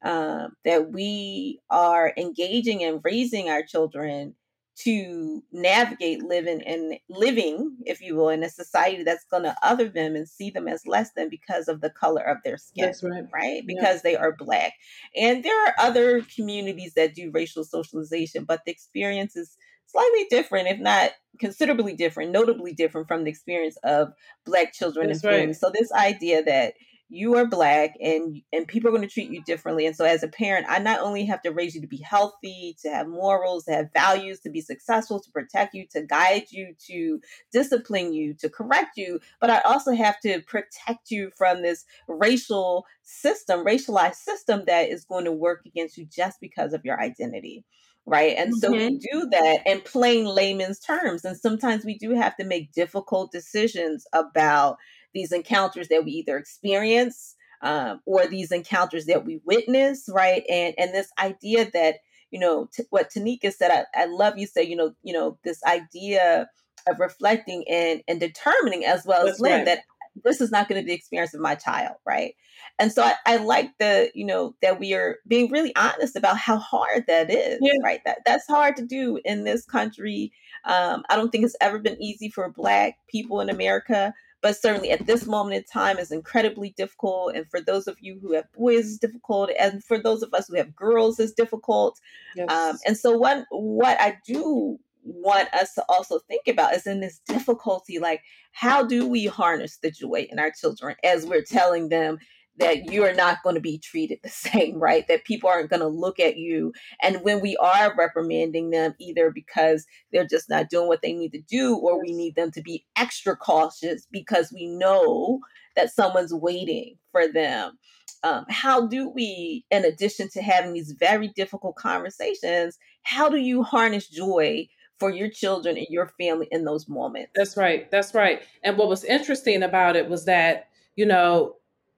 um, 0.04 0.56
that 0.63 0.91
we 0.91 1.60
are 1.69 2.13
engaging 2.17 2.84
and 2.84 3.02
raising 3.04 3.50
our 3.50 3.63
children 3.63 4.36
to 4.77 5.41
navigate 5.53 6.21
living 6.21 6.61
and 6.65 6.95
living, 7.09 7.77
if 7.85 8.01
you 8.01 8.15
will, 8.15 8.29
in 8.29 8.43
a 8.43 8.49
society 8.49 9.03
that's 9.03 9.25
going 9.25 9.43
to 9.43 9.55
other 9.63 9.88
them 9.88 10.15
and 10.15 10.27
see 10.27 10.49
them 10.49 10.67
as 10.67 10.85
less 10.85 11.11
than 11.15 11.29
because 11.29 11.67
of 11.67 11.79
the 11.81 11.89
color 11.89 12.21
of 12.21 12.38
their 12.43 12.57
skin. 12.57 12.85
That's 12.85 13.01
right. 13.01 13.23
Right? 13.33 13.63
Because 13.65 13.97
yeah. 13.97 14.01
they 14.03 14.15
are 14.17 14.35
black. 14.35 14.73
And 15.15 15.43
there 15.43 15.65
are 15.65 15.75
other 15.79 16.21
communities 16.35 16.93
that 16.95 17.15
do 17.15 17.31
racial 17.33 17.63
socialization, 17.63 18.43
but 18.43 18.61
the 18.65 18.71
experience 18.71 19.35
is 19.38 19.55
slightly 19.85 20.25
different, 20.29 20.67
if 20.67 20.79
not 20.79 21.11
considerably 21.39 21.95
different, 21.95 22.31
notably 22.31 22.73
different 22.73 23.07
from 23.07 23.23
the 23.23 23.31
experience 23.31 23.77
of 23.83 24.09
black 24.45 24.73
children 24.73 25.07
That's 25.07 25.23
and 25.23 25.31
families. 25.31 25.47
Right. 25.47 25.55
So 25.57 25.71
this 25.73 25.91
idea 25.93 26.43
that 26.43 26.73
you 27.10 27.36
are 27.36 27.46
black 27.46 27.94
and 28.02 28.41
and 28.52 28.68
people 28.68 28.88
are 28.88 28.91
going 28.91 29.08
to 29.08 29.13
treat 29.13 29.30
you 29.30 29.41
differently 29.44 29.86
and 29.86 29.96
so 29.96 30.04
as 30.06 30.24
a 30.24 30.28
parent 30.28 30.65
i 30.70 30.80
not 30.80 31.02
only 31.02 31.24
have 31.24 31.41
to 31.41 31.52
raise 31.52 31.76
you 31.76 31.82
to 31.82 31.88
be 31.88 31.98
healthy 31.98 32.76
to 32.82 32.89
have 32.89 33.08
morals 33.08 33.65
to 33.65 33.72
have 33.72 33.94
values 33.94 34.39
to 34.39 34.50
be 34.50 34.60
successful 34.60 35.20
to 35.20 35.32
protect 35.32 35.76
you 35.76 35.86
to 35.88 36.02
guide 36.02 36.46
you 36.50 36.74
to 36.80 37.20
discipline 37.52 38.12
you 38.12 38.34
to 38.34 38.50
correct 38.50 38.98
you 38.98 39.20
but 39.39 39.50
i 39.50 39.60
also 39.62 39.94
have 39.94 40.20
to 40.20 40.41
protect 40.41 41.12
you 41.12 41.30
from 41.38 41.62
this 41.62 41.86
racial 42.08 42.86
system 43.04 43.63
racialized 43.63 44.15
system 44.15 44.63
that 44.65 44.89
is 44.89 45.06
going 45.06 45.26
to 45.26 45.32
work 45.32 45.62
against 45.65 45.98
you 45.98 46.06
just 46.06 46.39
because 46.41 46.74
of 46.74 46.84
your 46.84 47.00
identity 47.00 47.63
right? 48.08 48.36
And 48.38 48.52
mm-hmm. 48.52 48.60
so 48.60 48.72
we 48.72 48.78
mm-hmm. 48.78 49.20
do 49.20 49.30
that 49.32 49.63
in 49.65 49.82
plain 49.82 50.26
layman's 50.26 50.80
terms. 50.80 51.26
And 51.26 51.36
sometimes 51.36 51.84
we 51.84 51.98
do 51.98 52.12
have 52.12 52.38
to 52.38 52.46
make 52.46 52.72
difficult 52.72 53.32
decisions 53.32 54.06
about 54.13 54.78
these 55.15 55.32
encounters 55.32 55.88
that 55.88 56.06
we 56.06 56.12
either 56.12 56.38
experience 56.38 57.36
um, 57.63 58.01
or 58.06 58.28
these 58.28 58.51
encounters 58.51 59.06
that 59.06 59.25
we 59.25 59.41
witness, 59.45 60.08
right? 60.10 60.43
And 60.47 60.75
and 60.78 60.93
this 60.93 61.10
idea 61.17 61.71
that 61.71 61.95
you 62.30 62.39
know 62.39 62.69
t- 62.71 62.84
what 62.91 63.10
Tanika 63.10 63.51
said, 63.51 63.71
I, 63.71 64.04
I 64.04 64.06
love 64.06 64.38
you 64.38 64.45
say, 64.45 64.62
you 64.62 64.75
know, 64.75 64.93
you 65.01 65.13
know 65.13 65.39
this 65.43 65.63
idea 65.63 66.47
of 66.88 66.99
reflecting 66.99 67.63
and 67.67 68.01
and 68.08 68.19
determining 68.19 68.86
as 68.86 69.04
well 69.06 69.25
That's 69.25 69.38
as 69.38 69.41
Lynn 69.41 69.60
right. 69.60 69.65
that 69.65 69.80
this 70.23 70.39
is 70.39 70.51
not 70.51 70.69
going 70.69 70.80
to 70.80 70.86
be 70.86 70.91
the 70.91 70.97
experience 70.97 71.34
of 71.34 71.41
my 71.41 71.56
child, 71.56 71.95
right? 72.06 72.36
And 72.80 72.91
so 72.91 73.04
I, 73.04 73.15
I, 73.25 73.38
like 73.38 73.71
the, 73.80 74.12
you 74.15 74.25
know, 74.25 74.56
that 74.62 74.80
we 74.80 74.93
are 74.93 75.17
being 75.28 75.51
really 75.51 75.75
honest 75.75 76.15
about 76.15 76.38
how 76.38 76.58
hard 76.58 77.06
that 77.08 77.30
is, 77.30 77.60
yeah. 77.62 77.73
right? 77.84 77.99
That 78.06 78.19
that's 78.25 78.47
hard 78.47 78.78
to 78.78 78.86
do 78.86 79.19
in 79.25 79.43
this 79.43 79.65
country. 79.65 80.32
Um, 80.63 81.04
I 81.10 81.15
don't 81.15 81.32
think 81.32 81.43
it's 81.43 81.56
ever 81.60 81.80
been 81.80 82.01
easy 82.01 82.30
for 82.30 82.49
Black 82.49 82.97
people 83.10 83.41
in 83.41 83.49
America 83.49 84.13
but 84.41 84.58
certainly 84.58 84.91
at 84.91 85.06
this 85.06 85.26
moment 85.26 85.56
in 85.56 85.63
time 85.63 85.98
is 85.98 86.12
incredibly 86.12 86.74
difficult. 86.78 87.36
And 87.36 87.50
for 87.50 87.62
those 87.62 87.88
of 87.88 87.98
you 88.00 88.19
who 88.21 88.34
have 88.34 88.52
boys, 88.54 88.86
it's 88.86 88.98
difficult, 88.98 89.50
and 89.60 89.84
for 89.84 89.98
those 89.98 90.24
of 90.24 90.34
us 90.34 90.48
who 90.48 90.56
have 90.56 90.76
girls, 90.76 91.19
it's 91.19 91.34
difficult. 91.34 92.00
Yes. 92.36 92.52
Um, 92.52 92.78
and 92.86 92.98
so, 92.98 93.17
what 93.17 93.45
what 93.50 94.00
I 94.00 94.17
do 94.26 94.80
want 95.04 95.54
us 95.54 95.74
to 95.76 95.86
also 95.88 96.19
think 96.19 96.48
about 96.48 96.74
is 96.74 96.88
in 96.88 97.00
this 97.00 97.19
difficulty, 97.28 98.00
like 98.00 98.21
how 98.52 98.84
do 98.84 99.08
we 99.08 99.26
harness 99.26 99.78
the 99.78 99.91
joy 99.91 100.28
in 100.30 100.39
our 100.39 100.52
children 100.52 100.95
as 101.04 101.26
we're 101.26 101.43
telling 101.43 101.89
them 101.89 102.17
that 102.58 102.91
you're 102.91 103.13
not 103.13 103.44
going 103.44 103.56
to 103.56 103.62
be 103.62 103.78
treated 103.78 104.20
the 104.24 104.30
same, 104.50 104.80
right? 104.80 105.08
That 105.08 105.26
people 105.26 105.50
aren't 105.50 105.70
going 105.70 105.82
to 105.82 105.88
look 105.88 106.20
at 106.20 106.38
you. 106.38 106.74
And 107.02 107.22
when 107.22 107.41
we 107.41 107.58
are 107.58 107.96
reprimanding 107.98 108.70
them, 108.70 108.96
either 109.00 109.32
because 109.32 109.86
they're 110.12 110.28
just 110.28 110.50
not 110.50 110.70
doing 110.70 110.88
what 110.88 111.02
they 111.02 111.13
need 111.13 111.32
to 111.34 111.41
do, 111.41 111.76
or 111.76 112.02
we 112.02 112.13
need 112.13 112.36
them 112.36 112.52
to 112.52 112.62
be 112.62 112.86
extra 112.96 113.36
cautious 113.36 114.08
because 114.12 114.52
we 114.54 114.68
know 114.68 115.39
that 115.76 115.91
someone's 115.91 116.34
waiting 116.34 116.96
for 117.12 117.28
them. 117.28 117.78
Um, 118.24 118.46
how 118.50 118.88
do 118.88 119.10
we, 119.10 119.65
in 119.70 119.86
addition 119.86 120.30
to 120.30 120.41
having 120.41 120.74
these 120.74 120.96
very 121.00 121.28
difficult 121.36 121.76
conversations, 121.76 122.78
how 123.04 123.30
do 123.30 123.38
you 123.38 123.62
harness 123.62 124.08
joy 124.08 124.68
for 125.00 125.12
your 125.12 125.30
children 125.30 125.78
and 125.78 125.86
your 125.89 126.12
family 126.20 126.48
in 126.52 126.63
those 126.63 126.88
moments? 126.88 127.32
That's 127.36 127.58
right. 127.58 127.89
That's 127.91 128.15
right. 128.15 128.41
And 128.63 128.78
what 128.78 128.88
was 128.88 129.04
interesting 129.04 129.62
about 129.62 129.96
it 129.96 130.10
was 130.10 130.26
that, 130.26 130.70
you 130.96 131.06
know, 131.06 131.56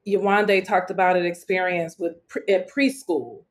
Yawande 0.07 0.63
talked 0.63 0.89
about 0.89 1.17
an 1.17 1.25
experience 1.25 1.97
with 1.99 2.15
at 2.47 2.71
preschool. 2.71 3.43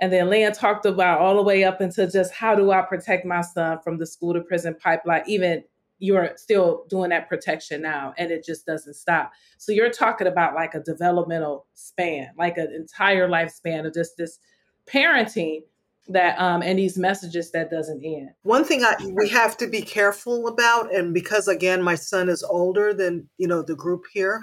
And 0.00 0.12
then 0.12 0.30
Lynn 0.30 0.52
talked 0.52 0.86
about 0.86 1.20
all 1.20 1.36
the 1.36 1.42
way 1.42 1.64
up 1.64 1.80
into 1.80 2.06
just 2.08 2.32
how 2.32 2.54
do 2.54 2.70
I 2.70 2.82
protect 2.82 3.24
my 3.24 3.40
son 3.40 3.80
from 3.82 3.98
the 3.98 4.06
school 4.06 4.34
to 4.34 4.40
prison 4.40 4.76
pipeline, 4.80 5.24
even 5.26 5.64
you're 5.98 6.32
still 6.36 6.84
doing 6.88 7.10
that 7.10 7.28
protection 7.28 7.82
now 7.82 8.14
and 8.16 8.30
it 8.30 8.44
just 8.44 8.64
doesn't 8.64 8.94
stop. 8.94 9.32
So 9.56 9.72
you're 9.72 9.90
talking 9.90 10.28
about 10.28 10.54
like 10.54 10.74
a 10.74 10.80
developmental 10.80 11.66
span, 11.74 12.28
like 12.38 12.56
an 12.56 12.72
entire 12.72 13.28
lifespan 13.28 13.86
of 13.86 13.94
just 13.94 14.16
this 14.16 14.38
parenting 14.86 15.62
that 16.10 16.40
um 16.40 16.62
and 16.62 16.78
these 16.78 16.96
messages 16.96 17.50
that 17.50 17.70
doesn't 17.70 18.02
end. 18.02 18.30
One 18.42 18.64
thing 18.64 18.82
I 18.84 18.94
we 19.14 19.28
have 19.28 19.56
to 19.58 19.66
be 19.66 19.82
careful 19.82 20.48
about 20.48 20.94
and 20.94 21.12
because 21.12 21.48
again 21.48 21.82
my 21.82 21.96
son 21.96 22.28
is 22.28 22.42
older 22.44 22.94
than, 22.94 23.28
you 23.36 23.48
know, 23.48 23.62
the 23.62 23.76
group 23.76 24.04
here, 24.12 24.40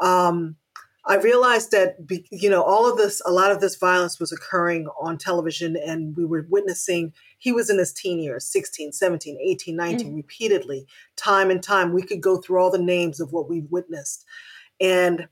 um 0.00 0.56
I 1.04 1.16
realized 1.16 1.72
that, 1.72 1.96
you 2.30 2.48
know, 2.48 2.62
all 2.62 2.88
of 2.88 2.96
this, 2.96 3.20
a 3.26 3.32
lot 3.32 3.50
of 3.50 3.60
this 3.60 3.76
violence 3.76 4.20
was 4.20 4.30
occurring 4.30 4.86
on 5.00 5.18
television, 5.18 5.76
and 5.76 6.16
we 6.16 6.24
were 6.24 6.46
witnessing, 6.48 7.12
he 7.38 7.50
was 7.50 7.68
in 7.70 7.78
his 7.78 7.92
teen 7.92 8.20
years 8.20 8.46
16, 8.46 8.92
17, 8.92 9.38
18, 9.40 9.74
19, 9.74 10.12
mm. 10.12 10.16
repeatedly, 10.16 10.86
time 11.16 11.50
and 11.50 11.62
time. 11.62 11.92
We 11.92 12.02
could 12.02 12.20
go 12.20 12.36
through 12.36 12.60
all 12.60 12.70
the 12.70 12.78
names 12.78 13.18
of 13.18 13.32
what 13.32 13.48
we've 13.48 13.68
witnessed. 13.68 14.24
And, 14.80 15.26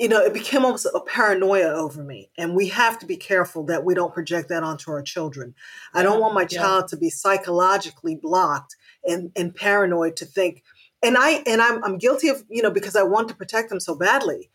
you 0.00 0.08
know, 0.08 0.20
it 0.20 0.34
became 0.34 0.64
almost 0.64 0.86
a 0.92 1.00
paranoia 1.00 1.68
over 1.68 2.02
me. 2.02 2.30
And 2.36 2.56
we 2.56 2.66
have 2.68 2.98
to 2.98 3.06
be 3.06 3.16
careful 3.16 3.64
that 3.66 3.84
we 3.84 3.94
don't 3.94 4.12
project 4.12 4.48
that 4.48 4.64
onto 4.64 4.90
our 4.90 5.02
children. 5.02 5.54
I 5.94 6.02
don't 6.02 6.20
want 6.20 6.34
my 6.34 6.46
yeah. 6.50 6.58
child 6.58 6.88
to 6.88 6.96
be 6.96 7.08
psychologically 7.08 8.16
blocked 8.16 8.74
and, 9.04 9.30
and 9.36 9.54
paranoid 9.54 10.16
to 10.16 10.24
think, 10.24 10.64
and 11.02 11.16
I 11.18 11.42
and 11.46 11.60
I'm 11.60 11.82
I'm 11.84 11.98
guilty 11.98 12.28
of 12.28 12.44
you 12.48 12.62
know 12.62 12.70
because 12.70 12.96
I 12.96 13.02
want 13.02 13.28
to 13.28 13.34
protect 13.34 13.68
them 13.68 13.80
so 13.80 13.94
badly. 13.94 14.50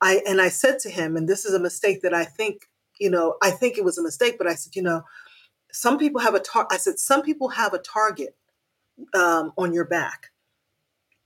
I 0.00 0.22
and 0.26 0.40
I 0.40 0.48
said 0.48 0.78
to 0.80 0.90
him, 0.90 1.16
and 1.16 1.28
this 1.28 1.44
is 1.44 1.54
a 1.54 1.60
mistake 1.60 2.02
that 2.02 2.14
I 2.14 2.24
think 2.24 2.68
you 2.98 3.10
know 3.10 3.36
I 3.42 3.50
think 3.50 3.78
it 3.78 3.84
was 3.84 3.98
a 3.98 4.02
mistake, 4.02 4.36
but 4.38 4.46
I 4.46 4.54
said 4.54 4.76
you 4.76 4.82
know 4.82 5.04
some 5.72 5.98
people 5.98 6.20
have 6.20 6.34
a 6.34 6.40
tar- 6.40 6.68
I 6.70 6.76
said 6.76 6.98
some 6.98 7.22
people 7.22 7.48
have 7.50 7.74
a 7.74 7.78
target 7.78 8.36
um, 9.14 9.52
on 9.56 9.72
your 9.72 9.84
back. 9.84 10.30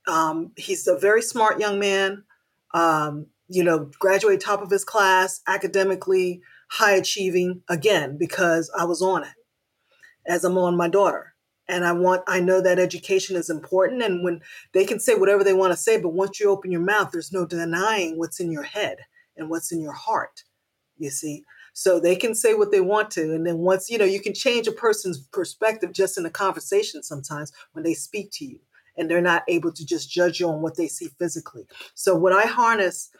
Um, 0.06 0.52
he's 0.56 0.86
a 0.86 0.98
very 0.98 1.22
smart 1.22 1.60
young 1.60 1.78
man. 1.78 2.24
Um, 2.74 3.26
you 3.48 3.64
know, 3.64 3.90
graduate 3.98 4.40
top 4.40 4.62
of 4.62 4.70
his 4.70 4.84
class, 4.84 5.40
academically 5.46 6.42
high 6.70 6.94
achieving 6.94 7.62
again 7.68 8.18
because 8.18 8.70
I 8.78 8.84
was 8.84 9.00
on 9.00 9.22
it 9.24 9.34
as 10.26 10.44
I'm 10.44 10.58
on 10.58 10.76
my 10.76 10.88
daughter 10.88 11.34
and 11.68 11.84
i 11.84 11.92
want 11.92 12.22
i 12.26 12.40
know 12.40 12.60
that 12.60 12.78
education 12.78 13.36
is 13.36 13.50
important 13.50 14.02
and 14.02 14.24
when 14.24 14.40
they 14.72 14.84
can 14.84 14.98
say 14.98 15.14
whatever 15.14 15.44
they 15.44 15.54
want 15.54 15.72
to 15.72 15.76
say 15.76 16.00
but 16.00 16.10
once 16.10 16.40
you 16.40 16.50
open 16.50 16.70
your 16.70 16.80
mouth 16.80 17.10
there's 17.12 17.32
no 17.32 17.46
denying 17.46 18.18
what's 18.18 18.40
in 18.40 18.50
your 18.50 18.62
head 18.62 18.98
and 19.36 19.48
what's 19.48 19.72
in 19.72 19.80
your 19.80 19.92
heart 19.92 20.44
you 20.98 21.10
see? 21.10 21.44
So 21.72 22.00
they 22.00 22.16
can 22.16 22.34
say 22.34 22.54
what 22.54 22.72
they 22.72 22.80
want 22.80 23.10
to 23.12 23.34
and 23.34 23.46
then 23.46 23.58
once 23.58 23.88
you 23.88 23.98
know 23.98 24.04
you 24.04 24.20
can 24.20 24.34
change 24.34 24.66
a 24.66 24.72
person's 24.72 25.20
perspective 25.20 25.92
just 25.92 26.18
in 26.18 26.26
a 26.26 26.30
conversation 26.30 27.02
sometimes 27.02 27.52
when 27.72 27.84
they 27.84 27.94
speak 27.94 28.30
to 28.32 28.44
you 28.44 28.58
and 28.96 29.08
they're 29.08 29.20
not 29.20 29.44
able 29.46 29.70
to 29.72 29.86
just 29.86 30.10
judge 30.10 30.40
you 30.40 30.48
on 30.48 30.60
what 30.60 30.76
they 30.76 30.88
see 30.88 31.08
physically. 31.18 31.66
So 31.94 32.16
what 32.16 32.32
i 32.32 32.42
harness 32.42 33.10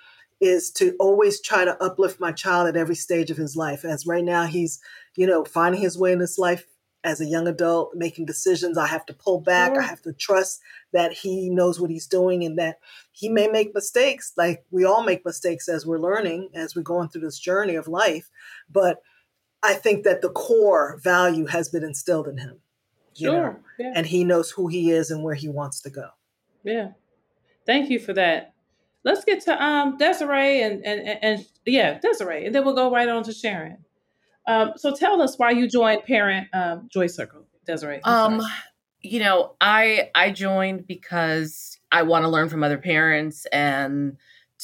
is 0.40 0.70
to 0.72 0.94
always 0.98 1.40
try 1.40 1.64
to 1.64 1.80
uplift 1.82 2.20
my 2.20 2.32
child 2.32 2.68
at 2.68 2.76
every 2.76 2.94
stage 2.96 3.30
of 3.30 3.36
his 3.36 3.56
life. 3.56 3.84
As 3.84 4.06
right 4.06 4.24
now 4.24 4.46
he's 4.46 4.80
you 5.16 5.26
know 5.26 5.44
finding 5.44 5.80
his 5.80 5.96
way 5.96 6.10
in 6.10 6.18
this 6.18 6.38
life 6.38 6.66
as 7.04 7.20
a 7.20 7.26
young 7.26 7.46
adult 7.46 7.94
making 7.94 8.26
decisions 8.26 8.76
i 8.76 8.86
have 8.86 9.06
to 9.06 9.12
pull 9.12 9.40
back 9.40 9.72
sure. 9.74 9.82
i 9.82 9.86
have 9.86 10.02
to 10.02 10.12
trust 10.12 10.60
that 10.92 11.12
he 11.12 11.48
knows 11.48 11.80
what 11.80 11.90
he's 11.90 12.06
doing 12.06 12.44
and 12.44 12.58
that 12.58 12.78
he 13.12 13.28
may 13.28 13.46
make 13.48 13.74
mistakes 13.74 14.32
like 14.36 14.64
we 14.70 14.84
all 14.84 15.02
make 15.02 15.24
mistakes 15.24 15.68
as 15.68 15.86
we're 15.86 15.98
learning 15.98 16.48
as 16.54 16.74
we're 16.74 16.82
going 16.82 17.08
through 17.08 17.22
this 17.22 17.38
journey 17.38 17.74
of 17.74 17.88
life 17.88 18.28
but 18.70 19.02
i 19.62 19.74
think 19.74 20.04
that 20.04 20.22
the 20.22 20.30
core 20.30 20.98
value 21.02 21.46
has 21.46 21.68
been 21.68 21.84
instilled 21.84 22.26
in 22.26 22.38
him 22.38 22.58
sure 23.14 23.60
yeah. 23.78 23.92
and 23.94 24.06
he 24.06 24.24
knows 24.24 24.50
who 24.50 24.66
he 24.66 24.90
is 24.90 25.10
and 25.10 25.22
where 25.22 25.34
he 25.34 25.48
wants 25.48 25.80
to 25.80 25.90
go 25.90 26.08
yeah 26.64 26.88
Thank 27.68 27.90
you 27.90 27.98
for 27.98 28.14
that. 28.14 28.54
Let's 29.04 29.26
get 29.26 29.42
to 29.42 29.62
um, 29.62 29.98
Desiree 29.98 30.62
and, 30.62 30.82
and, 30.86 31.06
and, 31.06 31.18
and 31.22 31.46
yeah, 31.66 31.98
Desiree, 32.00 32.46
and 32.46 32.54
then 32.54 32.64
we'll 32.64 32.74
go 32.74 32.90
right 32.90 33.06
on 33.10 33.22
to 33.24 33.32
Sharon. 33.32 33.84
Um, 34.48 34.72
so 34.76 34.94
tell 34.94 35.20
us 35.20 35.38
why 35.38 35.50
you 35.50 35.68
joined 35.68 36.04
Parent 36.04 36.48
um, 36.54 36.88
Joy 36.90 37.06
Circle, 37.06 37.44
Desiree. 37.66 38.00
Um, 38.02 38.42
you 39.02 39.20
know, 39.20 39.54
I 39.60 40.10
I 40.14 40.30
joined 40.30 40.86
because 40.86 41.78
I 41.92 42.02
want 42.02 42.24
to 42.24 42.28
learn 42.28 42.48
from 42.48 42.64
other 42.64 42.78
parents 42.78 43.46
and 43.52 44.16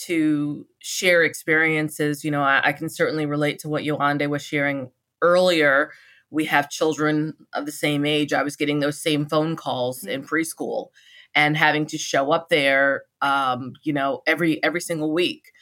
to 0.07 0.67
share 0.81 1.23
experiences. 1.23 2.25
You 2.25 2.31
know, 2.31 2.43
I, 2.43 2.63
I 2.65 2.73
can 2.73 2.89
certainly 2.89 3.27
relate 3.27 3.59
to 3.61 3.69
what 3.69 3.85
Yolande 3.85 4.27
was 4.27 4.43
sharing 4.43 4.91
earlier. 5.21 5.93
We 6.31 6.47
have 6.47 6.71
children 6.71 7.35
of 7.53 7.67
the 7.67 7.73
same 7.73 8.07
age. 8.07 8.33
I 8.33 8.43
was 8.43 8.57
getting 8.57 8.81
those 8.81 9.01
same 9.01 9.27
phone 9.27 9.55
calls 9.55 10.01
mm-hmm. 10.01 10.11
in 10.11 10.25
preschool 10.25 10.89
and 11.35 11.57
having 11.57 11.85
to 11.87 11.99
show 11.99 12.33
up 12.33 12.49
there, 12.49 13.03
um, 13.21 13.75
you 13.83 13.93
know, 13.93 14.23
every 14.27 14.63
every 14.65 14.81
single 14.81 15.13
week 15.13 15.53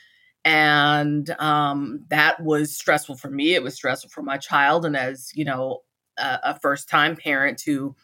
and 0.44 1.30
um, 1.38 2.04
that 2.08 2.40
was 2.40 2.76
stressful 2.76 3.16
for 3.16 3.30
me 3.30 3.54
it 3.54 3.62
was 3.62 3.74
stressful 3.74 4.10
for 4.10 4.22
my 4.22 4.36
child 4.38 4.84
and 4.84 4.96
as 4.96 5.30
you 5.34 5.44
know 5.44 5.80
a, 6.18 6.38
a 6.44 6.60
first 6.60 6.88
time 6.88 7.16
parent 7.16 7.58
to 7.58 7.94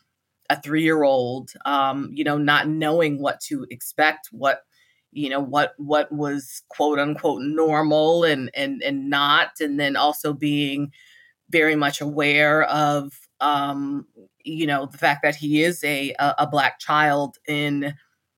a 0.51 0.61
three 0.61 0.83
year 0.83 1.03
old 1.03 1.51
um, 1.67 2.11
you 2.13 2.25
know 2.25 2.39
not 2.39 2.69
knowing 2.69 3.21
what 3.21 3.41
to 3.41 3.67
expect 3.71 4.29
what 4.33 4.63
you 5.13 5.29
know 5.29 5.41
what 5.41 5.75
what 5.79 6.11
was 6.13 6.63
quote 6.69 6.99
unquote 6.99 7.43
normal 7.43 8.25
and 8.25 8.51
and 8.55 8.83
and 8.83 9.09
not 9.11 9.51
and 9.61 9.81
then 9.81 9.97
also 9.97 10.33
being 10.33 10.93
very 11.51 11.77
much 11.77 12.01
aware 12.01 12.65
of 12.65 13.13
um 13.41 14.07
you 14.45 14.67
know 14.67 14.87
the 14.87 14.99
fact 14.99 15.23
that 15.23 15.37
he 15.37 15.63
is 15.63 15.83
a 15.85 16.15
a, 16.19 16.35
a 16.41 16.47
black 16.47 16.79
child 16.79 17.39
in 17.47 17.95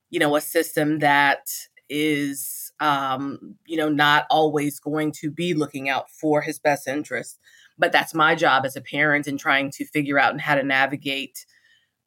you 0.09 0.19
know 0.19 0.35
a 0.35 0.41
system 0.41 0.99
that 0.99 1.49
is 1.89 2.60
um, 2.81 3.55
you 3.67 3.77
know, 3.77 3.89
not 3.89 4.25
always 4.29 4.79
going 4.79 5.11
to 5.13 5.29
be 5.29 5.53
looking 5.53 5.87
out 5.87 6.09
for 6.09 6.41
his 6.41 6.59
best 6.59 6.87
interest. 6.87 7.39
But 7.77 7.91
that's 7.91 8.13
my 8.13 8.35
job 8.35 8.65
as 8.65 8.75
a 8.75 8.81
parent 8.81 9.27
in 9.27 9.37
trying 9.37 9.71
to 9.71 9.85
figure 9.85 10.19
out 10.19 10.31
and 10.31 10.41
how 10.41 10.55
to 10.55 10.63
navigate 10.63 11.45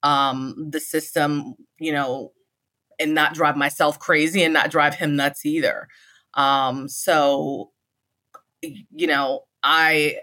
um, 0.03 0.69
the 0.71 0.81
system, 0.81 1.55
you 1.79 1.93
know, 1.93 2.33
and 2.99 3.15
not 3.15 3.35
drive 3.35 3.57
myself 3.57 3.99
crazy 3.99 4.43
and 4.43 4.53
not 4.53 4.71
drive 4.71 4.97
him 4.97 5.17
nuts 5.17 5.47
either. 5.47 5.89
Um, 6.35 6.89
so, 6.89 7.71
you 8.61 9.07
know, 9.07 9.45
I 9.63 10.19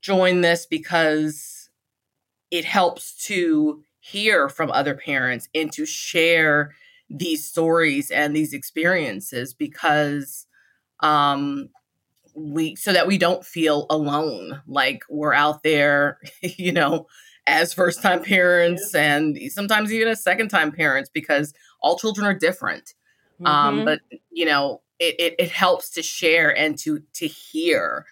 joined 0.00 0.44
this 0.44 0.64
because 0.64 1.70
it 2.50 2.64
helps 2.64 3.26
to 3.26 3.82
hear 3.98 4.48
from 4.48 4.70
other 4.70 4.94
parents 4.94 5.48
and 5.54 5.72
to 5.72 5.84
share 5.84 6.74
these 7.10 7.46
stories 7.46 8.10
and 8.10 8.34
these 8.34 8.52
experiences 8.52 9.54
because 9.54 10.46
um 11.00 11.68
we 12.34 12.76
so 12.76 12.92
that 12.92 13.06
we 13.06 13.18
don't 13.18 13.44
feel 13.44 13.86
alone 13.90 14.62
like 14.66 15.02
we're 15.08 15.32
out 15.32 15.62
there 15.62 16.18
you 16.42 16.72
know 16.72 17.06
as 17.48 17.72
first 17.72 18.02
time 18.02 18.22
parents 18.22 18.94
and 18.94 19.38
sometimes 19.50 19.92
even 19.92 20.06
as 20.06 20.22
second 20.22 20.48
time 20.48 20.70
parents 20.70 21.10
because 21.12 21.54
all 21.80 21.98
children 21.98 22.26
are 22.26 22.34
different. 22.34 22.94
Um, 23.44 23.46
mm-hmm. 23.46 23.78
um 23.78 23.84
but 23.84 24.00
you 24.30 24.44
know 24.44 24.82
it, 24.98 25.14
it, 25.18 25.34
it 25.38 25.50
helps 25.50 25.90
to 25.90 26.02
share 26.02 26.56
and 26.56 26.78
to 26.78 27.02
to 27.14 27.26
hear 27.26 28.04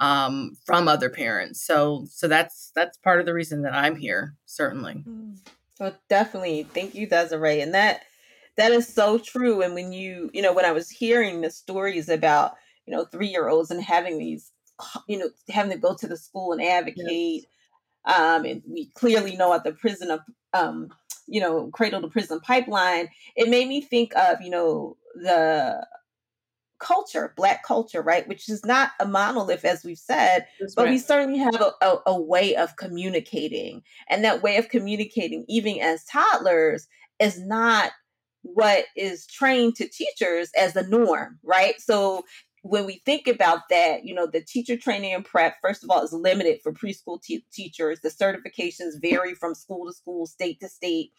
um 0.00 0.56
from 0.66 0.88
other 0.88 1.08
parents. 1.08 1.62
So 1.62 2.06
so 2.10 2.26
that's 2.28 2.72
that's 2.74 2.98
part 2.98 3.20
of 3.20 3.26
the 3.26 3.34
reason 3.34 3.62
that 3.62 3.74
i'm 3.74 3.96
here 3.96 4.34
certainly. 4.44 5.04
Well 5.78 5.96
definitely. 6.08 6.64
Thank 6.64 6.94
you 6.94 7.06
desiree. 7.06 7.60
And 7.60 7.74
that 7.74 8.02
that 8.56 8.72
is 8.72 8.92
so 8.92 9.18
true. 9.18 9.62
And 9.62 9.74
when 9.74 9.92
you, 9.92 10.30
you 10.32 10.42
know, 10.42 10.52
when 10.52 10.64
I 10.64 10.72
was 10.72 10.90
hearing 10.90 11.40
the 11.40 11.50
stories 11.50 12.08
about, 12.08 12.52
you 12.86 12.94
know, 12.94 13.04
three 13.04 13.28
year 13.28 13.48
olds 13.48 13.70
and 13.70 13.82
having 13.82 14.18
these, 14.18 14.50
you 15.08 15.18
know, 15.18 15.30
having 15.48 15.72
to 15.72 15.78
go 15.78 15.94
to 15.94 16.06
the 16.06 16.16
school 16.16 16.52
and 16.52 16.62
advocate, 16.62 17.44
yes. 18.06 18.18
um, 18.18 18.44
and 18.44 18.62
we 18.68 18.90
clearly 18.94 19.36
know 19.36 19.52
at 19.54 19.64
the 19.64 19.72
prison 19.72 20.10
of, 20.10 20.20
um, 20.52 20.88
you 21.26 21.40
know, 21.40 21.68
cradle 21.68 22.00
to 22.00 22.08
prison 22.08 22.40
pipeline, 22.40 23.08
it 23.36 23.48
made 23.48 23.68
me 23.68 23.80
think 23.80 24.14
of, 24.16 24.40
you 24.40 24.50
know, 24.50 24.96
the 25.14 25.86
culture, 26.80 27.32
black 27.36 27.62
culture, 27.62 28.02
right? 28.02 28.26
Which 28.26 28.48
is 28.48 28.64
not 28.64 28.90
a 28.98 29.06
monolith, 29.06 29.64
as 29.64 29.84
we've 29.84 29.98
said, 29.98 30.46
That's 30.58 30.74
but 30.74 30.86
right. 30.86 30.90
we 30.90 30.98
certainly 30.98 31.38
have 31.38 31.60
a, 31.60 31.72
a, 31.82 31.98
a, 32.06 32.20
way 32.20 32.56
of 32.56 32.76
communicating. 32.76 33.82
And 34.08 34.24
that 34.24 34.42
way 34.42 34.56
of 34.56 34.70
communicating, 34.70 35.44
even 35.46 35.78
as 35.80 36.04
toddlers, 36.04 36.88
is 37.20 37.38
not 37.38 37.92
what 38.42 38.86
is 38.96 39.26
trained 39.26 39.76
to 39.76 39.88
teachers 39.88 40.50
as 40.58 40.74
the 40.74 40.82
norm, 40.84 41.38
right? 41.42 41.80
So 41.80 42.24
when 42.62 42.84
we 42.84 43.00
think 43.06 43.26
about 43.26 43.60
that, 43.70 44.04
you 44.04 44.14
know, 44.14 44.26
the 44.26 44.42
teacher 44.42 44.76
training 44.76 45.14
and 45.14 45.24
prep, 45.24 45.56
first 45.62 45.82
of 45.82 45.90
all, 45.90 46.02
is 46.02 46.12
limited 46.12 46.60
for 46.62 46.72
preschool 46.72 47.22
te- 47.22 47.44
teachers. 47.52 48.00
The 48.00 48.10
certifications 48.10 49.00
vary 49.00 49.34
from 49.34 49.54
school 49.54 49.86
to 49.86 49.92
school, 49.92 50.26
state 50.26 50.60
to 50.60 50.68
state. 50.68 51.10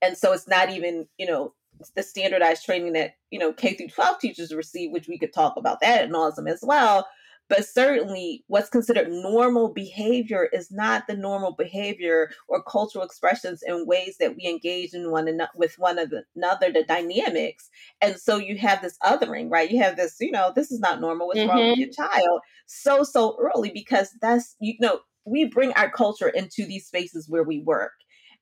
And 0.00 0.16
so 0.16 0.32
it's 0.32 0.48
not 0.48 0.70
even, 0.70 1.06
you 1.18 1.26
know, 1.26 1.54
the 1.94 2.02
standardized 2.02 2.64
training 2.64 2.94
that, 2.94 3.16
you 3.30 3.38
know, 3.38 3.52
K 3.52 3.74
through 3.74 3.88
12 3.88 4.18
teachers 4.18 4.54
receive, 4.54 4.90
which 4.92 5.08
we 5.08 5.18
could 5.18 5.34
talk 5.34 5.56
about 5.58 5.80
that 5.80 6.02
at 6.02 6.10
nauseum 6.10 6.50
as 6.50 6.60
well. 6.62 7.06
But 7.48 7.64
certainly, 7.64 8.44
what's 8.48 8.68
considered 8.68 9.08
normal 9.10 9.72
behavior 9.72 10.48
is 10.52 10.70
not 10.70 11.06
the 11.06 11.16
normal 11.16 11.52
behavior 11.52 12.30
or 12.48 12.62
cultural 12.62 13.04
expressions 13.04 13.62
in 13.64 13.86
ways 13.86 14.16
that 14.18 14.34
we 14.36 14.48
engage 14.48 14.94
in 14.94 15.10
one 15.10 15.28
another 15.28 15.50
with 15.54 15.74
one 15.78 15.98
another, 15.98 16.72
the 16.72 16.84
dynamics. 16.86 17.70
And 18.00 18.16
so 18.16 18.36
you 18.36 18.58
have 18.58 18.82
this 18.82 18.98
othering, 19.04 19.50
right? 19.50 19.70
You 19.70 19.82
have 19.82 19.96
this, 19.96 20.16
you 20.20 20.32
know, 20.32 20.52
this 20.54 20.72
is 20.72 20.80
not 20.80 21.00
normal. 21.00 21.28
What's 21.28 21.38
mm-hmm. 21.38 21.50
wrong 21.50 21.58
with 21.68 21.78
mm-hmm. 21.78 21.80
your 21.80 22.08
child? 22.08 22.40
So 22.66 23.04
so 23.04 23.36
early 23.40 23.70
because 23.72 24.10
that's 24.20 24.56
you 24.60 24.74
know 24.80 25.00
we 25.24 25.44
bring 25.44 25.72
our 25.74 25.90
culture 25.90 26.28
into 26.28 26.66
these 26.66 26.86
spaces 26.86 27.28
where 27.28 27.44
we 27.44 27.62
work. 27.62 27.92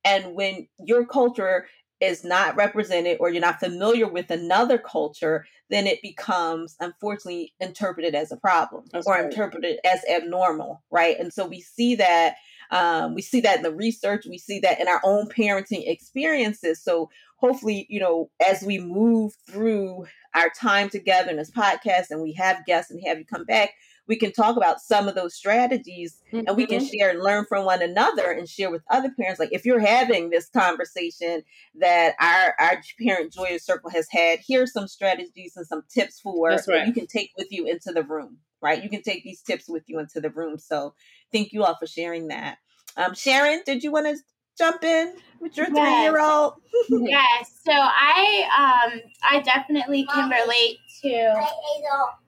And 0.05 0.35
when 0.35 0.69
your 0.79 1.07
culture 1.07 1.67
is 2.05 2.25
not 2.25 2.57
represented 2.57 3.19
or 3.21 3.31
you're 3.31 3.41
not 3.41 3.61
familiar 3.61 4.09
with 4.09 4.31
another 4.31 4.79
culture, 4.79 5.47
then 5.71 5.87
it 5.87 6.03
becomes 6.03 6.77
unfortunately 6.81 7.55
interpreted 7.61 8.15
as 8.15 8.31
a 8.31 8.37
problem 8.37 8.85
That's 8.93 9.07
or 9.07 9.15
right. 9.15 9.25
interpreted 9.25 9.79
as 9.85 10.01
abnormal, 10.11 10.83
right? 10.91 11.19
And 11.19 11.33
so 11.33 11.47
we 11.47 11.61
see 11.61 11.97
that 11.97 12.37
um, 12.71 13.15
we 13.15 13.23
see 13.23 13.41
that 13.43 13.59
in 13.59 13.63
the 13.63 13.75
research, 13.75 14.25
we 14.27 14.39
see 14.39 14.59
that 14.61 14.81
in 14.81 14.89
our 14.89 15.01
own 15.05 15.29
parenting 15.29 15.87
experiences. 15.87 16.83
So 16.83 17.11
hopefully, 17.37 17.87
you 17.91 18.01
know, 18.01 18.31
as 18.45 18.63
we 18.63 18.79
move 18.79 19.35
through 19.49 20.07
our 20.35 20.51
time 20.59 20.89
together 20.89 21.31
in 21.31 21.37
this 21.37 21.51
podcast 21.51 22.07
and 22.11 22.23
we 22.23 22.33
have 22.33 22.65
guests 22.67 22.91
and 22.91 23.01
have 23.07 23.19
you 23.19 23.25
come 23.25 23.45
back, 23.45 23.75
we 24.07 24.17
can 24.17 24.33
talk 24.33 24.57
about 24.57 24.81
some 24.81 25.09
of 25.09 25.15
those 25.15 25.35
strategies 25.35 26.21
mm-hmm. 26.33 26.47
and 26.47 26.57
we 26.57 26.67
can 26.67 26.81
mm-hmm. 26.81 26.89
share 26.99 27.11
and 27.11 27.21
learn 27.21 27.45
from 27.49 27.65
one 27.65 27.83
another 27.83 28.31
and 28.31 28.49
share 28.49 28.71
with 28.71 28.83
other 28.91 29.11
parents. 29.19 29.41
Like 29.41 29.53
if 29.53 29.65
you're 29.65 29.81
having 29.81 30.31
this 30.31 30.49
conversation 30.49 31.43
that 31.77 32.15
our 32.21 32.55
our 32.59 32.83
parent 33.01 33.33
joyous 33.33 33.65
circle 33.65 33.91
has 33.91 34.07
had, 34.11 34.41
here's 34.47 34.73
some 34.73 34.89
strategies 34.89 35.55
and 35.57 35.67
some 35.67 35.83
tips 35.93 36.21
for 36.21 36.49
right. 36.49 36.61
that 36.67 36.87
you 36.87 36.93
can 36.93 37.07
take 37.07 37.33
with 37.37 37.49
you 37.51 37.67
into 37.67 37.93
the 37.93 38.03
room. 38.03 38.39
Right, 38.63 38.83
you 38.83 38.89
can 38.89 39.03
take 39.03 39.25
these 39.25 39.43
tips 39.43 39.69
with 39.69 39.83
you 39.89 39.99
into 39.99 40.23
the 40.23 40.31
room. 40.31 40.59
So, 40.59 40.95
thank 41.31 41.53
you 41.53 41.65
all 41.65 41.77
for 41.77 41.87
sharing 41.87 42.29
that. 42.29 42.57
Um, 42.97 43.13
Sharon, 43.15 43.61
did 43.67 43.83
you 43.83 43.93
want 43.93 44.07
to 44.07 44.17
jump 44.57 44.83
in 44.85 45.15
with 45.41 45.57
your 45.57 45.67
yes. 45.71 45.75
three 45.75 46.03
year 46.03 46.21
old? 46.21 46.55
yes. 46.89 47.61
So 47.65 47.73
I 47.73 48.91
um 48.93 49.01
I 49.23 49.41
definitely 49.41 50.07
can 50.07 50.31
relate 50.31 50.79
to 51.03 51.47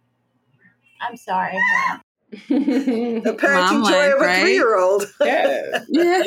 I'm 1.00 1.16
sorry. 1.16 1.58
the 2.48 3.36
parenting 3.40 3.88
joy 3.88 4.12
of 4.12 4.20
a 4.20 4.24
right? 4.24 4.40
three 4.42 4.54
year 4.54 4.78
old. 4.78 5.04
Yeah. 5.24 5.84
yeah. 5.88 6.22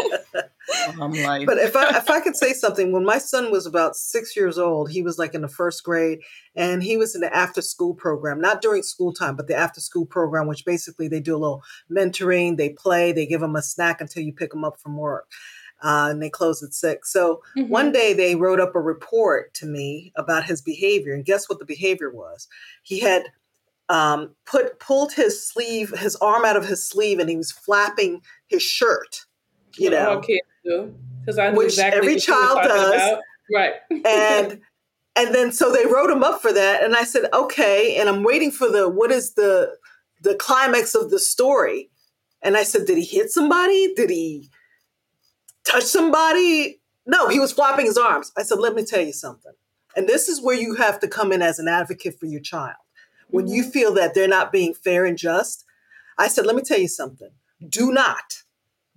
but 1.45 1.57
if 1.57 1.75
I 1.75 1.97
if 1.97 2.09
I 2.09 2.19
could 2.21 2.35
say 2.35 2.53
something, 2.53 2.91
when 2.91 3.03
my 3.03 3.17
son 3.17 3.51
was 3.51 3.65
about 3.65 3.95
six 3.95 4.35
years 4.35 4.57
old, 4.57 4.91
he 4.91 5.01
was 5.01 5.17
like 5.17 5.33
in 5.33 5.41
the 5.41 5.47
first 5.47 5.83
grade, 5.83 6.19
and 6.55 6.81
he 6.81 6.95
was 6.95 7.15
in 7.15 7.21
the 7.21 7.35
after 7.35 7.61
school 7.61 7.93
program, 7.93 8.39
not 8.39 8.61
during 8.61 8.83
school 8.83 9.13
time, 9.13 9.35
but 9.35 9.47
the 9.47 9.55
after 9.55 9.81
school 9.81 10.05
program, 10.05 10.47
which 10.47 10.65
basically 10.65 11.07
they 11.07 11.19
do 11.19 11.35
a 11.35 11.37
little 11.37 11.63
mentoring, 11.91 12.55
they 12.57 12.69
play, 12.69 13.11
they 13.11 13.25
give 13.25 13.41
them 13.41 13.55
a 13.55 13.61
snack 13.61 13.99
until 13.99 14.23
you 14.23 14.31
pick 14.31 14.51
them 14.51 14.63
up 14.63 14.79
from 14.79 14.95
work. 14.95 15.29
Uh, 15.81 16.09
and 16.11 16.21
they 16.21 16.29
close 16.29 16.61
at 16.61 16.73
six. 16.73 17.11
So 17.11 17.41
mm-hmm. 17.57 17.69
one 17.69 17.91
day 17.93 18.13
they 18.13 18.35
wrote 18.35 18.59
up 18.59 18.75
a 18.75 18.81
report 18.81 19.53
to 19.55 19.65
me 19.65 20.11
about 20.15 20.45
his 20.45 20.61
behavior, 20.61 21.13
and 21.13 21.25
guess 21.25 21.49
what 21.49 21.59
the 21.59 21.65
behavior 21.65 22.11
was? 22.11 22.47
He 22.83 22.99
had 22.99 23.23
um, 23.89 24.35
put 24.45 24.79
pulled 24.79 25.13
his 25.13 25.45
sleeve, 25.45 25.97
his 25.97 26.15
arm 26.17 26.45
out 26.45 26.55
of 26.55 26.65
his 26.65 26.87
sleeve, 26.87 27.19
and 27.19 27.29
he 27.29 27.35
was 27.35 27.51
flapping 27.51 28.21
his 28.47 28.61
shirt. 28.61 29.25
You 29.77 29.89
know, 29.91 30.21
because 31.19 31.37
I 31.37 31.51
which 31.51 31.67
exactly 31.67 31.97
every 31.99 32.19
child 32.19 32.59
does, 32.63 32.93
about. 32.93 33.21
right? 33.53 33.73
and 34.05 34.61
and 35.15 35.35
then 35.35 35.51
so 35.51 35.71
they 35.71 35.85
wrote 35.85 36.09
him 36.09 36.23
up 36.23 36.41
for 36.41 36.53
that, 36.53 36.83
and 36.83 36.95
I 36.95 37.03
said, 37.03 37.29
okay, 37.33 37.97
and 37.99 38.09
I'm 38.09 38.23
waiting 38.23 38.51
for 38.51 38.69
the 38.69 38.89
what 38.89 39.11
is 39.11 39.33
the 39.33 39.75
the 40.21 40.35
climax 40.35 40.95
of 40.95 41.11
the 41.11 41.19
story, 41.19 41.89
and 42.41 42.57
I 42.57 42.63
said, 42.63 42.85
did 42.85 42.97
he 42.97 43.05
hit 43.05 43.31
somebody? 43.31 43.93
Did 43.95 44.09
he 44.09 44.49
touch 45.65 45.83
somebody? 45.83 46.81
No, 47.05 47.27
he 47.27 47.39
was 47.39 47.51
flapping 47.51 47.85
his 47.85 47.97
arms. 47.97 48.31
I 48.37 48.43
said, 48.43 48.59
let 48.59 48.75
me 48.75 48.85
tell 48.85 49.01
you 49.01 49.13
something. 49.13 49.53
And 49.95 50.07
this 50.07 50.29
is 50.29 50.41
where 50.41 50.55
you 50.55 50.75
have 50.75 50.99
to 50.99 51.07
come 51.07 51.31
in 51.31 51.41
as 51.41 51.57
an 51.57 51.67
advocate 51.67 52.19
for 52.19 52.27
your 52.27 52.41
child. 52.41 52.75
When 53.29 53.45
mm-hmm. 53.45 53.55
you 53.55 53.63
feel 53.63 53.93
that 53.95 54.13
they're 54.13 54.27
not 54.27 54.51
being 54.51 54.73
fair 54.73 55.05
and 55.05 55.17
just, 55.17 55.65
I 56.17 56.27
said, 56.27 56.45
let 56.45 56.55
me 56.55 56.61
tell 56.61 56.79
you 56.79 56.87
something. 56.87 57.29
Do 57.67 57.91
not 57.91 58.43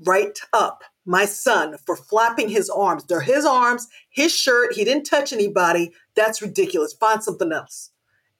write 0.04 0.40
up 0.52 0.82
my 1.04 1.24
son 1.24 1.76
for 1.84 1.96
flapping 1.96 2.48
his 2.48 2.70
arms. 2.70 3.04
They're 3.04 3.20
his 3.20 3.44
arms, 3.44 3.88
his 4.10 4.34
shirt. 4.34 4.74
He 4.74 4.84
didn't 4.84 5.04
touch 5.04 5.32
anybody. 5.32 5.92
That's 6.14 6.42
ridiculous. 6.42 6.92
Find 6.92 7.22
something 7.22 7.52
else. 7.52 7.90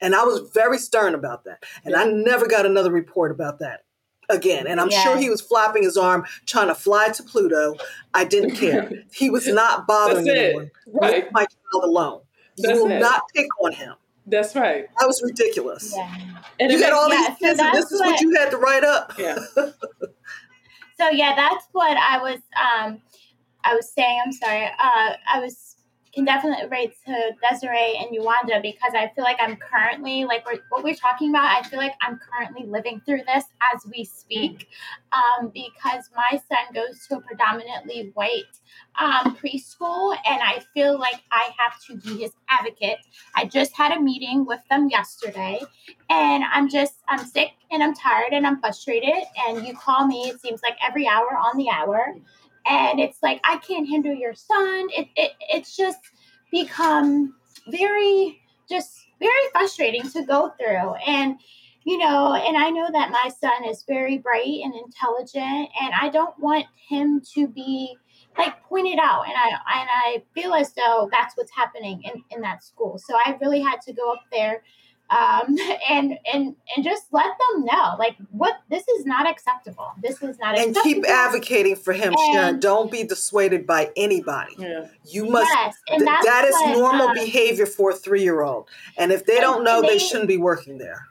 And 0.01 0.15
I 0.15 0.25
was 0.25 0.51
very 0.53 0.79
stern 0.79 1.15
about 1.15 1.45
that. 1.45 1.65
And 1.85 1.95
I 1.95 2.05
never 2.05 2.47
got 2.47 2.67
another 2.67 2.91
report 2.91 3.31
about 3.31 3.61
that 3.61 3.85
again. 4.29 4.67
And 4.67 4.81
I'm 4.81 4.91
sure 4.91 5.17
he 5.17 5.31
was 5.31 5.41
flapping 5.41 5.85
his 5.85 5.97
arm 5.97 6.25
trying 6.47 6.69
to 6.69 6.75
fly 6.75 7.09
to 7.11 7.23
Pluto. 7.23 7.77
I 8.15 8.25
didn't 8.25 8.57
care. 8.57 8.91
he 9.15 9.31
was 9.31 9.47
not 9.47 9.87
bothering 9.87 10.29
anyone. 10.29 10.71
Right. 10.87 11.25
Leave 11.25 11.33
my 11.33 11.47
child 11.47 11.85
alone. 11.85 12.21
That's 12.59 12.79
you 12.79 12.85
will 12.85 12.93
it. 12.93 12.99
not 12.99 13.23
pick 13.35 13.47
on 13.63 13.73
him. 13.73 13.95
That's 14.27 14.55
right. 14.55 14.87
That 14.99 15.07
was 15.07 15.21
ridiculous. 15.23 15.93
Yeah. 15.97 16.17
And 16.61 16.73
you 16.73 16.83
had 16.83 16.93
all 16.93 17.09
yeah, 17.09 17.29
these 17.29 17.39
kids, 17.39 17.59
so 17.59 17.67
and 17.67 17.75
this 17.75 17.91
is 17.91 18.01
what, 18.01 18.13
what 18.13 18.21
you 18.21 18.35
had 18.39 18.51
to 18.51 18.57
write 18.57 18.85
up. 18.85 19.15
Yeah. 19.19 19.39
so 20.99 21.11
yeah, 21.11 21.35
that's 21.35 21.67
what 21.73 21.97
I 21.97 22.19
was. 22.19 22.39
Um, 22.57 23.01
I 23.65 23.75
was 23.75 23.93
saying. 23.93 24.21
I'm 24.25 24.33
sorry. 24.33 24.67
Uh, 24.67 25.15
I 25.33 25.41
was 25.41 25.72
can 26.15 26.25
definitely 26.25 26.65
relate 26.69 26.95
to 27.07 27.31
Desiree 27.41 27.99
and 27.99 28.17
Yuanda 28.17 28.61
because 28.61 28.93
I 28.95 29.11
feel 29.15 29.25
like 29.25 29.39
I'm 29.41 29.57
currently 29.57 30.25
like 30.25 30.45
we're, 30.45 30.61
what 30.69 30.85
we're 30.85 30.95
talking 30.95 31.31
about. 31.31 31.45
I 31.45 31.63
feel 31.67 31.79
like 31.79 31.95
I'm 32.03 32.19
currently 32.19 32.67
living 32.67 33.01
through 33.07 33.23
this 33.27 33.45
as 33.73 33.87
we 33.91 34.05
speak, 34.05 34.69
um, 35.13 35.51
because 35.55 36.11
my 36.15 36.39
son 36.49 36.75
goes 36.75 37.07
to 37.09 37.17
a 37.17 37.21
predominantly 37.21 38.11
white 38.15 38.45
um, 39.01 39.37
preschool, 39.37 40.15
and 40.27 40.43
I 40.43 40.63
feel 40.75 40.99
like 40.99 41.23
I 41.31 41.51
have 41.59 41.81
to 41.87 41.97
be 41.97 42.23
his 42.23 42.33
advocate. 42.49 42.99
I 43.35 43.47
just 43.47 43.73
had 43.75 43.93
a 43.93 44.01
meeting 44.01 44.45
with 44.45 44.61
them 44.69 44.91
yesterday, 44.91 45.61
and 46.11 46.45
I'm 46.45 46.69
just 46.69 46.97
I'm 47.09 47.25
sick 47.25 47.53
and 47.71 47.83
I'm 47.83 47.95
tired 47.95 48.33
and 48.33 48.47
I'm 48.47 48.61
frustrated. 48.61 49.25
And 49.49 49.67
you 49.67 49.75
call 49.75 50.07
me, 50.07 50.29
it 50.29 50.41
seems 50.41 50.63
like 50.63 50.77
every 50.87 51.09
hour 51.09 51.37
on 51.37 51.57
the 51.57 51.71
hour 51.71 52.15
and 52.67 53.01
it's 53.01 53.23
like 53.23 53.41
i 53.45 53.57
can't 53.59 53.89
handle 53.89 54.15
your 54.15 54.35
son. 54.35 54.89
It, 54.91 55.09
it 55.17 55.33
it's 55.51 55.77
just 55.77 56.01
become 56.51 57.35
very 57.69 58.41
just 58.69 59.07
very 59.19 59.49
frustrating 59.53 60.09
to 60.11 60.25
go 60.25 60.53
through. 60.59 60.95
And 61.07 61.37
you 61.85 61.99
know 61.99 62.35
and 62.35 62.57
i 62.57 62.71
know 62.71 62.89
that 62.93 63.11
my 63.11 63.29
son 63.41 63.65
is 63.65 63.85
very 63.89 64.19
bright 64.19 64.61
and 64.63 64.73
intelligent 64.75 65.69
and 65.81 65.93
i 66.01 66.09
don't 66.09 66.39
want 66.39 66.65
him 66.89 67.21
to 67.35 67.49
be 67.49 67.97
like 68.39 68.63
pointed 68.65 68.99
out. 69.03 69.25
And 69.27 69.35
i 69.37 69.49
and 69.49 69.89
i 69.91 70.23
feel 70.35 70.55
as 70.55 70.73
though 70.73 71.09
that's 71.11 71.37
what's 71.37 71.51
happening 71.55 72.03
in 72.05 72.23
in 72.31 72.41
that 72.43 72.63
school. 72.63 72.99
So 72.99 73.15
i 73.17 73.37
really 73.41 73.61
had 73.61 73.81
to 73.83 73.93
go 73.93 74.13
up 74.13 74.23
there 74.31 74.63
um, 75.13 75.57
and 75.91 76.19
and 76.33 76.57
and 76.75 76.85
just 76.85 77.05
let 77.13 77.27
them 77.27 77.65
know 77.65 77.97
like 77.99 78.17
what 78.31 78.61
this 78.71 78.87
is 78.89 79.05
not 79.05 79.29
acceptable 79.29 79.93
this 80.03 80.23
is 80.23 80.39
not 80.39 80.55
acceptable. 80.55 80.59
and 80.59 80.71
acceptable. 80.71 80.83
keep 80.83 81.07
advocating 81.07 81.77
for 81.77 81.93
him 81.93 82.15
and, 82.17 82.33
sharon 82.33 82.61
don't 82.61 82.91
be 82.91 83.05
dissuaded 83.05 83.67
by 83.67 83.91
anybody 83.97 84.55
yeah. 84.59 84.87
you 85.05 85.27
must 85.27 85.51
yes, 85.55 85.77
th- 85.89 86.01
that 86.01 86.45
is 86.47 86.55
what, 86.55 86.79
normal 86.79 87.09
um, 87.09 87.15
behavior 87.15 87.67
for 87.67 87.91
a 87.91 87.95
three-year-old 87.95 88.69
and 88.97 89.13
if 89.13 89.27
they 89.27 89.35
and, 89.35 89.43
don't 89.43 89.65
know 89.65 89.83
they, 89.83 89.89
they, 89.89 89.99
shouldn't 89.99 90.29
be 90.29 90.39
working 90.39 90.79
there 90.79 91.07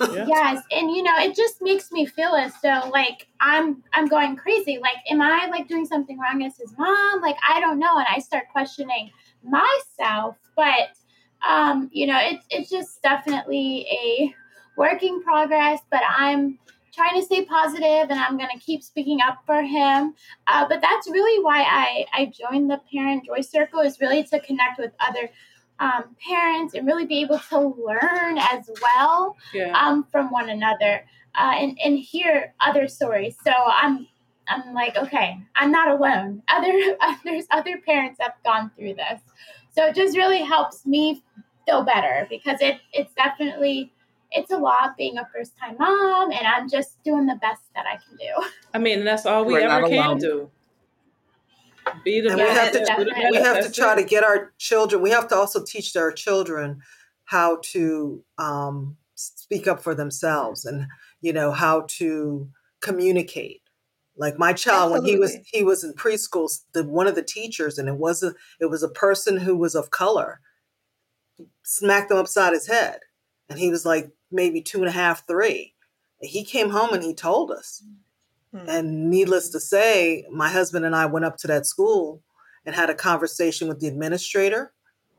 yeah. 0.00 0.24
yes 0.26 0.62
and 0.72 0.90
you 0.90 1.02
know 1.02 1.16
it 1.18 1.36
just 1.36 1.62
makes 1.62 1.92
me 1.92 2.06
feel 2.06 2.34
as 2.34 2.52
though 2.62 2.90
like 2.92 3.28
i'm 3.40 3.82
i'm 3.92 4.08
going 4.08 4.34
crazy 4.34 4.78
like 4.80 4.96
am 5.10 5.22
i 5.22 5.46
like 5.46 5.68
doing 5.68 5.86
something 5.86 6.18
wrong 6.18 6.42
as 6.42 6.56
his 6.56 6.76
mom 6.76 7.20
like 7.20 7.36
i 7.48 7.60
don't 7.60 7.78
know 7.78 7.98
and 7.98 8.06
i 8.10 8.18
start 8.18 8.44
questioning 8.50 9.10
myself 9.44 10.36
but 10.56 10.88
um, 11.46 11.90
you 11.92 12.06
know, 12.06 12.18
it's 12.20 12.44
it's 12.50 12.70
just 12.70 13.02
definitely 13.02 13.86
a 13.90 14.34
working 14.76 15.22
progress, 15.22 15.80
but 15.90 16.02
I'm 16.06 16.58
trying 16.96 17.20
to 17.20 17.24
stay 17.24 17.44
positive 17.44 18.10
and 18.10 18.18
I'm 18.18 18.38
going 18.38 18.50
to 18.52 18.58
keep 18.58 18.82
speaking 18.82 19.20
up 19.20 19.38
for 19.44 19.62
him. 19.62 20.14
Uh, 20.46 20.66
but 20.66 20.80
that's 20.80 21.08
really 21.10 21.44
why 21.44 21.60
I, 21.62 22.06
I 22.12 22.26
joined 22.26 22.70
the 22.70 22.80
Parent 22.90 23.26
Joy 23.26 23.42
Circle 23.42 23.80
is 23.80 24.00
really 24.00 24.24
to 24.24 24.40
connect 24.40 24.78
with 24.78 24.92
other 25.06 25.30
um, 25.78 26.16
parents 26.26 26.72
and 26.72 26.86
really 26.86 27.04
be 27.04 27.20
able 27.20 27.38
to 27.50 27.58
learn 27.58 28.38
as 28.38 28.70
well 28.80 29.36
yeah. 29.52 29.72
um, 29.78 30.06
from 30.10 30.30
one 30.30 30.48
another 30.48 31.04
uh, 31.34 31.52
and, 31.54 31.78
and 31.84 31.98
hear 31.98 32.54
other 32.60 32.88
stories. 32.88 33.36
So 33.44 33.52
I'm 33.52 34.08
I'm 34.48 34.74
like, 34.74 34.96
okay, 34.96 35.38
I'm 35.56 35.72
not 35.72 35.88
alone. 35.88 36.40
Other 36.48 36.72
there's 37.24 37.46
other 37.50 37.78
parents 37.84 38.20
have 38.20 38.34
gone 38.44 38.70
through 38.76 38.94
this. 38.94 39.20
So 39.72 39.86
it 39.86 39.96
just 39.96 40.16
really 40.16 40.40
helps 40.40 40.86
me 40.86 41.22
feel 41.66 41.82
better 41.82 42.26
because 42.30 42.60
it 42.60 42.80
it's 42.92 43.12
definitely 43.14 43.92
it's 44.30 44.50
a 44.50 44.56
lot 44.56 44.96
being 44.96 45.18
a 45.18 45.28
first 45.34 45.52
time 45.58 45.76
mom 45.78 46.30
and 46.32 46.46
I'm 46.46 46.68
just 46.68 47.02
doing 47.02 47.26
the 47.26 47.36
best 47.36 47.62
that 47.74 47.84
I 47.86 47.96
can 47.96 48.16
do. 48.16 48.48
I 48.74 48.78
mean, 48.78 49.04
that's 49.04 49.26
all 49.26 49.44
we 49.44 49.54
We're 49.54 49.60
ever 49.60 49.88
can 49.88 50.18
do. 50.18 50.50
Be 52.04 52.20
the 52.20 52.30
and 52.30 52.38
best. 52.38 52.72
We 52.74 52.80
have 52.80 52.96
to, 52.98 53.28
we 53.30 53.36
have 53.36 53.64
to 53.64 53.72
try 53.72 53.94
to 53.94 54.02
get 54.02 54.24
our 54.24 54.52
children, 54.58 55.02
we 55.02 55.10
have 55.10 55.28
to 55.28 55.36
also 55.36 55.62
teach 55.64 55.96
our 55.96 56.12
children 56.12 56.82
how 57.24 57.58
to 57.62 58.24
um, 58.38 58.96
speak 59.14 59.66
up 59.66 59.82
for 59.82 59.94
themselves 59.94 60.64
and, 60.64 60.86
you 61.20 61.32
know, 61.32 61.52
how 61.52 61.84
to 61.88 62.48
communicate. 62.80 63.62
Like 64.18 64.38
my 64.38 64.52
child, 64.52 64.92
Absolutely. 64.92 65.10
when 65.10 65.14
he 65.14 65.20
was 65.20 65.36
he 65.52 65.62
was 65.64 65.84
in 65.84 65.92
preschool, 65.92 66.50
the 66.72 66.84
one 66.84 67.06
of 67.06 67.14
the 67.14 67.22
teachers, 67.22 67.76
and 67.76 67.86
it 67.88 67.96
was 67.96 68.22
a 68.22 68.34
it 68.60 68.70
was 68.70 68.82
a 68.82 68.88
person 68.88 69.36
who 69.36 69.54
was 69.54 69.74
of 69.74 69.90
color, 69.90 70.40
smacked 71.66 72.12
him 72.12 72.16
upside 72.16 72.52
his 72.52 72.68
head. 72.68 73.00
And 73.50 73.58
he 73.58 73.70
was 73.70 73.84
like 73.84 74.10
maybe 74.30 74.62
two 74.62 74.78
and 74.78 74.88
a 74.88 74.92
half, 74.92 75.26
three. 75.26 75.74
And 76.20 76.30
he 76.30 76.44
came 76.44 76.70
home 76.70 76.94
and 76.94 77.02
he 77.02 77.12
told 77.12 77.50
us. 77.50 77.82
Mm-hmm. 78.54 78.68
And 78.68 79.10
needless 79.10 79.50
to 79.50 79.60
say, 79.60 80.24
my 80.30 80.48
husband 80.48 80.84
and 80.84 80.94
I 80.94 81.06
went 81.06 81.24
up 81.24 81.36
to 81.38 81.46
that 81.48 81.66
school 81.66 82.22
and 82.64 82.74
had 82.74 82.88
a 82.88 82.94
conversation 82.94 83.68
with 83.68 83.80
the 83.80 83.88
administrator, 83.88 84.72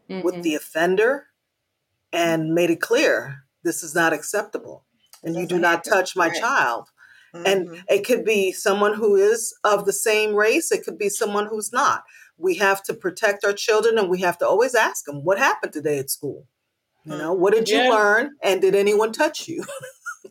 mm-hmm. 0.10 0.26
with 0.26 0.42
the 0.42 0.56
offender, 0.56 1.28
and 2.14 2.54
made 2.54 2.70
it 2.70 2.82
clear 2.82 3.44
this 3.64 3.84
is 3.84 3.94
not 3.94 4.14
acceptable. 4.14 4.86
And 5.24 5.36
you 5.36 5.46
do 5.46 5.60
not 5.60 5.84
touch 5.84 6.16
my 6.16 6.30
right. 6.30 6.40
child. 6.40 6.88
Mm-hmm. 7.36 7.46
And 7.46 7.84
it 7.90 8.06
could 8.06 8.24
be 8.24 8.54
someone 8.54 8.94
who 8.94 9.16
is 9.18 9.54
of 9.66 9.86
the 9.86 9.94
same 9.94 10.34
race, 10.34 10.72
it 10.72 10.86
could 10.86 10.98
be 10.98 11.10
someone 11.10 11.48
who's 11.48 11.74
not 11.74 12.04
we 12.38 12.56
have 12.56 12.84
to 12.84 12.94
protect 12.94 13.44
our 13.44 13.54
children 13.54 13.98
and 13.98 14.10
we 14.10 14.22
have 14.22 14.38
to 14.40 14.48
always 14.48 14.76
ask 14.76 15.06
them 15.06 15.24
what 15.24 15.38
happened 15.38 15.74
today 15.74 16.00
at 16.00 16.10
school? 16.10 16.48
You 17.04 17.14
mm. 17.14 17.20
know 17.20 17.34
what 17.34 17.54
did 17.54 17.70
you 17.70 17.78
yeah. 17.78 17.90
learn 17.90 18.32
and 18.44 18.62
did 18.62 18.76
anyone 18.76 19.12
touch 19.12 19.48
you? 19.48 19.64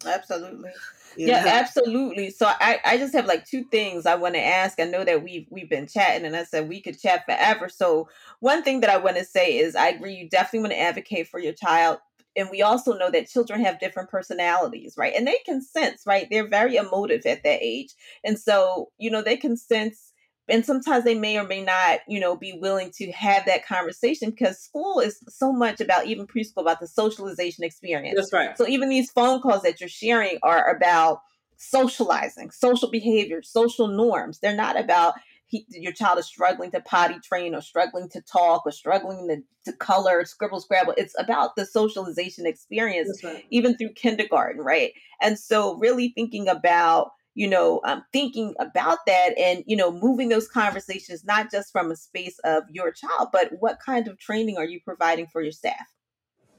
Absolutely. 0.05 0.71
Yeah. 1.19 1.47
yeah. 1.47 1.53
absolutely. 1.55 2.29
So 2.29 2.47
I, 2.47 2.79
I 2.85 2.99
just 2.99 3.15
have 3.15 3.25
like 3.25 3.47
two 3.47 3.65
things 3.65 4.05
i 4.05 4.15
want 4.15 4.35
to 4.35 4.45
ask. 4.45 4.79
I 4.79 4.85
know 4.85 5.03
that 5.03 5.25
we've 5.25 5.47
we've 5.51 5.71
been 5.71 5.87
chatting 5.87 6.27
and 6.27 6.37
i 6.37 6.45
said 6.45 6.69
we 6.69 6.83
could 6.83 7.01
chat 7.01 7.25
forever. 7.25 7.71
So 7.71 8.11
one 8.41 8.63
thing 8.63 8.81
that 8.81 8.91
i 8.91 8.99
want 8.99 9.17
to 9.17 9.25
say 9.25 9.57
is 9.57 9.75
i 9.75 9.89
agree 9.89 10.15
you 10.15 10.29
definitely 10.29 10.61
want 10.61 10.73
to 10.73 10.81
advocate 10.81 11.29
for 11.29 11.41
your 11.41 11.55
child 11.55 12.01
and 12.37 12.51
we 12.51 12.61
also 12.61 12.93
know 12.93 13.11
that 13.11 13.31
children 13.31 13.65
have 13.65 13.81
different 13.81 14.11
personalities 14.11 14.95
right? 14.99 15.15
And 15.17 15.27
they 15.27 15.39
can 15.47 15.63
sense 15.63 16.03
right? 16.07 16.29
They're 16.31 16.49
very 16.49 16.77
emotive 16.77 17.25
at 17.25 17.43
that 17.45 17.63
age. 17.63 17.95
And 18.23 18.39
so 18.39 18.91
you 18.99 19.11
know 19.11 19.23
they 19.23 19.39
can 19.39 19.57
sense 19.57 20.06
and 20.49 20.65
sometimes 20.65 21.05
they 21.05 21.15
may 21.15 21.39
or 21.39 21.45
may 21.45 21.63
not 21.63 22.01
you 22.09 22.21
know 22.21 22.37
be 22.37 22.53
willing 22.61 22.91
to 22.91 23.11
have 23.13 23.45
that 23.47 23.67
conversation 23.67 24.31
because 24.31 24.61
school 24.61 25.01
is 25.01 25.21
so 25.29 25.53
much 25.53 25.81
about 25.81 26.07
even 26.07 26.27
preschool 26.27 26.63
about 26.63 26.81
the 26.81 26.87
socialization 26.87 27.65
experience. 27.65 28.17
That's 28.17 28.33
right. 28.33 28.57
So 28.57 28.67
even 28.67 28.89
these 28.89 29.11
phone 29.11 29.41
calls 29.41 29.63
that 29.63 29.81
you're 29.81 29.89
sharing 29.89 30.39
are 30.43 30.69
about 30.75 31.21
socializing 31.59 32.51
social 32.51 32.91
behavior 32.91 33.43
social 33.43 33.89
norms. 33.89 34.39
They're 34.41 34.55
not 34.55 34.79
about 34.79 35.15
he, 35.49 35.65
your 35.71 35.93
child 35.93 36.19
is 36.19 36.27
struggling 36.27 36.73
to 36.73 36.81
potty 36.81 37.21
train 37.21 37.55
or 37.55 37.61
struggling 37.61 38.09
to 38.11 38.21
talk 38.21 38.67
or 38.67 38.73
struggling 38.73 39.29
to, 39.29 39.71
to 39.71 39.77
color 39.77 40.25
scribble 40.25 40.61
scrabble. 40.61 40.95
It's 40.97 41.15
about 41.19 41.55
the 41.57 41.65
socialization 41.65 42.47
experience 42.47 43.21
right. 43.23 43.45
even 43.51 43.77
through 43.77 43.93
kindergarten 43.95 44.63
right? 44.63 44.93
And 45.23 45.39
so 45.39 45.77
really 45.79 46.13
thinking 46.15 46.49
about 46.49 47.13
you 47.37 47.47
know, 47.47 47.83
um, 47.85 48.03
thinking 48.15 48.55
about 48.59 48.99
that 49.07 49.37
and, 49.39 49.63
you 49.67 49.77
know, 49.77 49.93
moving 49.93 50.31
those 50.31 50.49
conversations, 50.49 51.23
not 51.23 51.51
just 51.51 51.71
from 51.71 51.91
a 51.91 51.97
space 51.97 52.39
of 52.45 52.65
your 52.71 52.91
child, 52.91 53.29
but 53.31 53.51
what 53.61 53.79
kind 53.85 54.09
of 54.09 54.19
training 54.19 54.57
are 54.57 54.65
you 54.65 54.81
providing 54.81 55.27
for 55.27 55.43
your 55.43 55.53
staff? 55.53 55.87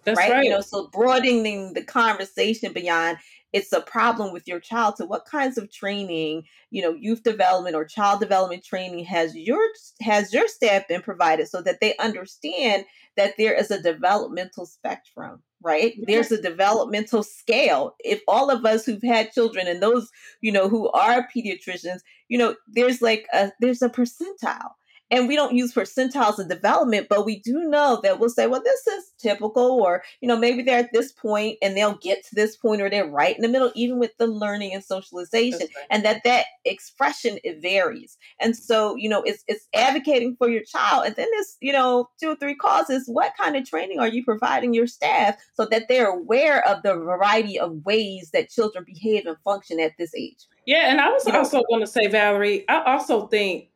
That's 0.03 0.17
right? 0.17 0.31
right. 0.31 0.43
You 0.43 0.51
know, 0.51 0.61
so 0.61 0.87
broadening 0.93 1.73
the 1.73 1.83
conversation 1.83 2.73
beyond 2.73 3.17
it's 3.53 3.73
a 3.73 3.81
problem 3.81 4.31
with 4.31 4.47
your 4.47 4.59
child 4.59 4.97
to 4.97 5.05
what 5.05 5.25
kinds 5.25 5.57
of 5.57 5.71
training, 5.71 6.43
you 6.69 6.83
know, 6.83 6.93
youth 6.93 7.23
development 7.23 7.75
or 7.75 7.83
child 7.83 8.19
development 8.19 8.63
training 8.63 9.03
has 9.05 9.35
your 9.35 9.61
has 10.01 10.31
your 10.31 10.47
staff 10.47 10.87
been 10.87 11.01
provided 11.01 11.47
so 11.47 11.61
that 11.63 11.79
they 11.81 11.97
understand 11.97 12.85
that 13.15 13.33
there 13.39 13.55
is 13.55 13.71
a 13.71 13.81
developmental 13.81 14.67
spectrum 14.67 15.41
right? 15.63 15.93
There's 16.05 16.31
a 16.31 16.41
developmental 16.41 17.23
scale. 17.23 17.95
If 17.99 18.21
all 18.27 18.49
of 18.49 18.65
us 18.65 18.85
who've 18.85 19.01
had 19.01 19.31
children 19.31 19.67
and 19.67 19.81
those 19.81 20.11
you 20.41 20.51
know 20.51 20.69
who 20.69 20.89
are 20.89 21.27
pediatricians 21.35 21.99
you 22.29 22.37
know 22.37 22.55
there's 22.67 23.01
like 23.01 23.25
a 23.33 23.51
there's 23.59 23.81
a 23.81 23.89
percentile 23.89 24.71
and 25.09 25.27
we 25.27 25.35
don't 25.35 25.55
use 25.55 25.73
percentiles 25.73 26.39
of 26.39 26.49
development, 26.49 27.07
but 27.09 27.25
we 27.25 27.39
do 27.39 27.69
know 27.69 27.99
that 28.03 28.19
we'll 28.19 28.29
say, 28.29 28.47
well, 28.47 28.61
this 28.63 28.87
is 28.87 29.13
typical, 29.17 29.81
or, 29.81 30.03
you 30.21 30.27
know, 30.27 30.37
maybe 30.37 30.61
they're 30.61 30.79
at 30.79 30.93
this 30.93 31.11
point 31.11 31.57
and 31.61 31.75
they'll 31.75 31.97
get 31.97 32.25
to 32.25 32.35
this 32.35 32.57
point 32.57 32.81
or 32.81 32.89
they're 32.89 33.09
right 33.09 33.35
in 33.35 33.41
the 33.41 33.47
middle, 33.47 33.71
even 33.75 33.99
with 33.99 34.11
the 34.17 34.27
learning 34.27 34.73
and 34.73 34.83
socialization, 34.83 35.59
right. 35.59 35.87
and 35.89 36.03
that 36.03 36.23
that 36.23 36.45
expression, 36.65 37.39
it 37.43 37.61
varies. 37.61 38.17
And 38.39 38.55
so, 38.55 38.95
you 38.95 39.09
know, 39.09 39.21
it's, 39.23 39.43
it's 39.47 39.67
advocating 39.73 40.35
for 40.37 40.49
your 40.49 40.63
child. 40.63 41.05
And 41.05 41.15
then 41.15 41.27
there's, 41.31 41.57
you 41.61 41.71
know, 41.71 42.09
two 42.19 42.29
or 42.29 42.35
three 42.35 42.55
causes. 42.55 43.05
What 43.07 43.33
kind 43.39 43.55
of 43.55 43.67
training 43.67 43.99
are 43.99 44.07
you 44.07 44.23
providing 44.23 44.73
your 44.73 44.87
staff 44.87 45.37
so 45.53 45.65
that 45.71 45.83
they're 45.87 46.09
aware 46.09 46.67
of 46.67 46.83
the 46.83 46.93
variety 46.93 47.59
of 47.59 47.85
ways 47.85 48.31
that 48.33 48.49
children 48.49 48.85
behave 48.85 49.25
and 49.25 49.37
function 49.43 49.79
at 49.79 49.93
this 49.97 50.13
age? 50.15 50.45
Yeah. 50.65 50.91
And 50.91 50.99
I 50.99 51.09
was 51.09 51.25
you 51.25 51.33
also 51.33 51.63
going 51.69 51.81
to 51.81 51.87
say, 51.87 52.07
Valerie, 52.07 52.67
I 52.67 52.83
also 52.83 53.27
think 53.27 53.69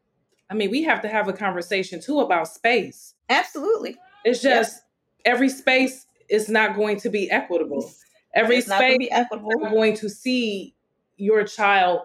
I 0.51 0.53
mean, 0.53 0.69
we 0.69 0.83
have 0.83 1.01
to 1.03 1.07
have 1.07 1.29
a 1.29 1.33
conversation 1.33 2.01
too 2.01 2.19
about 2.19 2.47
space. 2.49 3.15
Absolutely. 3.29 3.97
It's 4.25 4.41
just 4.41 4.83
yep. 5.25 5.33
every 5.33 5.47
space 5.47 6.05
is 6.29 6.49
not 6.49 6.75
going 6.75 6.99
to 6.99 7.09
be 7.09 7.31
equitable. 7.31 7.89
Every 8.33 8.57
it's 8.57 8.67
space 8.67 8.97
be 8.97 9.09
equitable. 9.09 9.49
is 9.49 9.71
going 9.71 9.95
to 9.97 10.09
see 10.09 10.75
your 11.15 11.45
child 11.45 12.01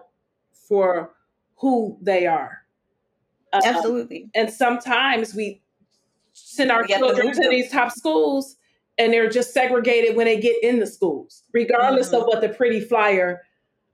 for 0.67 1.11
who 1.57 1.97
they 2.01 2.25
are. 2.25 2.63
Uh, 3.51 3.61
Absolutely. 3.63 4.29
and 4.35 4.49
sometimes 4.49 5.33
we 5.33 5.61
send 6.33 6.71
our 6.71 6.85
children 6.85 7.33
to, 7.33 7.41
to 7.41 7.49
these 7.49 7.71
top 7.71 7.91
schools 7.91 8.57
and 8.97 9.13
they're 9.13 9.29
just 9.29 9.53
segregated 9.53 10.15
when 10.15 10.25
they 10.25 10.39
get 10.39 10.61
in 10.63 10.79
the 10.79 10.87
schools, 10.87 11.43
regardless 11.53 12.07
mm-hmm. 12.07 12.17
of 12.17 12.23
what 12.23 12.41
the 12.41 12.49
pretty 12.49 12.79
flyer 12.79 13.41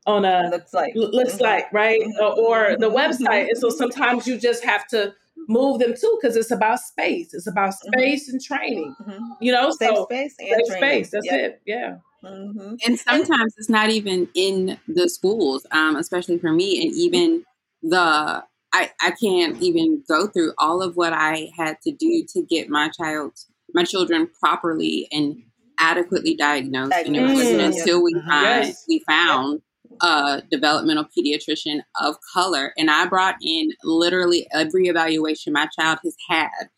on 0.05 0.25
a 0.25 0.49
looks 0.49 0.73
like 0.73 0.93
looks 0.95 1.33
mm-hmm. 1.33 1.43
like 1.43 1.71
right 1.73 2.01
mm-hmm. 2.01 2.39
or 2.39 2.75
the 2.77 2.89
mm-hmm. 2.89 2.97
website 2.97 3.47
and 3.47 3.57
so 3.57 3.69
sometimes 3.69 4.27
you 4.27 4.37
just 4.37 4.63
have 4.63 4.87
to 4.87 5.13
move 5.47 5.79
them 5.79 5.93
too 5.99 6.19
because 6.21 6.35
it's 6.35 6.51
about 6.51 6.79
space 6.79 7.33
it's 7.33 7.47
about 7.47 7.69
mm-hmm. 7.69 7.99
space 7.99 8.27
mm-hmm. 8.27 8.35
and 8.35 8.41
training 8.41 8.95
mm-hmm. 9.01 9.25
you 9.41 9.51
know 9.51 9.71
safe 9.71 9.95
so, 9.95 10.05
space 10.05 10.35
and 10.39 10.65
safe 10.67 10.77
space 10.77 11.11
that's 11.11 11.25
yep. 11.25 11.39
it 11.39 11.61
yeah 11.65 11.95
and 12.23 12.97
sometimes 12.97 13.53
it's 13.57 13.69
not 13.69 13.89
even 13.89 14.29
in 14.33 14.77
the 14.87 15.09
schools 15.09 15.65
um, 15.71 15.95
especially 15.97 16.37
for 16.37 16.53
me 16.53 16.81
and 16.81 16.93
even 16.95 17.43
the 17.81 18.43
I, 18.75 18.89
I 19.01 19.11
can't 19.11 19.61
even 19.61 20.03
go 20.07 20.25
through 20.27 20.53
all 20.57 20.81
of 20.81 20.95
what 20.95 21.13
I 21.13 21.51
had 21.55 21.79
to 21.83 21.91
do 21.91 22.25
to 22.33 22.41
get 22.43 22.69
my 22.69 22.89
child 22.89 23.33
my 23.73 23.83
children 23.83 24.29
properly 24.39 25.07
and 25.11 25.43
adequately 25.79 26.35
diagnosed. 26.35 26.93
And 26.93 27.15
it 27.15 27.21
wasn't 27.21 27.61
until 27.61 28.03
we 28.03 28.13
find 28.13 28.65
yes. 28.65 28.85
we 28.87 29.03
found 29.07 29.61
a 30.01 30.41
developmental 30.49 31.05
pediatrician 31.05 31.81
of 32.01 32.15
color. 32.33 32.73
And 32.77 32.89
I 32.89 33.07
brought 33.07 33.35
in 33.41 33.71
literally 33.83 34.47
every 34.51 34.87
evaluation 34.87 35.53
my 35.53 35.67
child 35.77 35.99
has 36.03 36.15
had. 36.29 36.69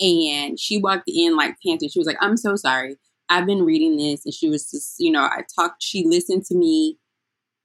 And 0.00 0.58
she 0.58 0.78
walked 0.78 1.04
in 1.06 1.36
like 1.36 1.56
panting. 1.64 1.88
She 1.88 1.98
was 1.98 2.06
like, 2.06 2.18
I'm 2.20 2.36
so 2.36 2.56
sorry. 2.56 2.96
I've 3.28 3.46
been 3.46 3.62
reading 3.62 3.96
this. 3.96 4.24
And 4.24 4.34
she 4.34 4.48
was 4.48 4.70
just, 4.70 4.96
you 4.98 5.12
know, 5.12 5.22
I 5.22 5.44
talked, 5.54 5.82
she 5.82 6.04
listened 6.04 6.44
to 6.46 6.54
me. 6.54 6.98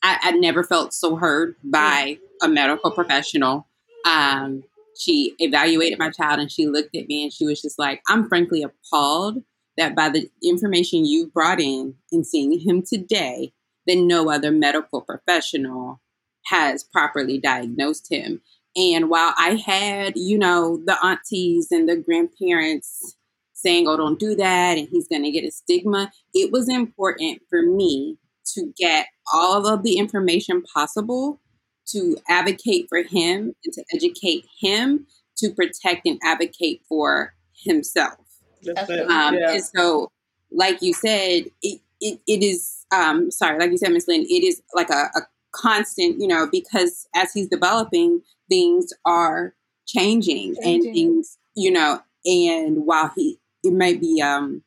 I, 0.04 0.20
I 0.22 0.32
never 0.32 0.64
felt 0.64 0.94
so 0.94 1.16
heard 1.16 1.56
by 1.64 2.20
a 2.42 2.48
medical 2.48 2.92
professional. 2.92 3.68
Um, 4.06 4.64
she 5.00 5.36
evaluated 5.40 6.00
my 6.00 6.10
child 6.10 6.40
and 6.40 6.52
she 6.52 6.68
looked 6.68 6.96
at 6.96 7.08
me 7.08 7.24
and 7.24 7.34
she 7.34 7.46
was 7.46 7.62
just 7.62 7.80
like, 7.80 8.02
I'm 8.08 8.28
frankly 8.28 8.64
appalled 8.64 9.44
that 9.78 9.96
by 9.96 10.10
the 10.10 10.30
information 10.44 11.06
you 11.06 11.28
brought 11.28 11.60
in 11.60 11.96
and 12.12 12.26
seeing 12.26 12.60
him 12.60 12.84
today, 12.84 13.54
then 13.88 14.08
no 14.08 14.30
other 14.30 14.52
medical 14.52 15.02
professional 15.02 16.02
has 16.46 16.84
properly 16.84 17.38
diagnosed 17.38 18.12
him. 18.12 18.42
And 18.76 19.10
while 19.10 19.34
I 19.38 19.56
had, 19.56 20.14
you 20.16 20.38
know, 20.38 20.80
the 20.86 20.98
aunties 21.04 21.70
and 21.72 21.90
the 21.90 21.98
grandparents 21.98 23.16
saying, 23.54 23.88
oh, 23.88 23.98
don't 23.98 24.20
do 24.20 24.36
that, 24.36 24.78
and 24.78 24.88
he's 24.88 25.08
going 25.08 25.24
to 25.24 25.32
get 25.32 25.44
a 25.44 25.52
stigma, 25.52 26.12
it 26.34 26.52
was 26.52 26.70
important 26.70 27.42
for 27.50 27.64
me 27.64 28.18
to 28.54 28.72
get 28.78 29.08
all 29.34 29.68
of 29.68 29.84
the 29.84 29.98
information 29.98 30.62
possible 30.62 31.42
to 31.88 32.18
advocate 32.30 32.86
for 32.88 33.02
him 33.02 33.56
and 33.66 33.74
to 33.74 33.84
educate 33.94 34.46
him 34.62 35.08
to 35.38 35.50
protect 35.50 36.06
and 36.06 36.20
advocate 36.24 36.82
for 36.88 37.34
himself. 37.54 38.20
Um, 38.68 39.36
yeah. 39.36 39.52
And 39.52 39.64
so, 39.64 40.12
like 40.52 40.82
you 40.82 40.94
said, 40.94 41.46
it, 41.62 41.82
it, 42.02 42.20
it 42.28 42.44
is 42.44 42.86
um 42.94 43.32
sorry 43.32 43.60
like 43.60 43.72
you 43.72 43.78
said 43.78 43.92
miss 43.92 44.08
lynn 44.08 44.22
it 44.24 44.44
is 44.44 44.62
like 44.74 44.90
a, 44.90 45.10
a 45.16 45.22
constant 45.54 46.20
you 46.20 46.28
know 46.28 46.48
because 46.52 47.08
as 47.16 47.34
he's 47.34 47.48
developing 47.48 48.22
things 48.50 48.94
are 49.06 49.54
changing, 49.88 50.56
changing, 50.62 50.86
and 50.86 50.96
things 50.96 51.38
you 51.56 51.72
know 51.72 52.00
and 52.26 52.86
while 52.86 53.12
he 53.16 53.40
it 53.64 53.74
might 53.74 54.00
be 54.00 54.22
um 54.22 54.62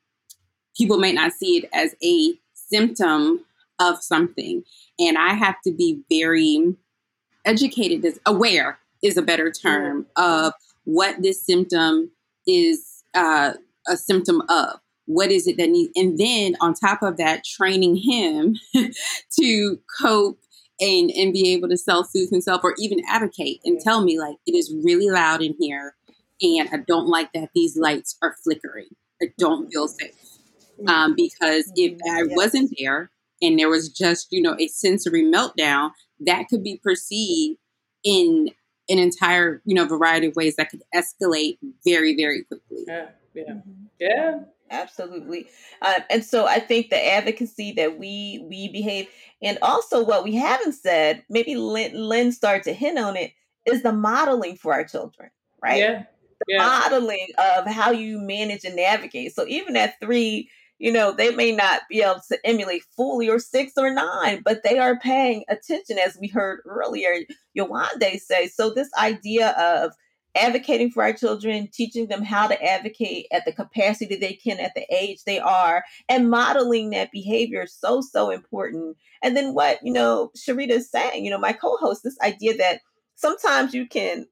people 0.76 0.99
may 0.99 1.12
not 1.12 1.33
see 1.33 1.59
it 1.59 1.68
as 1.72 1.95
a 2.03 2.35
symptom 2.55 3.45
of 3.78 4.03
something. 4.03 4.62
And 4.99 5.16
i 5.18 5.33
have 5.33 5.57
to 5.64 5.72
be 5.72 6.01
very 6.11 6.74
educated 7.45 8.05
as 8.05 8.18
aware 8.26 8.78
is 9.03 9.16
a 9.16 9.22
better 9.22 9.51
term 9.51 10.07
of 10.16 10.53
what 10.85 11.22
this 11.22 11.43
symptom 11.43 12.11
is 12.47 13.03
uh, 13.14 13.55
a 13.89 13.97
symptom 13.97 14.43
of 14.49 14.78
what 15.11 15.33
is 15.33 15.49
it 15.49 15.57
that 15.57 15.69
needs 15.69 15.91
and 15.97 16.19
then 16.19 16.55
on 16.61 16.73
top 16.73 17.03
of 17.03 17.17
that 17.17 17.45
training 17.45 17.97
him 17.97 18.57
to 19.39 19.79
cope 20.01 20.39
and 20.81 21.11
and 21.11 21.33
be 21.33 21.53
able 21.53 21.69
to 21.69 21.77
self-soothe 21.77 22.31
himself 22.31 22.61
or 22.63 22.75
even 22.79 23.01
advocate 23.09 23.61
and 23.65 23.81
tell 23.81 24.03
me 24.05 24.19
like 24.21 24.37
it 24.47 24.55
is 24.55 24.73
really 24.85 25.11
loud 25.11 25.43
in 25.43 25.55
here 25.59 25.95
and 26.41 26.69
i 26.73 26.77
don't 26.87 27.09
like 27.09 27.33
that 27.33 27.51
these 27.55 27.77
lights 27.77 28.17
are 28.23 28.37
flickering. 28.43 28.89
I 29.23 29.27
don't 29.37 29.71
feel 29.71 29.87
safe. 29.87 30.15
Um, 30.87 31.15
because 31.15 31.71
if 31.77 31.99
i 32.09 32.23
wasn't 32.35 32.73
there 32.79 33.11
and 33.43 33.59
there 33.59 33.69
was 33.69 33.89
just 33.89 34.29
you 34.31 34.41
know 34.41 34.57
a 34.59 34.69
sensory 34.69 35.25
meltdown 35.25 35.91
that 36.21 36.47
could 36.49 36.63
be 36.63 36.81
perceived 36.83 37.59
in 38.05 38.51
an 38.89 38.99
entire 38.99 39.61
you 39.65 39.75
know 39.75 39.87
variety 39.87 40.29
of 40.29 40.37
ways 40.37 40.55
that 40.57 40.71
could 40.71 40.83
escalate 40.95 41.59
very 41.85 42.17
very 42.17 42.45
quickly. 42.45 42.85
Yeah 42.87 43.09
yeah. 43.35 43.45
Mm-hmm. 43.45 43.85
yeah 43.99 44.39
absolutely. 44.71 45.49
Uh, 45.83 46.01
and 46.11 46.25
so 46.25 46.47
i 46.47 46.59
think 46.59 46.91
the 46.91 47.12
advocacy 47.12 47.73
that 47.73 47.99
we 47.99 48.45
we 48.49 48.68
behave 48.68 49.09
and 49.43 49.59
also 49.62 50.05
what 50.05 50.25
we 50.25 50.35
haven't 50.35 50.75
said 50.75 51.25
maybe 51.29 51.57
lynn, 51.57 51.95
lynn 51.95 52.33
started 52.33 52.62
to 52.62 52.73
hint 52.73 52.99
on 52.99 53.16
it 53.16 53.33
is 53.66 53.83
the 53.83 53.93
modeling 53.93 54.57
for 54.57 54.73
our 54.73 54.85
children 54.85 55.31
right? 55.62 55.79
Yeah 55.79 56.05
the 56.47 56.55
yeah. 56.55 56.59
modeling 56.59 57.29
of 57.39 57.66
how 57.66 57.91
you 57.91 58.18
manage 58.18 58.64
and 58.64 58.77
navigate. 58.77 59.35
So 59.35 59.47
even 59.47 59.77
at 59.77 60.01
three 60.01 60.51
you 60.79 60.91
know 60.91 61.12
they 61.12 61.35
may 61.35 61.53
not 61.53 61.83
be 61.91 62.01
able 62.01 62.23
to 62.31 62.39
emulate 62.45 62.83
fully 62.97 63.29
or 63.29 63.39
six 63.39 63.73
or 63.77 63.93
nine 63.93 64.41
but 64.43 64.62
they 64.64 64.79
are 64.79 64.99
paying 64.99 65.45
attention 65.49 65.99
as 65.99 66.16
we 66.18 66.29
heard 66.29 66.61
earlier 66.64 67.14
Yawande 67.57 68.18
say. 68.18 68.47
So 68.49 68.71
this 68.71 68.89
idea 68.99 69.51
of 69.51 69.93
advocating 70.41 70.91
for 70.91 71.03
our 71.03 71.12
children, 71.12 71.68
teaching 71.72 72.09
them 72.09 72.22
how 72.22 72.47
to 72.47 72.62
advocate 72.62 73.26
at 73.32 73.45
the 73.45 73.53
capacity 73.53 74.14
that 74.14 74.20
they 74.20 74.32
can 74.32 74.59
at 74.59 74.74
the 74.74 74.86
age 74.95 75.24
they 75.24 75.38
are, 75.38 75.84
and 76.09 76.30
modeling 76.30 76.91
that 76.91 77.12
behavior 77.12 77.62
is 77.62 77.74
so, 77.74 78.01
so 78.01 78.30
important. 78.30 78.97
And 79.22 79.36
then 79.36 79.55
what, 79.55 79.78
you 79.82 79.93
know, 79.93 80.30
Sharita 80.36 80.70
is 80.70 80.91
saying, 80.91 81.24
you 81.24 81.30
know, 81.30 81.38
my 81.38 81.53
co 81.53 81.76
host, 81.76 82.03
this 82.03 82.18
idea 82.22 82.57
that 82.57 82.80
sometimes 83.14 83.74
you 83.74 83.86
can 83.86 84.26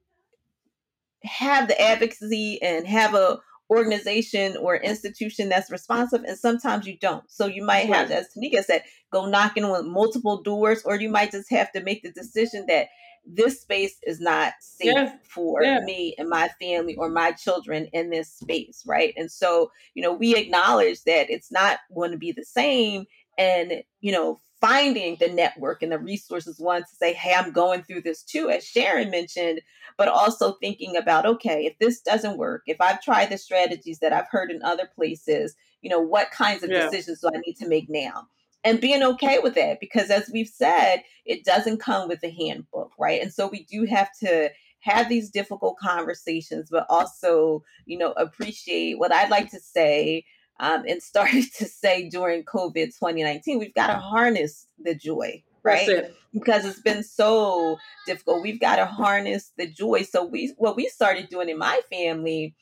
have 1.23 1.67
the 1.67 1.79
advocacy 1.79 2.61
and 2.61 2.87
have 2.87 3.13
a 3.13 3.39
organization 3.69 4.57
or 4.57 4.77
institution 4.77 5.47
that's 5.47 5.69
responsive 5.69 6.23
and 6.23 6.37
sometimes 6.37 6.87
you 6.87 6.97
don't 6.97 7.23
so 7.29 7.45
you 7.45 7.63
might 7.63 7.85
have 7.85 8.09
as 8.09 8.27
tanika 8.35 8.63
said 8.63 8.81
go 9.11 9.27
knocking 9.27 9.63
on 9.63 9.87
multiple 9.87 10.41
doors 10.41 10.81
or 10.85 10.99
you 10.99 11.07
might 11.07 11.31
just 11.31 11.51
have 11.51 11.71
to 11.71 11.83
make 11.83 12.01
the 12.01 12.11
decision 12.11 12.65
that 12.67 12.87
this 13.25 13.61
space 13.61 13.97
is 14.05 14.19
not 14.19 14.53
safe 14.59 14.93
yeah. 14.93 15.15
for 15.23 15.63
yeah. 15.63 15.79
me 15.81 16.15
and 16.17 16.29
my 16.29 16.49
family 16.59 16.95
or 16.95 17.09
my 17.09 17.31
children 17.31 17.87
in 17.93 18.09
this 18.09 18.31
space, 18.31 18.83
right? 18.85 19.13
And 19.17 19.31
so, 19.31 19.71
you 19.93 20.03
know, 20.03 20.13
we 20.13 20.35
acknowledge 20.35 21.03
that 21.03 21.29
it's 21.29 21.51
not 21.51 21.79
going 21.93 22.11
to 22.11 22.17
be 22.17 22.31
the 22.31 22.45
same. 22.45 23.05
And, 23.37 23.83
you 24.01 24.11
know, 24.11 24.39
finding 24.61 25.15
the 25.19 25.29
network 25.29 25.81
and 25.81 25.91
the 25.91 25.99
resources, 25.99 26.59
one 26.59 26.81
to 26.81 26.95
say, 26.95 27.13
hey, 27.13 27.33
I'm 27.33 27.51
going 27.51 27.83
through 27.83 28.01
this 28.01 28.23
too, 28.23 28.49
as 28.49 28.65
Sharon 28.65 29.09
mentioned, 29.09 29.61
but 29.97 30.07
also 30.07 30.53
thinking 30.53 30.97
about, 30.97 31.25
okay, 31.25 31.65
if 31.65 31.77
this 31.79 32.01
doesn't 32.01 32.37
work, 32.37 32.63
if 32.65 32.81
I've 32.81 33.01
tried 33.01 33.29
the 33.29 33.37
strategies 33.37 33.99
that 33.99 34.13
I've 34.13 34.27
heard 34.29 34.51
in 34.51 34.61
other 34.63 34.89
places, 34.93 35.55
you 35.81 35.89
know, 35.89 36.01
what 36.01 36.31
kinds 36.31 36.63
of 36.63 36.69
yeah. 36.69 36.83
decisions 36.83 37.21
do 37.21 37.29
I 37.33 37.39
need 37.45 37.55
to 37.55 37.67
make 37.67 37.89
now? 37.89 38.27
And 38.63 38.81
being 38.81 39.03
okay 39.03 39.39
with 39.39 39.55
that 39.55 39.79
because 39.79 40.09
as 40.09 40.29
we've 40.33 40.49
said 40.49 41.03
it 41.25 41.43
doesn't 41.43 41.79
come 41.79 42.07
with 42.07 42.23
a 42.23 42.29
handbook 42.29 42.91
right 42.99 43.21
and 43.21 43.33
so 43.33 43.47
we 43.47 43.63
do 43.65 43.85
have 43.85 44.09
to 44.19 44.49
have 44.81 45.09
these 45.09 45.29
difficult 45.29 45.77
conversations 45.77 46.69
but 46.69 46.85
also 46.89 47.63
you 47.85 47.97
know 47.97 48.11
appreciate 48.13 48.97
what 48.97 49.13
i'd 49.13 49.29
like 49.29 49.49
to 49.49 49.59
say 49.59 50.23
um, 50.61 50.83
and 50.87 51.01
started 51.03 51.45
to 51.57 51.65
say 51.65 52.09
during 52.09 52.43
covid 52.43 52.87
2019 52.87 53.59
we've 53.59 53.73
got 53.73 53.87
to 53.87 53.99
harness 53.99 54.67
the 54.83 54.95
joy 54.95 55.43
right? 55.63 55.87
It. 55.87 56.15
Because 56.33 56.65
it's 56.65 56.81
been 56.81 57.03
so 57.03 57.77
difficult. 58.05 58.43
We've 58.43 58.59
got 58.59 58.77
to 58.77 58.85
harness 58.85 59.51
the 59.57 59.67
joy. 59.67 60.03
So 60.03 60.25
we 60.25 60.53
what 60.57 60.75
we 60.75 60.87
started 60.87 61.29
doing 61.29 61.49
in 61.49 61.57
my 61.57 61.81
family. 61.91 62.55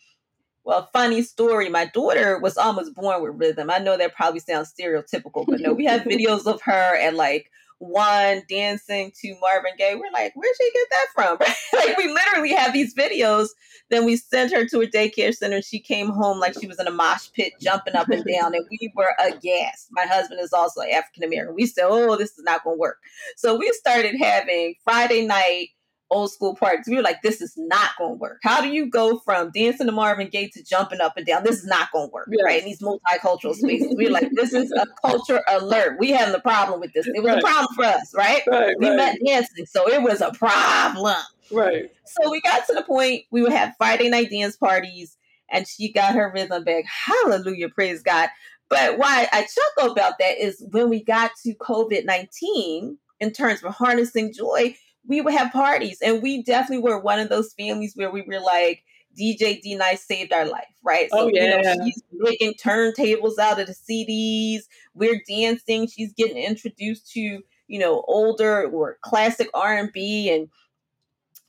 Well, 0.68 0.90
funny 0.92 1.22
story. 1.22 1.70
My 1.70 1.86
daughter 1.86 2.40
was 2.40 2.58
almost 2.58 2.94
born 2.94 3.24
with 3.24 3.40
rhythm. 3.40 3.70
I 3.70 3.78
know 3.78 3.96
that 3.96 4.14
probably 4.14 4.42
sounds 4.42 4.74
stereotypical, 4.78 5.46
but 5.48 5.62
no, 5.62 5.72
we 5.72 5.86
have 5.86 6.02
videos 6.06 6.46
of 6.46 6.62
her 6.64 6.98
at 6.98 7.14
like 7.14 7.50
one 7.80 8.42
dancing 8.50 9.14
to 9.22 9.38
Marvin 9.40 9.72
Gaye. 9.78 9.96
We're 9.96 10.12
like, 10.12 10.34
where'd 10.36 10.56
she 10.58 10.70
get 10.74 10.88
that 10.92 11.06
from? 11.16 11.38
like 11.74 11.98
we 11.98 12.12
literally 12.12 12.52
have 12.52 12.74
these 12.74 12.94
videos. 12.94 13.48
Then 13.90 14.04
we 14.04 14.18
sent 14.18 14.52
her 14.52 14.66
to 14.68 14.82
a 14.82 14.88
daycare 14.88 15.34
center. 15.34 15.62
She 15.62 15.80
came 15.80 16.10
home 16.10 16.38
like 16.38 16.60
she 16.60 16.68
was 16.68 16.82
in 16.82 16.88
a 16.88 16.92
mosh 16.92 17.30
pit, 17.34 17.54
jumping 17.62 17.96
up 17.96 18.10
and 18.10 18.26
down, 18.26 18.54
and 18.54 18.66
we 18.70 18.92
were 18.94 19.16
aghast. 19.20 19.88
My 19.92 20.06
husband 20.06 20.42
is 20.42 20.52
also 20.52 20.82
African 20.82 21.24
American. 21.24 21.56
We 21.56 21.68
said, 21.68 21.86
oh, 21.88 22.18
this 22.18 22.38
is 22.38 22.44
not 22.44 22.66
going 22.66 22.76
to 22.76 22.82
work. 22.82 22.98
So 23.38 23.56
we 23.56 23.72
started 23.72 24.18
having 24.20 24.76
Friday 24.84 25.26
night 25.26 25.70
old 26.10 26.32
school 26.32 26.56
parties. 26.56 26.86
We 26.88 26.96
were 26.96 27.02
like, 27.02 27.22
this 27.22 27.42
is 27.42 27.54
not 27.58 27.92
going 27.98 28.14
to 28.14 28.18
work. 28.18 28.40
How 28.44 28.62
do 28.62 28.70
you 28.70 28.90
go 28.90 29.20
from 29.20 29.52
dancing 29.52 29.88
to 29.88 29.92
Marvin 29.92 30.30
Gaye 30.30 30.50
to 30.50 30.64
jumping 30.64 31.02
up 31.02 31.18
and 31.18 31.26
down? 31.26 31.44
This 31.44 31.58
is 31.58 31.66
not 31.66 31.92
going 31.92 32.10
to 32.10 32.14
work, 32.14 32.30
yes. 32.32 32.44
right? 32.44 32.60
In 32.60 32.66
these 32.66 32.82
multicultural 32.82 33.56
spaces. 33.56 33.94
we 33.98 34.08
are 34.08 34.12
like, 34.12 34.30
this 34.34 34.54
is 34.54 34.72
a 34.72 34.86
culture 35.06 35.44
alert. 35.48 35.98
We 36.00 36.12
having 36.12 36.36
a 36.36 36.40
problem 36.40 36.80
with 36.80 36.94
this. 36.94 37.08
It 37.08 37.22
was 37.22 37.34
right. 37.34 37.40
a 37.40 37.42
problem 37.42 37.76
for 37.76 37.84
us, 37.84 38.14
right? 38.16 38.42
right 38.48 38.76
we 38.80 38.90
right. 38.90 38.96
met 38.96 39.18
dancing, 39.26 39.66
so 39.66 39.90
it 39.90 40.02
was 40.02 40.22
a 40.22 40.32
problem. 40.32 41.16
Right. 41.52 41.92
So 42.06 42.30
we 42.32 42.42
got 42.42 42.66
to 42.68 42.74
the 42.74 42.84
point 42.84 43.24
we 43.32 43.42
would 43.42 43.54
have 43.54 43.74
Friday 43.78 44.10
night 44.10 44.30
dance 44.30 44.56
parties 44.56 45.18
and 45.50 45.68
she 45.68 45.92
got 45.92 46.16
her 46.16 46.32
rhythm 46.34 46.64
back. 46.64 46.86
Hallelujah, 46.86 47.70
praise 47.70 48.04
God. 48.04 48.30
But 48.70 48.98
why 48.98 49.28
I 49.32 49.44
chuckle 49.44 49.94
about 49.94 50.18
that 50.20 50.38
is 50.38 50.64
when 50.72 50.90
we 50.90 51.04
got 51.04 51.32
to 51.44 51.54
COVID 51.56 52.06
19, 52.06 52.98
in 53.20 53.32
terms 53.32 53.64
of 53.64 53.74
harnessing 53.74 54.34
joy, 54.34 54.76
we 55.08 55.22
would 55.22 55.34
have 55.34 55.52
parties. 55.52 56.00
And 56.02 56.22
we 56.22 56.44
definitely 56.44 56.84
were 56.84 57.00
one 57.00 57.20
of 57.20 57.30
those 57.30 57.54
families 57.54 57.94
where 57.96 58.12
we 58.12 58.22
were 58.22 58.40
like, 58.40 58.84
DJ 59.20 59.62
D 59.62 59.76
Nice 59.76 60.06
saved 60.06 60.32
our 60.32 60.46
life, 60.46 60.66
right? 60.84 61.10
Oh, 61.12 61.18
so, 61.18 61.26
oh, 61.26 61.32
yeah. 61.34 61.58
You 61.58 61.64
know, 61.64 61.86
she's 61.86 62.04
making 62.14 62.54
turntables 62.54 63.40
out 63.40 63.60
of 63.60 63.68
the 63.68 63.74
CDs. 63.74 64.64
We're 64.94 65.22
dancing. 65.28 65.88
She's 65.88 66.14
getting 66.14 66.38
introduced 66.38 67.12
to, 67.14 67.42
you 67.68 67.80
know, 67.80 68.04
older 68.08 68.70
or 68.70 68.98
classic 69.02 69.50
R&B 69.54 70.30
and 70.30 70.50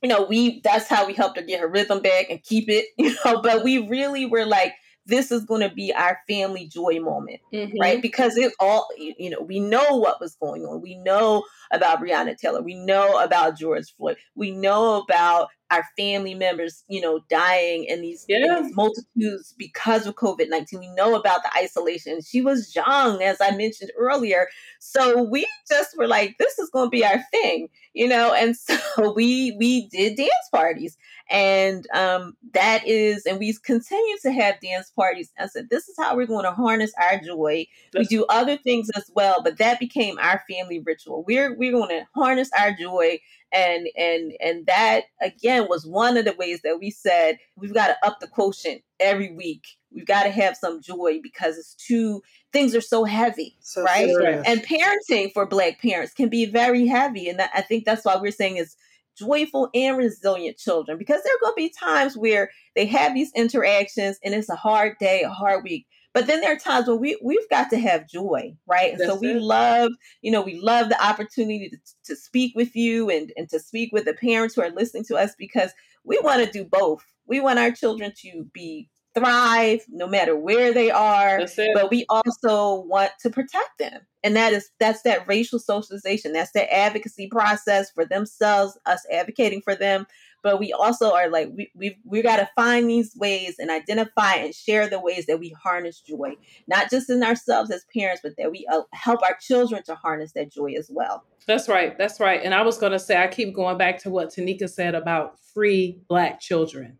you 0.02 0.08
know, 0.08 0.22
we 0.22 0.60
that's 0.60 0.86
how 0.86 1.06
we 1.06 1.12
helped 1.12 1.36
her 1.36 1.42
get 1.42 1.60
her 1.60 1.66
rhythm 1.66 2.00
back 2.00 2.26
and 2.30 2.42
keep 2.42 2.68
it, 2.68 2.86
you 2.98 3.14
know, 3.24 3.42
but 3.42 3.64
we 3.64 3.78
really 3.78 4.26
were 4.26 4.46
like 4.46 4.74
this 5.08 5.32
is 5.32 5.44
going 5.44 5.62
to 5.62 5.74
be 5.74 5.92
our 5.92 6.20
family 6.28 6.68
joy 6.68 7.00
moment, 7.00 7.40
mm-hmm. 7.52 7.78
right? 7.80 8.00
Because 8.00 8.36
it 8.36 8.52
all, 8.60 8.86
you 8.96 9.30
know, 9.30 9.40
we 9.40 9.58
know 9.58 9.96
what 9.96 10.20
was 10.20 10.36
going 10.36 10.64
on. 10.64 10.80
We 10.80 10.96
know 10.96 11.44
about 11.72 12.00
Breonna 12.00 12.36
Taylor. 12.36 12.62
We 12.62 12.74
know 12.74 13.18
about 13.22 13.58
George 13.58 13.92
Floyd. 13.96 14.18
We 14.34 14.50
know 14.50 15.02
about 15.02 15.48
our 15.70 15.84
family 15.96 16.34
members, 16.34 16.84
you 16.88 17.00
know, 17.00 17.20
dying 17.28 17.84
in 17.84 18.00
these, 18.00 18.24
yeah. 18.28 18.56
in 18.56 18.64
these 18.64 18.76
multitudes 18.76 19.54
because 19.58 20.06
of 20.06 20.14
COVID 20.14 20.48
19. 20.48 20.80
We 20.80 20.88
know 20.94 21.14
about 21.14 21.42
the 21.42 21.50
isolation. 21.56 22.20
She 22.22 22.40
was 22.40 22.74
young, 22.74 23.22
as 23.22 23.38
I 23.40 23.54
mentioned 23.54 23.90
earlier. 23.98 24.48
So 24.78 25.22
we 25.22 25.46
just 25.68 25.96
were 25.96 26.06
like, 26.06 26.36
this 26.38 26.58
is 26.58 26.70
going 26.70 26.86
to 26.86 26.90
be 26.90 27.04
our 27.04 27.22
thing, 27.30 27.68
you 27.92 28.08
know? 28.08 28.32
And 28.32 28.56
so 28.56 29.12
we, 29.16 29.56
we 29.58 29.88
did 29.88 30.16
dance 30.16 30.30
parties. 30.52 30.96
And 31.30 31.86
um, 31.92 32.36
that 32.54 32.86
is, 32.86 33.26
and 33.26 33.38
we 33.38 33.54
continue 33.64 34.16
to 34.22 34.32
have 34.32 34.60
dance 34.60 34.90
parties. 34.90 35.30
I 35.38 35.48
said, 35.48 35.68
this 35.70 35.88
is 35.88 35.96
how 35.98 36.16
we're 36.16 36.26
going 36.26 36.44
to 36.44 36.52
harness 36.52 36.92
our 36.98 37.20
joy. 37.20 37.66
We 37.94 38.04
do 38.06 38.24
other 38.30 38.56
things 38.56 38.88
as 38.96 39.10
well, 39.14 39.42
but 39.42 39.58
that 39.58 39.78
became 39.78 40.18
our 40.18 40.42
family 40.48 40.80
ritual. 40.84 41.24
We're, 41.26 41.54
we're 41.54 41.72
going 41.72 41.90
to 41.90 42.06
harness 42.14 42.50
our 42.58 42.72
joy 42.72 43.18
and 43.52 43.88
and 43.96 44.32
and 44.40 44.66
that 44.66 45.04
again 45.22 45.66
was 45.68 45.86
one 45.86 46.16
of 46.16 46.24
the 46.24 46.34
ways 46.34 46.60
that 46.62 46.78
we 46.78 46.90
said 46.90 47.38
we've 47.56 47.74
got 47.74 47.88
to 47.88 48.06
up 48.06 48.18
the 48.20 48.26
quotient 48.26 48.82
every 49.00 49.32
week 49.32 49.66
we've 49.90 50.06
got 50.06 50.24
to 50.24 50.30
have 50.30 50.56
some 50.56 50.82
joy 50.82 51.18
because 51.22 51.56
it's 51.56 51.74
too 51.74 52.22
things 52.52 52.74
are 52.74 52.80
so 52.80 53.04
heavy 53.04 53.56
so 53.60 53.82
right 53.82 54.08
serious. 54.08 54.44
and 54.46 54.62
parenting 54.62 55.32
for 55.32 55.46
black 55.46 55.80
parents 55.80 56.12
can 56.12 56.28
be 56.28 56.44
very 56.44 56.86
heavy 56.86 57.28
and 57.28 57.38
that, 57.38 57.50
i 57.54 57.62
think 57.62 57.84
that's 57.84 58.04
why 58.04 58.16
we're 58.16 58.30
saying 58.30 58.56
is 58.56 58.76
joyful 59.16 59.68
and 59.74 59.96
resilient 59.96 60.56
children 60.58 60.98
because 60.98 61.22
there 61.24 61.34
are 61.34 61.40
going 61.40 61.52
to 61.52 61.56
be 61.56 61.70
times 61.70 62.16
where 62.16 62.50
they 62.76 62.86
have 62.86 63.14
these 63.14 63.32
interactions 63.34 64.18
and 64.22 64.34
it's 64.34 64.50
a 64.50 64.56
hard 64.56 64.96
day 65.00 65.22
a 65.22 65.30
hard 65.30 65.64
week 65.64 65.86
but 66.18 66.26
then 66.26 66.40
there 66.40 66.52
are 66.52 66.58
times 66.58 66.88
when 66.88 66.98
we 66.98 67.16
we've 67.22 67.48
got 67.48 67.70
to 67.70 67.78
have 67.78 68.08
joy, 68.08 68.52
right? 68.66 68.90
And 68.90 69.00
That's 69.00 69.12
so 69.12 69.16
we 69.16 69.30
it. 69.30 69.40
love, 69.40 69.92
you 70.20 70.32
know, 70.32 70.42
we 70.42 70.58
love 70.60 70.88
the 70.88 71.00
opportunity 71.00 71.70
to, 71.70 71.78
to 72.06 72.16
speak 72.16 72.56
with 72.56 72.74
you 72.74 73.08
and, 73.08 73.32
and 73.36 73.48
to 73.50 73.60
speak 73.60 73.92
with 73.92 74.04
the 74.04 74.14
parents 74.14 74.56
who 74.56 74.62
are 74.62 74.70
listening 74.70 75.04
to 75.04 75.16
us 75.16 75.36
because 75.38 75.70
we 76.02 76.18
want 76.24 76.44
to 76.44 76.50
do 76.50 76.64
both. 76.64 77.04
We 77.28 77.38
want 77.38 77.60
our 77.60 77.70
children 77.70 78.12
to 78.22 78.48
be 78.52 78.90
thrive 79.14 79.84
no 79.88 80.08
matter 80.08 80.36
where 80.36 80.72
they 80.72 80.90
are 80.90 81.40
but 81.74 81.90
we 81.90 82.04
also 82.08 82.80
want 82.82 83.10
to 83.18 83.30
protect 83.30 83.78
them 83.78 84.02
and 84.22 84.36
that 84.36 84.52
is 84.52 84.68
that's 84.78 85.02
that 85.02 85.26
racial 85.26 85.58
socialization 85.58 86.32
that's 86.32 86.52
that 86.52 86.72
advocacy 86.72 87.26
process 87.26 87.90
for 87.90 88.04
themselves 88.04 88.78
us 88.84 89.04
advocating 89.10 89.62
for 89.62 89.74
them 89.74 90.06
but 90.42 90.58
we 90.60 90.72
also 90.72 91.12
are 91.12 91.28
like 91.28 91.50
we 91.56 91.70
we 91.74 91.98
we 92.04 92.22
got 92.22 92.36
to 92.36 92.48
find 92.54 92.88
these 92.88 93.14
ways 93.16 93.56
and 93.58 93.70
identify 93.70 94.34
and 94.34 94.54
share 94.54 94.88
the 94.88 95.00
ways 95.00 95.26
that 95.26 95.38
we 95.38 95.54
harness 95.62 96.00
joy. 96.00 96.34
Not 96.66 96.90
just 96.90 97.10
in 97.10 97.22
ourselves 97.22 97.70
as 97.70 97.84
parents 97.94 98.20
but 98.22 98.34
that 98.38 98.50
we 98.50 98.66
uh, 98.72 98.82
help 98.92 99.22
our 99.22 99.36
children 99.40 99.82
to 99.84 99.94
harness 99.94 100.32
that 100.32 100.52
joy 100.52 100.72
as 100.78 100.88
well. 100.92 101.24
That's 101.46 101.68
right 101.68 101.96
that's 101.98 102.20
right. 102.20 102.40
And 102.42 102.54
i 102.54 102.62
was 102.62 102.78
going 102.78 102.92
to 102.92 102.98
say 102.98 103.16
i 103.16 103.26
keep 103.26 103.54
going 103.54 103.78
back 103.78 103.98
to 104.02 104.10
what 104.10 104.30
tanika 104.30 104.68
said 104.68 104.94
about 104.94 105.38
free 105.54 106.00
black 106.08 106.40
children 106.40 106.98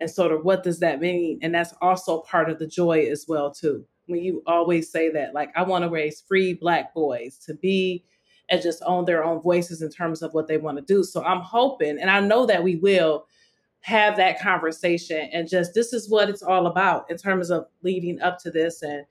and 0.00 0.10
sort 0.10 0.32
of 0.32 0.44
what 0.44 0.62
does 0.62 0.80
that 0.80 1.00
mean? 1.00 1.38
And 1.42 1.54
that's 1.54 1.72
also 1.80 2.20
part 2.20 2.50
of 2.50 2.58
the 2.58 2.66
joy 2.66 3.06
as 3.10 3.24
well 3.26 3.52
too. 3.52 3.86
When 4.06 4.22
you 4.22 4.42
always 4.46 4.90
say 4.92 5.10
that 5.10 5.34
like 5.34 5.50
i 5.56 5.62
want 5.62 5.84
to 5.84 5.90
raise 5.90 6.22
free 6.28 6.54
black 6.54 6.94
boys 6.94 7.38
to 7.46 7.54
be 7.54 8.04
and 8.48 8.62
just 8.62 8.82
own 8.86 9.04
their 9.04 9.24
own 9.24 9.40
voices 9.40 9.82
in 9.82 9.90
terms 9.90 10.22
of 10.22 10.34
what 10.34 10.46
they 10.46 10.58
want 10.58 10.78
to 10.78 10.84
do. 10.84 11.02
So 11.02 11.24
I'm 11.24 11.40
hoping, 11.40 11.98
and 11.98 12.10
I 12.10 12.20
know 12.20 12.46
that 12.46 12.62
we 12.62 12.76
will 12.76 13.26
have 13.80 14.16
that 14.16 14.40
conversation 14.40 15.28
and 15.32 15.48
just 15.48 15.72
this 15.72 15.92
is 15.92 16.10
what 16.10 16.28
it's 16.28 16.42
all 16.42 16.66
about 16.66 17.08
in 17.08 17.16
terms 17.16 17.50
of 17.50 17.66
leading 17.82 18.20
up 18.20 18.36
to 18.36 18.50
this 18.50 18.82
and 18.82 19.06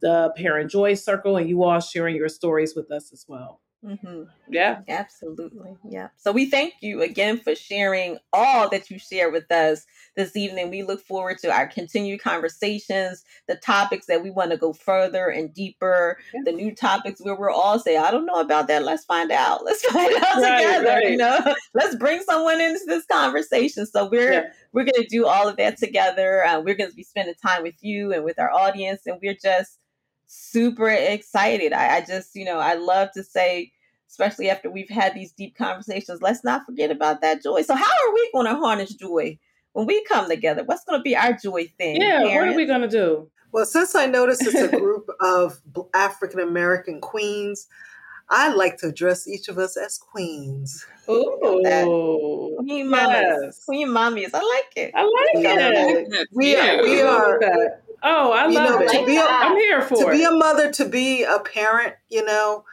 the 0.00 0.32
parent 0.34 0.70
joy 0.70 0.94
circle 0.94 1.36
and 1.36 1.46
you 1.46 1.62
all 1.62 1.78
sharing 1.78 2.16
your 2.16 2.30
stories 2.30 2.74
with 2.74 2.90
us 2.90 3.12
as 3.12 3.26
well. 3.28 3.60
Mm-hmm. 3.84 4.22
Yeah. 4.48 4.80
Absolutely. 4.88 5.76
Yeah. 5.86 6.08
So 6.16 6.32
we 6.32 6.48
thank 6.48 6.74
you 6.80 7.02
again 7.02 7.38
for 7.38 7.54
sharing 7.54 8.18
all 8.32 8.70
that 8.70 8.90
you 8.90 8.98
share 8.98 9.30
with 9.30 9.50
us 9.52 9.84
this 10.16 10.36
evening. 10.36 10.70
We 10.70 10.82
look 10.82 11.04
forward 11.04 11.38
to 11.38 11.52
our 11.52 11.66
continued 11.66 12.22
conversations, 12.22 13.24
the 13.46 13.56
topics 13.56 14.06
that 14.06 14.22
we 14.22 14.30
want 14.30 14.52
to 14.52 14.56
go 14.56 14.72
further 14.72 15.28
and 15.28 15.52
deeper, 15.52 16.18
yeah. 16.32 16.40
the 16.44 16.52
new 16.52 16.74
topics 16.74 17.20
where 17.20 17.36
we're 17.36 17.50
all 17.50 17.78
say, 17.78 17.98
I 17.98 18.10
don't 18.10 18.26
know 18.26 18.40
about 18.40 18.68
that. 18.68 18.84
Let's 18.84 19.04
find 19.04 19.30
out. 19.30 19.64
Let's 19.64 19.84
find 19.86 20.14
out 20.16 20.36
right, 20.36 20.62
together. 20.62 20.86
Right. 20.86 21.10
You 21.10 21.16
know, 21.18 21.54
let's 21.74 21.96
bring 21.96 22.22
someone 22.22 22.60
into 22.60 22.80
this 22.86 23.04
conversation. 23.06 23.86
So 23.86 24.08
we're 24.08 24.32
yeah. 24.32 24.44
we're 24.72 24.84
gonna 24.84 25.06
do 25.08 25.26
all 25.26 25.46
of 25.46 25.56
that 25.58 25.76
together. 25.76 26.44
Uh, 26.44 26.60
we're 26.60 26.74
gonna 26.74 26.92
be 26.92 27.02
spending 27.02 27.34
time 27.34 27.62
with 27.62 27.82
you 27.82 28.12
and 28.12 28.24
with 28.24 28.38
our 28.38 28.50
audience, 28.50 29.02
and 29.06 29.18
we're 29.22 29.36
just 29.40 29.78
super 30.26 30.88
excited. 30.88 31.72
I, 31.72 31.96
I 31.96 32.00
just, 32.00 32.34
you 32.34 32.44
know, 32.44 32.58
I 32.58 32.74
love 32.74 33.10
to 33.12 33.22
say, 33.22 33.72
especially 34.14 34.48
after 34.48 34.70
we've 34.70 34.88
had 34.88 35.12
these 35.12 35.32
deep 35.32 35.56
conversations, 35.56 36.22
let's 36.22 36.44
not 36.44 36.64
forget 36.64 36.92
about 36.92 37.20
that 37.20 37.42
joy. 37.42 37.62
So, 37.62 37.74
how 37.74 37.82
are 37.82 38.14
we 38.14 38.30
going 38.32 38.46
to 38.46 38.54
harness 38.54 38.94
joy 38.94 39.36
when 39.72 39.86
we 39.86 40.04
come 40.04 40.28
together? 40.28 40.62
What's 40.62 40.84
going 40.84 41.00
to 41.00 41.02
be 41.02 41.16
our 41.16 41.32
joy 41.32 41.66
thing? 41.76 42.00
Yeah, 42.00 42.20
parents? 42.20 42.36
what 42.36 42.48
are 42.48 42.56
we 42.56 42.64
going 42.64 42.82
to 42.82 42.88
do? 42.88 43.28
Well, 43.50 43.66
since 43.66 43.96
I 43.96 44.06
noticed 44.06 44.42
it's 44.42 44.54
a 44.54 44.68
group 44.78 45.08
of 45.20 45.60
African 45.94 46.38
American 46.38 47.00
queens, 47.00 47.66
I 48.30 48.54
like 48.54 48.76
to 48.78 48.88
address 48.88 49.26
each 49.26 49.48
of 49.48 49.58
us 49.58 49.76
as 49.76 49.98
queens. 49.98 50.86
Ooh, 51.10 52.56
queen 52.60 52.88
mamas, 52.88 53.40
yes. 53.42 53.64
queen 53.64 53.88
mommies. 53.88 54.30
I 54.32 54.38
like 54.38 54.72
it. 54.76 54.92
I 54.94 55.02
like 55.02 55.44
it. 55.44 56.28
We 56.32 56.56
are. 56.56 56.82
We 56.82 57.02
are. 57.02 57.40
Oh, 58.04 58.32
I 58.32 58.46
love 58.46 58.80
know, 58.80 58.86
it. 58.86 58.92
To 58.92 59.06
be 59.06 59.16
a, 59.16 59.24
I'm 59.24 59.56
here 59.56 59.82
for 59.82 59.96
to 59.96 60.08
it. 60.08 60.12
be 60.12 60.24
a 60.24 60.30
mother, 60.30 60.70
to 60.72 60.88
be 60.88 61.24
a 61.24 61.40
parent. 61.40 61.94
You 62.10 62.24
know, 62.24 62.64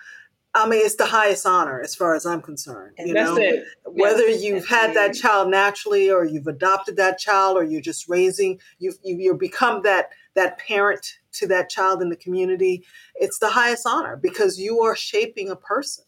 I 0.54 0.68
mean, 0.68 0.82
it's 0.84 0.96
the 0.96 1.06
highest 1.06 1.46
honor 1.46 1.82
as 1.82 1.96
far 1.96 2.14
as 2.14 2.26
I'm 2.26 2.42
concerned. 2.42 2.96
You 2.98 3.14
That's 3.14 3.30
know, 3.30 3.38
it. 3.38 3.64
whether 3.86 4.28
yes. 4.28 4.44
you've 4.44 4.68
had 4.68 4.94
that 4.96 5.14
child 5.14 5.50
naturally, 5.50 6.12
or 6.12 6.26
you've 6.26 6.48
adopted 6.48 6.98
that 6.98 7.18
child, 7.18 7.58
or 7.58 7.64
you're 7.64 7.82
just 7.82 8.10
raising, 8.10 8.60
you've 8.80 8.98
you, 9.04 9.16
you 9.18 9.34
become 9.34 9.82
that 9.84 10.10
that 10.36 10.58
parent 10.58 11.20
to 11.34 11.48
that 11.48 11.70
child 11.70 12.02
in 12.02 12.10
the 12.10 12.18
community. 12.18 12.84
It's 13.16 13.40
the 13.40 13.50
highest 13.50 13.88
honor 13.88 14.18
because 14.18 14.60
you 14.60 14.82
are 14.82 14.96
shaping 14.96 15.50
a 15.50 15.56
person. 15.56 16.04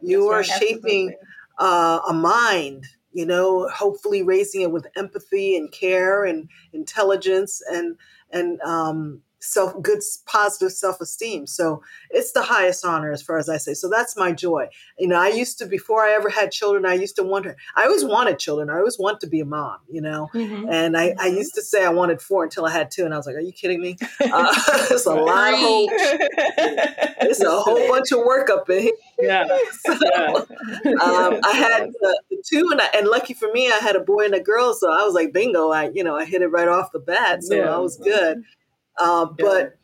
You 0.00 0.30
That's 0.30 0.48
are 0.48 0.52
right. 0.52 0.60
shaping 0.60 1.14
uh, 1.58 2.00
a 2.08 2.12
mind. 2.12 2.86
You 3.12 3.26
know, 3.26 3.68
hopefully 3.74 4.22
raising 4.22 4.60
it 4.60 4.70
with 4.70 4.86
empathy 4.96 5.56
and 5.56 5.72
care 5.72 6.24
and 6.24 6.48
intelligence 6.72 7.60
and 7.68 7.96
and 8.30 8.60
um, 8.60 9.22
self 9.40 9.80
good 9.82 10.00
positive 10.26 10.72
self-esteem. 10.72 11.46
So 11.46 11.82
it's 12.10 12.32
the 12.32 12.42
highest 12.42 12.84
honor 12.84 13.10
as 13.10 13.22
far 13.22 13.38
as 13.38 13.48
i 13.48 13.56
say. 13.56 13.74
So 13.74 13.88
that's 13.88 14.16
my 14.16 14.32
joy. 14.32 14.68
You 14.98 15.08
know 15.08 15.18
i 15.20 15.28
used 15.28 15.58
to 15.58 15.66
before 15.66 16.04
i 16.04 16.12
ever 16.12 16.28
had 16.28 16.52
children 16.52 16.84
i 16.86 16.94
used 16.94 17.16
to 17.16 17.22
wonder 17.22 17.56
i 17.76 17.84
always 17.84 18.04
wanted 18.04 18.38
children. 18.38 18.70
I 18.70 18.78
always 18.78 18.98
wanted 18.98 19.20
to 19.20 19.26
be 19.26 19.40
a 19.40 19.44
mom 19.44 19.78
you 19.88 20.00
know? 20.00 20.28
Mm-hmm. 20.34 20.68
and 20.68 20.96
I, 20.96 21.14
I 21.18 21.26
used 21.26 21.54
to 21.54 21.62
say 21.62 21.84
i 21.84 21.90
wanted 21.90 22.20
four 22.20 22.44
until 22.44 22.66
i 22.66 22.70
had 22.70 22.90
two 22.90 23.04
and 23.04 23.14
i 23.14 23.16
was 23.16 23.26
like 23.26 23.36
are 23.36 23.40
you 23.40 23.52
kidding 23.52 23.80
me? 23.80 23.96
Uh, 24.32 24.54
it's 24.90 25.06
a 25.06 25.14
lot 25.14 25.54
of 25.54 25.58
whole 25.58 25.88
it's 25.92 27.42
a 27.42 27.50
whole 27.50 27.88
bunch 27.88 28.12
of 28.12 28.18
work 28.18 28.48
up 28.50 28.68
in 28.70 28.82
here. 28.82 28.92
Yeah, 29.18 29.46
so, 29.84 29.92
um, 30.34 31.40
i 31.42 31.52
had 31.52 31.90
the, 32.00 32.22
the 32.30 32.42
two 32.46 32.68
and, 32.70 32.80
I, 32.80 32.88
and 32.94 33.08
lucky 33.08 33.34
for 33.34 33.50
me 33.52 33.72
i 33.72 33.76
had 33.76 33.96
a 33.96 34.00
boy 34.00 34.26
and 34.26 34.34
a 34.34 34.40
girl 34.40 34.74
so 34.74 34.92
i 34.92 35.02
was 35.02 35.14
like 35.14 35.32
bingo 35.32 35.70
i 35.70 35.88
you 35.90 36.04
know 36.04 36.16
i 36.16 36.24
hit 36.24 36.42
it 36.42 36.48
right 36.48 36.68
off 36.68 36.92
the 36.92 36.98
bat. 36.98 37.42
So 37.42 37.54
yeah. 37.54 37.74
i 37.74 37.78
was 37.78 37.96
good 37.96 38.44
um, 39.00 39.36
yeah. 39.38 39.44
But 39.44 39.76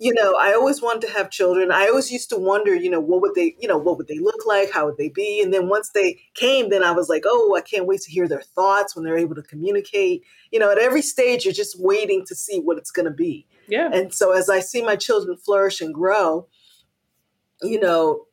you 0.00 0.14
know, 0.14 0.34
I 0.40 0.54
always 0.54 0.80
wanted 0.80 1.06
to 1.06 1.12
have 1.12 1.30
children. 1.30 1.70
I 1.70 1.86
always 1.88 2.10
used 2.10 2.30
to 2.30 2.38
wonder, 2.38 2.74
you 2.74 2.88
know, 2.88 3.00
what 3.00 3.20
would 3.20 3.34
they, 3.34 3.54
you 3.60 3.68
know, 3.68 3.76
what 3.76 3.98
would 3.98 4.08
they 4.08 4.18
look 4.18 4.46
like? 4.46 4.72
How 4.72 4.86
would 4.86 4.96
they 4.96 5.10
be? 5.10 5.42
And 5.42 5.52
then 5.52 5.68
once 5.68 5.90
they 5.90 6.18
came, 6.32 6.70
then 6.70 6.82
I 6.82 6.90
was 6.92 7.10
like, 7.10 7.24
oh, 7.26 7.54
I 7.54 7.60
can't 7.60 7.84
wait 7.84 8.00
to 8.00 8.10
hear 8.10 8.26
their 8.26 8.40
thoughts 8.40 8.96
when 8.96 9.04
they're 9.04 9.18
able 9.18 9.34
to 9.34 9.42
communicate. 9.42 10.22
You 10.52 10.58
know, 10.58 10.72
at 10.72 10.78
every 10.78 11.02
stage, 11.02 11.44
you're 11.44 11.52
just 11.52 11.78
waiting 11.78 12.24
to 12.28 12.34
see 12.34 12.60
what 12.60 12.78
it's 12.78 12.90
going 12.90 13.04
to 13.04 13.12
be. 13.12 13.46
Yeah. 13.68 13.90
And 13.92 14.12
so 14.12 14.32
as 14.32 14.48
I 14.48 14.60
see 14.60 14.80
my 14.80 14.96
children 14.96 15.36
flourish 15.36 15.82
and 15.82 15.92
grow, 15.92 16.48
you 17.60 17.78
know, 17.78 18.24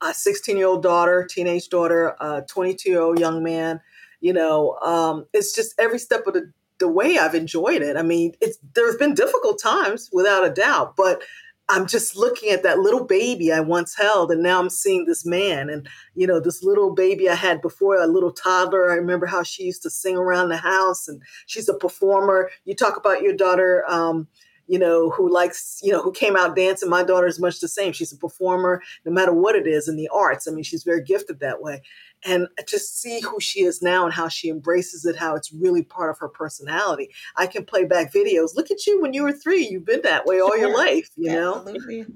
a 0.00 0.14
16 0.14 0.56
year 0.56 0.68
old 0.68 0.82
daughter, 0.82 1.26
teenage 1.28 1.68
daughter, 1.68 2.16
a 2.18 2.42
22 2.48 2.88
year 2.88 3.02
old 3.02 3.20
young 3.20 3.42
man, 3.42 3.82
you 4.22 4.32
know, 4.32 4.78
um, 4.80 5.26
it's 5.34 5.54
just 5.54 5.74
every 5.78 5.98
step 5.98 6.26
of 6.26 6.32
the 6.32 6.50
the 6.80 6.88
way 6.88 7.18
I've 7.18 7.34
enjoyed 7.34 7.82
it. 7.82 7.96
I 7.96 8.02
mean, 8.02 8.32
it's 8.40 8.58
there's 8.74 8.96
been 8.96 9.14
difficult 9.14 9.60
times 9.62 10.10
without 10.12 10.44
a 10.44 10.50
doubt, 10.50 10.96
but 10.96 11.22
I'm 11.68 11.86
just 11.86 12.16
looking 12.16 12.50
at 12.50 12.64
that 12.64 12.80
little 12.80 13.04
baby 13.04 13.52
I 13.52 13.60
once 13.60 13.94
held, 13.94 14.32
and 14.32 14.42
now 14.42 14.58
I'm 14.58 14.70
seeing 14.70 15.04
this 15.04 15.24
man, 15.24 15.70
and 15.70 15.88
you 16.16 16.26
know, 16.26 16.40
this 16.40 16.64
little 16.64 16.92
baby 16.92 17.28
I 17.28 17.36
had 17.36 17.62
before, 17.62 17.96
a 17.96 18.08
little 18.08 18.32
toddler. 18.32 18.90
I 18.90 18.96
remember 18.96 19.26
how 19.26 19.44
she 19.44 19.64
used 19.64 19.82
to 19.82 19.90
sing 19.90 20.16
around 20.16 20.48
the 20.48 20.56
house, 20.56 21.06
and 21.06 21.22
she's 21.46 21.68
a 21.68 21.74
performer. 21.74 22.50
You 22.64 22.74
talk 22.74 22.96
about 22.96 23.22
your 23.22 23.36
daughter. 23.36 23.84
Um, 23.88 24.26
you 24.66 24.78
know, 24.78 25.10
who 25.10 25.28
likes, 25.28 25.80
you 25.82 25.90
know, 25.90 26.00
who 26.00 26.12
came 26.12 26.36
out 26.36 26.54
dancing. 26.54 26.88
My 26.88 27.02
daughter 27.02 27.26
is 27.26 27.40
much 27.40 27.58
the 27.58 27.66
same. 27.66 27.92
She's 27.92 28.12
a 28.12 28.16
performer, 28.16 28.80
no 29.04 29.10
matter 29.10 29.32
what 29.32 29.56
it 29.56 29.66
is 29.66 29.88
in 29.88 29.96
the 29.96 30.08
arts. 30.14 30.46
I 30.46 30.52
mean, 30.52 30.62
she's 30.62 30.84
very 30.84 31.02
gifted 31.02 31.40
that 31.40 31.60
way 31.60 31.82
and 32.24 32.48
just 32.68 33.00
see 33.00 33.20
who 33.20 33.40
she 33.40 33.62
is 33.62 33.82
now 33.82 34.04
and 34.04 34.12
how 34.12 34.28
she 34.28 34.48
embraces 34.48 35.04
it, 35.04 35.16
how 35.16 35.34
it's 35.34 35.52
really 35.52 35.82
part 35.82 36.10
of 36.10 36.18
her 36.18 36.28
personality. 36.28 37.10
I 37.36 37.46
can 37.46 37.64
play 37.64 37.84
back 37.84 38.12
videos. 38.12 38.54
Look 38.54 38.70
at 38.70 38.86
you 38.86 39.00
when 39.00 39.12
you 39.12 39.22
were 39.22 39.32
three. 39.32 39.66
You've 39.66 39.86
been 39.86 40.02
that 40.02 40.26
way 40.26 40.40
all 40.40 40.56
your 40.56 40.74
life, 40.74 41.08
you 41.16 41.30
know? 41.32 41.64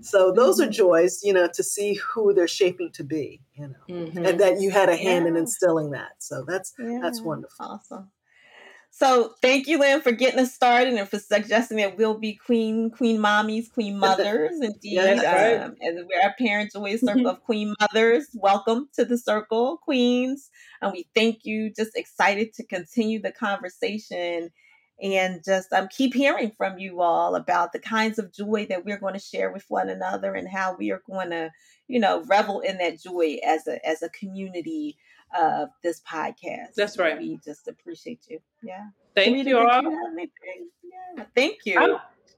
So 0.03 0.33
those 0.33 0.61
mm-hmm. 0.61 0.69
are 0.69 0.73
joys, 0.73 1.21
you 1.23 1.33
know, 1.33 1.49
to 1.55 1.63
see 1.63 1.95
who 1.95 2.35
they're 2.35 2.49
shaping 2.49 2.91
to 2.93 3.05
be, 3.05 3.41
you 3.55 3.69
know, 3.69 3.75
mm-hmm. 3.89 4.25
and 4.25 4.41
that 4.41 4.61
you 4.61 4.71
had 4.71 4.89
a 4.89 4.97
hand 4.97 5.25
yeah. 5.25 5.31
in 5.31 5.37
instilling 5.37 5.91
that. 5.93 6.13
So 6.19 6.45
that's 6.47 6.75
yeah. 6.79 6.99
that's 7.01 7.21
wonderful. 7.21 7.67
Awesome. 7.67 8.11
So 8.97 9.35
thank 9.43 9.67
you, 9.67 9.81
Lynn, 9.81 10.03
for 10.03 10.13
getting 10.13 10.39
us 10.39 10.55
started 10.55 10.95
and 10.95 11.09
for 11.09 11.19
suggesting 11.19 11.79
that 11.79 11.99
we'll 11.99 12.17
be 12.17 12.35
queen, 12.35 12.93
queen 12.93 13.19
mommies, 13.19 13.69
queen 13.73 13.99
mothers. 13.99 14.53
Indeed, 14.61 14.93
yeah, 14.93 15.65
um, 15.65 15.75
and 15.81 16.07
we're 16.07 16.23
our 16.23 16.33
parents 16.39 16.77
always 16.77 17.01
circle 17.01 17.23
mm-hmm. 17.23 17.27
of 17.27 17.43
queen 17.43 17.75
mothers. 17.81 18.29
Welcome 18.35 18.89
to 18.95 19.05
the 19.05 19.19
circle, 19.19 19.79
queens, 19.79 20.49
and 20.81 20.93
we 20.93 21.09
thank 21.13 21.41
you. 21.43 21.73
Just 21.77 21.97
excited 21.97 22.55
to 22.55 22.65
continue 22.65 23.21
the 23.21 23.33
conversation 23.33 24.51
and 25.03 25.43
just 25.45 25.73
um, 25.73 25.89
keep 25.91 26.15
hearing 26.15 26.53
from 26.57 26.79
you 26.79 27.01
all 27.01 27.35
about 27.35 27.73
the 27.73 27.81
kinds 27.81 28.21
of 28.21 28.33
joy 28.33 28.65
that 28.69 28.85
we're 28.85 29.01
going 29.01 29.15
to 29.15 29.19
share 29.19 29.51
with 29.51 29.65
one 29.67 29.89
another 29.89 30.35
and 30.35 30.49
how 30.49 30.77
we 30.79 30.93
are 30.93 31.03
going 31.11 31.31
to, 31.31 31.51
you 31.89 31.99
know, 31.99 32.23
revel 32.27 32.61
in 32.61 32.79
that 32.79 33.03
joy 33.03 33.39
as 33.45 33.67
a 33.67 33.85
as 33.85 34.03
a 34.03 34.09
community 34.11 34.97
of 35.39 35.69
this 35.83 36.01
podcast. 36.01 36.75
That's 36.77 36.99
right. 36.99 37.19
We 37.19 37.39
just 37.45 37.69
appreciate 37.69 38.21
you. 38.29 38.39
Yeah. 38.63 38.87
Thank 39.15 39.47
you 39.47 39.59
all. 39.59 39.83
You 39.83 40.29
yeah. 41.17 41.25
Thank 41.35 41.59
you. 41.65 41.79
I'm, 41.79 41.97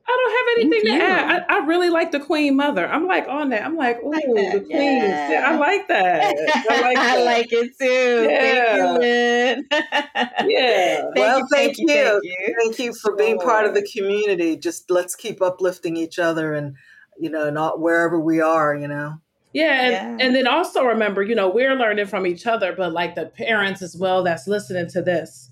I 0.08 0.12
do 0.12 0.22
not 0.22 0.36
have 0.38 0.46
anything 0.56 0.98
to 0.98 1.04
add. 1.04 1.46
I, 1.48 1.56
I, 1.56 1.66
really 1.66 1.90
like 1.90 2.12
the 2.12 2.20
Queen 2.20 2.54
Mother. 2.54 2.86
I'm 2.86 3.08
like 3.08 3.26
on 3.26 3.48
that. 3.48 3.64
I'm 3.64 3.76
like, 3.76 3.98
oh, 4.04 4.08
like 4.08 4.24
the 4.24 4.60
Queen. 4.60 4.70
Yeah. 4.70 5.44
I 5.46 5.56
like 5.56 5.88
that. 5.88 6.36
I 6.70 6.80
like, 6.80 6.94
that. 6.94 7.18
I 7.18 7.24
like 7.24 7.48
it 7.50 7.72
too. 7.80 8.28
Yeah. 8.30 8.76
Thank 8.76 8.78
you, 8.78 8.98
Lynn. 9.00 9.66
yeah. 10.48 11.02
Thank 11.02 11.16
well, 11.16 11.38
you, 11.38 11.48
thank, 11.52 11.78
you, 11.78 11.86
thank, 11.88 12.24
you, 12.24 12.54
thank 12.60 12.78
you. 12.78 12.94
for 12.94 13.16
being 13.16 13.38
part 13.38 13.66
of 13.66 13.74
the 13.74 13.82
community. 13.82 14.56
Just 14.56 14.90
let's 14.90 15.16
keep 15.16 15.42
uplifting 15.42 15.96
each 15.96 16.20
other 16.20 16.54
and, 16.54 16.76
you 17.18 17.30
know, 17.30 17.50
not 17.50 17.80
wherever 17.80 18.20
we 18.20 18.40
are, 18.40 18.76
you 18.76 18.86
know. 18.86 19.14
Yeah 19.56 19.80
and, 19.80 20.20
yeah. 20.20 20.26
and 20.26 20.36
then 20.36 20.46
also 20.46 20.84
remember, 20.84 21.22
you 21.22 21.34
know, 21.34 21.48
we're 21.48 21.74
learning 21.74 22.06
from 22.06 22.26
each 22.26 22.46
other, 22.46 22.74
but 22.76 22.92
like 22.92 23.14
the 23.14 23.26
parents 23.26 23.80
as 23.80 23.96
well 23.96 24.22
that's 24.22 24.46
listening 24.46 24.88
to 24.90 25.00
this. 25.00 25.50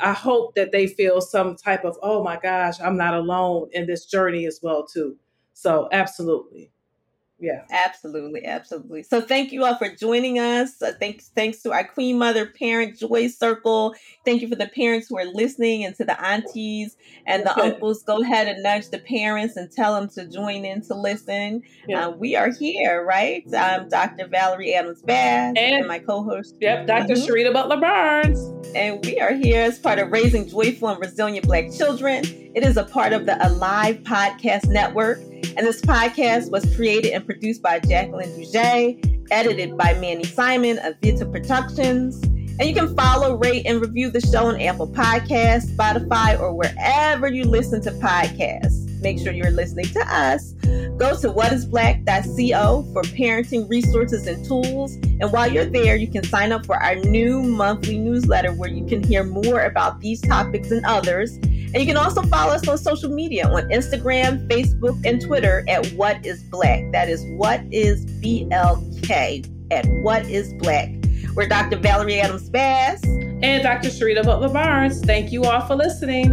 I 0.00 0.12
hope 0.12 0.54
that 0.54 0.72
they 0.72 0.86
feel 0.86 1.20
some 1.20 1.54
type 1.54 1.84
of, 1.84 1.98
oh 2.02 2.24
my 2.24 2.38
gosh, 2.38 2.80
I'm 2.80 2.96
not 2.96 3.14
alone 3.14 3.68
in 3.72 3.86
this 3.86 4.06
journey 4.06 4.46
as 4.46 4.60
well 4.62 4.86
too. 4.86 5.16
So 5.52 5.88
absolutely. 5.92 6.72
Yeah. 7.44 7.64
Absolutely. 7.70 8.46
Absolutely. 8.46 9.02
So 9.02 9.20
thank 9.20 9.52
you 9.52 9.64
all 9.64 9.76
for 9.76 9.94
joining 9.94 10.38
us. 10.38 10.80
Uh, 10.80 10.92
thanks, 10.98 11.30
thanks 11.34 11.60
to 11.62 11.72
our 11.72 11.86
Queen 11.86 12.18
Mother 12.18 12.46
Parent 12.46 12.98
Joy 12.98 13.28
Circle. 13.28 13.94
Thank 14.24 14.40
you 14.40 14.48
for 14.48 14.54
the 14.54 14.68
parents 14.68 15.08
who 15.08 15.18
are 15.18 15.26
listening 15.26 15.84
and 15.84 15.94
to 15.96 16.04
the 16.04 16.18
aunties 16.24 16.96
and 17.26 17.44
the 17.44 17.54
uncles. 17.60 18.02
Go 18.02 18.22
ahead 18.22 18.48
and 18.48 18.62
nudge 18.62 18.88
the 18.88 18.98
parents 18.98 19.56
and 19.56 19.70
tell 19.70 19.94
them 19.94 20.08
to 20.10 20.26
join 20.26 20.64
in 20.64 20.80
to 20.86 20.94
listen. 20.94 21.62
Yeah. 21.86 22.06
Uh, 22.06 22.10
we 22.12 22.34
are 22.34 22.50
here, 22.50 23.04
right? 23.04 23.44
I'm 23.54 23.90
Dr. 23.90 24.26
Valerie 24.26 24.72
Adams 24.72 25.02
Bass 25.02 25.54
and, 25.54 25.58
and 25.58 25.86
my 25.86 25.98
co-host. 25.98 26.54
Yep, 26.62 26.86
doctor 26.86 27.12
mm-hmm. 27.12 27.30
Sharita 27.30 27.52
Butler 27.52 27.76
Barnes. 27.78 28.40
And 28.74 29.04
we 29.04 29.20
are 29.20 29.34
here 29.34 29.60
as 29.60 29.78
part 29.78 29.98
of 29.98 30.10
Raising 30.10 30.48
Joyful 30.48 30.88
and 30.88 31.00
Resilient 31.00 31.44
Black 31.44 31.70
Children. 31.70 32.24
It 32.54 32.64
is 32.64 32.78
a 32.78 32.84
part 32.84 33.12
of 33.12 33.26
the 33.26 33.36
Alive 33.46 33.98
Podcast 33.98 34.68
Network. 34.68 35.18
And 35.56 35.66
this 35.66 35.80
podcast 35.80 36.50
was 36.50 36.64
created 36.76 37.12
and 37.12 37.24
produced 37.24 37.62
by 37.62 37.80
Jacqueline 37.80 38.30
Duget, 38.30 39.26
edited 39.30 39.76
by 39.76 39.94
Manny 39.94 40.24
Simon 40.24 40.78
of 40.78 40.94
Vita 41.02 41.26
Productions. 41.26 42.22
And 42.22 42.68
you 42.68 42.74
can 42.74 42.94
follow, 42.96 43.36
rate, 43.36 43.66
and 43.66 43.80
review 43.80 44.10
the 44.10 44.20
show 44.20 44.46
on 44.46 44.60
Apple 44.60 44.88
Podcasts, 44.88 45.74
Spotify, 45.74 46.38
or 46.38 46.54
wherever 46.54 47.26
you 47.26 47.44
listen 47.44 47.80
to 47.82 47.90
podcasts. 47.92 48.84
Make 49.00 49.18
sure 49.18 49.32
you're 49.32 49.50
listening 49.50 49.86
to 49.86 50.00
us. 50.00 50.52
Go 50.96 51.18
to 51.20 51.28
whatisblack.co 51.32 52.86
for 52.92 53.02
parenting 53.02 53.68
resources 53.68 54.26
and 54.26 54.44
tools. 54.46 54.94
And 55.20 55.32
while 55.32 55.50
you're 55.50 55.66
there, 55.66 55.96
you 55.96 56.06
can 56.06 56.22
sign 56.24 56.52
up 56.52 56.64
for 56.64 56.80
our 56.82 56.94
new 56.94 57.42
monthly 57.42 57.98
newsletter 57.98 58.52
where 58.52 58.70
you 58.70 58.86
can 58.86 59.02
hear 59.02 59.24
more 59.24 59.62
about 59.62 60.00
these 60.00 60.20
topics 60.20 60.70
and 60.70 60.86
others. 60.86 61.38
And 61.74 61.82
you 61.82 61.86
can 61.88 61.96
also 61.96 62.22
follow 62.22 62.52
us 62.52 62.68
on 62.68 62.78
social 62.78 63.10
media 63.10 63.48
on 63.48 63.64
Instagram, 63.64 64.46
Facebook, 64.46 65.04
and 65.04 65.20
Twitter 65.20 65.64
at 65.68 65.84
What 65.94 66.24
is 66.24 66.40
Black. 66.44 66.84
That 66.92 67.08
is 67.08 67.20
What 67.36 67.62
is 67.72 68.04
B 68.04 68.46
L 68.52 68.80
K 69.02 69.42
at 69.72 69.84
What 70.02 70.24
is 70.26 70.54
Black. 70.54 70.90
We're 71.34 71.48
Dr. 71.48 71.76
Valerie 71.78 72.20
Adams 72.20 72.48
Bass 72.48 73.02
and 73.04 73.64
Dr. 73.64 73.88
Sharita 73.88 74.24
Butler 74.24 74.50
Barnes. 74.50 75.00
Thank 75.00 75.32
you 75.32 75.42
all 75.42 75.66
for 75.66 75.74
listening. 75.74 76.30